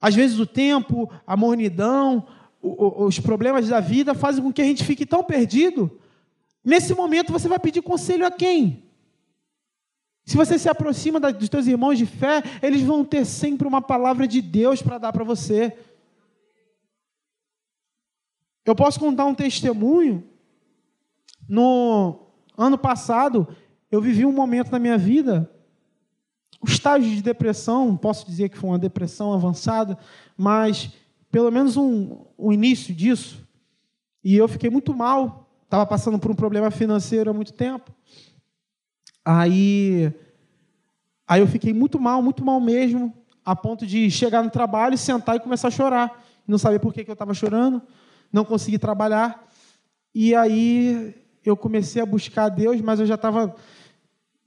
Às 0.01 0.15
vezes 0.15 0.39
o 0.39 0.45
tempo, 0.45 1.11
a 1.25 1.37
mornidão, 1.37 2.25
os 2.61 3.19
problemas 3.19 3.67
da 3.67 3.79
vida 3.79 4.15
fazem 4.15 4.43
com 4.43 4.51
que 4.51 4.61
a 4.61 4.65
gente 4.65 4.83
fique 4.83 5.05
tão 5.05 5.23
perdido 5.23 5.99
Nesse 6.67 6.93
momento 6.93 7.31
você 7.31 7.47
vai 7.47 7.59
pedir 7.59 7.81
conselho 7.81 8.25
a 8.25 8.29
quem? 8.29 8.83
Se 10.25 10.35
você 10.35 10.59
se 10.59 10.67
aproxima 10.67 11.17
dos 11.17 11.47
teus 11.47 11.65
irmãos 11.65 11.97
de 11.97 12.05
fé, 12.05 12.43
eles 12.61 12.81
vão 12.81 13.05
ter 13.05 13.23
sempre 13.23 13.65
uma 13.65 13.81
palavra 13.81 14.27
de 14.27 14.41
Deus 14.41 14.81
para 14.81 14.97
dar 14.97 15.13
para 15.13 15.23
você. 15.23 15.77
Eu 18.65 18.75
posso 18.75 18.99
contar 18.99 19.23
um 19.23 19.33
testemunho. 19.33 20.27
No 21.47 22.19
ano 22.57 22.77
passado, 22.77 23.47
eu 23.89 24.01
vivi 24.01 24.25
um 24.25 24.33
momento 24.33 24.69
na 24.69 24.77
minha 24.77 24.97
vida, 24.97 25.49
o 26.59 26.65
um 26.65 26.69
estágio 26.69 27.09
de 27.09 27.21
depressão, 27.21 27.95
posso 27.95 28.25
dizer 28.25 28.49
que 28.49 28.57
foi 28.57 28.71
uma 28.71 28.77
depressão 28.77 29.31
avançada, 29.31 29.97
mas 30.35 30.91
pelo 31.31 31.49
menos 31.49 31.77
um, 31.77 32.25
um 32.37 32.51
início 32.51 32.93
disso. 32.93 33.47
E 34.21 34.35
eu 34.35 34.49
fiquei 34.49 34.69
muito 34.69 34.93
mal, 34.93 35.46
estava 35.67 35.85
passando 35.85 36.17
por 36.17 36.31
um 36.31 36.35
problema 36.35 36.71
financeiro 36.71 37.29
há 37.29 37.33
muito 37.33 37.51
tempo. 37.51 37.91
Aí, 39.23 40.13
aí 41.27 41.41
eu 41.41 41.47
fiquei 41.47 41.73
muito 41.73 41.99
mal, 41.99 42.23
muito 42.23 42.43
mal 42.43 42.59
mesmo, 42.61 43.13
a 43.43 43.53
ponto 43.53 43.85
de 43.85 44.09
chegar 44.09 44.41
no 44.41 44.49
trabalho, 44.49 44.97
sentar 44.97 45.35
e 45.35 45.41
começar 45.41 45.67
a 45.67 45.71
chorar. 45.71 46.23
Não 46.47 46.57
sabia 46.57 46.79
por 46.79 46.93
que, 46.93 47.03
que 47.03 47.11
eu 47.11 47.13
estava 47.13 47.33
chorando, 47.33 47.81
não 48.31 48.45
consegui 48.45 48.79
trabalhar. 48.79 49.45
E 50.15 50.33
aí 50.33 51.13
eu 51.43 51.57
comecei 51.57 52.01
a 52.01 52.05
buscar 52.05 52.47
Deus, 52.47 52.79
mas 52.79 53.01
eu 53.01 53.05
já 53.05 53.15
estava 53.15 53.53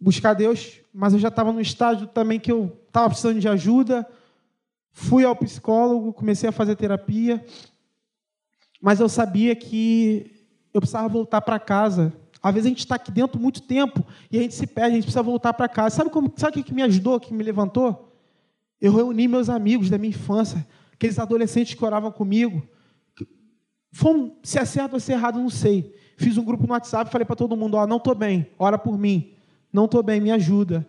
buscar 0.00 0.32
Deus, 0.32 0.80
mas 0.92 1.12
eu 1.12 1.18
já 1.18 1.28
estava 1.28 1.52
no 1.52 1.60
estágio 1.60 2.06
também 2.06 2.40
que 2.40 2.50
eu 2.50 2.74
estava 2.86 3.10
precisando 3.10 3.38
de 3.38 3.48
ajuda. 3.48 4.08
Fui 4.90 5.22
ao 5.22 5.36
psicólogo, 5.36 6.14
comecei 6.14 6.48
a 6.48 6.52
fazer 6.52 6.76
terapia, 6.76 7.44
mas 8.80 9.00
eu 9.00 9.08
sabia 9.08 9.54
que 9.54 10.39
eu 10.72 10.80
precisava 10.80 11.08
voltar 11.08 11.40
para 11.40 11.58
casa. 11.58 12.12
Às 12.42 12.54
vezes 12.54 12.66
a 12.66 12.68
gente 12.70 12.78
está 12.78 12.94
aqui 12.94 13.10
dentro 13.10 13.40
muito 13.40 13.60
tempo 13.62 14.04
e 14.30 14.38
a 14.38 14.42
gente 14.42 14.54
se 14.54 14.66
perde, 14.66 14.92
a 14.92 14.94
gente 14.94 15.04
precisa 15.04 15.22
voltar 15.22 15.52
para 15.52 15.68
casa. 15.68 15.96
Sabe, 15.96 16.10
como, 16.10 16.32
sabe 16.36 16.60
o 16.60 16.64
que 16.64 16.72
me 16.72 16.82
ajudou, 16.82 17.20
que 17.20 17.34
me 17.34 17.44
levantou? 17.44 18.14
Eu 18.80 18.94
reuni 18.94 19.28
meus 19.28 19.50
amigos 19.50 19.90
da 19.90 19.98
minha 19.98 20.10
infância, 20.10 20.66
aqueles 20.92 21.18
adolescentes 21.18 21.74
que 21.74 21.84
oravam 21.84 22.10
comigo. 22.10 22.66
Fomos, 23.92 24.32
se 24.42 24.58
é 24.58 24.64
certo 24.64 24.94
ou 24.94 25.00
se 25.00 25.12
é 25.12 25.16
errado, 25.16 25.38
não 25.38 25.50
sei. 25.50 25.94
Fiz 26.16 26.38
um 26.38 26.44
grupo 26.44 26.66
no 26.66 26.72
WhatsApp 26.72 27.08
e 27.08 27.12
falei 27.12 27.26
para 27.26 27.36
todo 27.36 27.56
mundo: 27.56 27.76
ó, 27.76 27.86
não 27.86 27.98
estou 27.98 28.14
bem, 28.14 28.46
ora 28.58 28.78
por 28.78 28.98
mim. 28.98 29.34
Não 29.72 29.84
estou 29.84 30.02
bem, 30.02 30.20
me 30.20 30.30
ajuda. 30.30 30.86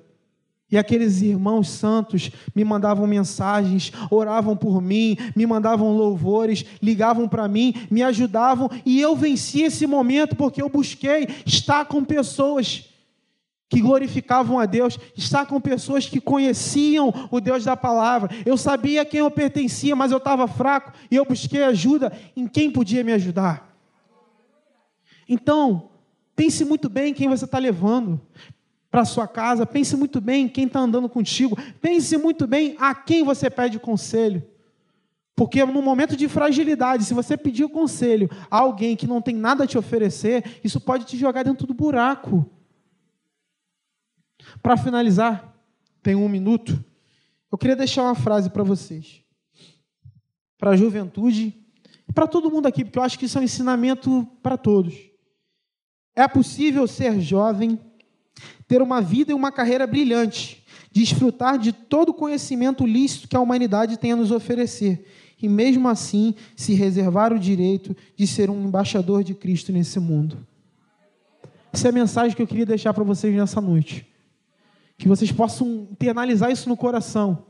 E 0.72 0.78
aqueles 0.78 1.22
irmãos 1.22 1.70
santos 1.70 2.32
me 2.56 2.64
mandavam 2.64 3.06
mensagens, 3.06 3.92
oravam 4.10 4.56
por 4.56 4.82
mim, 4.82 5.18
me 5.36 5.46
mandavam 5.46 5.96
louvores, 5.96 6.66
ligavam 6.82 7.28
para 7.28 7.48
mim, 7.48 7.74
me 7.92 8.02
ajudavam, 8.02 8.70
e 8.86 9.02
eu 9.02 9.16
venci 9.16 9.64
esse 9.64 9.86
momento 9.86 10.36
porque 10.36 10.62
eu 10.62 10.70
busquei 10.70 11.28
estar 11.46 11.86
com 11.86 12.04
pessoas 12.06 12.88
que 13.70 13.82
glorificavam 13.82 14.60
a 14.60 14.66
Deus, 14.66 14.98
estar 15.16 15.46
com 15.46 15.60
pessoas 15.60 16.08
que 16.08 16.20
conheciam 16.20 17.14
o 17.30 17.40
Deus 17.40 17.64
da 17.64 17.76
palavra. 17.76 18.30
Eu 18.46 18.58
sabia 18.58 19.02
a 19.02 19.06
quem 19.06 19.20
eu 19.22 19.32
pertencia, 19.32 19.96
mas 19.96 20.12
eu 20.12 20.18
estava 20.18 20.48
fraco 20.48 20.92
e 21.10 21.16
eu 21.16 21.26
busquei 21.26 21.64
ajuda 21.64 22.12
em 22.36 22.48
quem 22.48 22.70
podia 22.70 23.04
me 23.04 23.14
ajudar. 23.14 23.76
Então, 25.28 25.90
Pense 26.42 26.66
muito 26.66 26.90
bem 26.90 27.14
quem 27.14 27.30
você 27.30 27.46
está 27.46 27.60
levando 27.60 28.20
para 28.92 29.06
sua 29.06 29.28
casa. 29.28 29.66
Pense 29.66 29.96
muito 29.96 30.20
bem 30.20 30.50
quem 30.50 30.66
está 30.66 30.82
andando 30.82 31.08
contigo. 31.08 31.58
Pense 31.82 32.18
muito 32.18 32.46
bem 32.46 32.76
a 32.78 32.94
quem 32.94 33.24
você 33.24 33.50
pede 33.50 33.80
conselho. 33.80 34.46
Porque 35.34 35.64
no 35.66 35.82
momento 35.82 36.16
de 36.18 36.28
fragilidade, 36.28 37.06
se 37.06 37.14
você 37.14 37.38
pedir 37.38 37.68
conselho 37.70 38.30
a 38.52 38.60
alguém 38.60 38.98
que 38.98 39.08
não 39.08 39.22
tem 39.22 39.34
nada 39.34 39.64
a 39.64 39.68
te 39.68 39.78
oferecer, 39.78 40.60
isso 40.64 40.80
pode 40.80 41.06
te 41.06 41.18
jogar 41.18 41.44
dentro 41.44 41.66
do 41.66 41.74
buraco. 41.74 42.48
Para 44.62 44.76
finalizar, 44.76 45.56
tem 46.04 46.16
um 46.16 46.28
minuto. 46.28 46.84
Eu 47.50 47.58
queria 47.58 47.76
deixar 47.76 48.04
uma 48.04 48.16
frase 48.16 48.50
para 48.50 48.64
vocês, 48.64 49.24
para 50.58 50.72
a 50.72 50.76
juventude 50.76 51.56
e 52.08 52.14
para 52.14 52.28
todo 52.28 52.52
mundo 52.52 52.68
aqui, 52.68 52.84
porque 52.84 53.00
eu 53.00 53.04
acho 53.04 53.18
que 53.18 53.26
isso 53.26 53.38
é 53.38 53.42
um 53.42 53.46
ensinamento 53.46 54.28
para 54.44 54.58
todos. 54.58 54.96
É 56.14 56.28
possível 56.28 56.86
ser 56.88 57.20
jovem, 57.22 57.80
ter 58.72 58.82
uma 58.82 59.02
vida 59.02 59.34
e 59.34 59.36
uma 59.36 59.52
carreira 59.52 59.86
brilhante, 59.86 60.64
desfrutar 60.94 61.60
de 61.60 61.74
todo 61.74 62.10
o 62.10 62.14
conhecimento 62.14 62.86
lícito 62.86 63.28
que 63.28 63.36
a 63.36 63.42
humanidade 63.42 63.98
tem 63.98 64.14
a 64.14 64.16
nos 64.16 64.32
oferecer, 64.32 65.06
e 65.42 65.50
mesmo 65.50 65.90
assim 65.90 66.34
se 66.56 66.74
reservar 66.74 67.34
o 67.34 67.40
direito 67.40 67.94
de 68.16 68.26
ser 68.26 68.50
um 68.50 68.64
embaixador 68.64 69.26
de 69.26 69.36
Cristo 69.36 69.74
nesse 69.74 70.00
mundo. 70.00 70.38
Essa 71.74 71.90
é 71.90 71.90
a 71.90 71.94
mensagem 71.94 72.34
que 72.34 72.42
eu 72.42 72.48
queria 72.48 72.66
deixar 72.66 72.94
para 72.94 73.04
vocês 73.04 73.36
nessa 73.36 73.60
noite 73.60 74.08
que 74.98 75.08
vocês 75.08 75.32
possam 75.32 75.88
internalizar 75.92 76.52
isso 76.52 76.70
no 76.70 76.78
coração. 76.78 77.44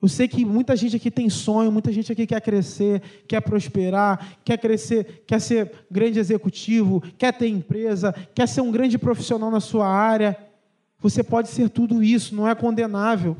Eu 0.00 0.08
sei 0.08 0.26
que 0.26 0.44
muita 0.44 0.74
gente 0.74 0.96
aqui 0.96 1.10
tem 1.10 1.28
sonho, 1.28 1.70
muita 1.70 1.92
gente 1.92 2.10
aqui 2.10 2.26
quer 2.26 2.40
crescer, 2.40 3.02
quer 3.28 3.42
prosperar, 3.42 4.38
quer 4.42 4.56
crescer, 4.56 5.24
quer 5.26 5.40
ser 5.40 5.72
grande 5.90 6.18
executivo, 6.18 7.02
quer 7.18 7.32
ter 7.36 7.48
empresa, 7.48 8.14
quer 8.34 8.48
ser 8.48 8.62
um 8.62 8.70
grande 8.70 8.96
profissional 8.96 9.50
na 9.50 9.60
sua 9.60 9.86
área. 9.86 10.36
Você 10.98 11.22
pode 11.22 11.48
ser 11.48 11.68
tudo 11.68 12.02
isso, 12.02 12.34
não 12.34 12.48
é 12.48 12.54
condenável. 12.54 13.36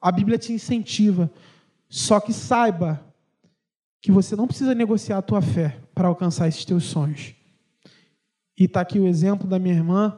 A 0.00 0.12
Bíblia 0.12 0.38
te 0.38 0.52
incentiva. 0.52 1.28
Só 1.88 2.20
que 2.20 2.32
saiba 2.32 3.04
que 4.00 4.12
você 4.12 4.36
não 4.36 4.46
precisa 4.46 4.74
negociar 4.76 5.18
a 5.18 5.22
tua 5.22 5.42
fé 5.42 5.80
para 5.92 6.06
alcançar 6.06 6.46
esses 6.46 6.64
teus 6.64 6.84
sonhos. 6.84 7.34
E 8.56 8.64
está 8.64 8.80
aqui 8.80 9.00
o 9.00 9.06
exemplo 9.06 9.48
da 9.48 9.58
minha 9.58 9.74
irmã, 9.74 10.16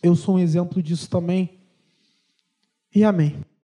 eu 0.00 0.14
sou 0.14 0.36
um 0.36 0.38
exemplo 0.38 0.80
disso 0.80 1.10
também. 1.10 1.58
E 2.94 3.02
amém. 3.02 3.36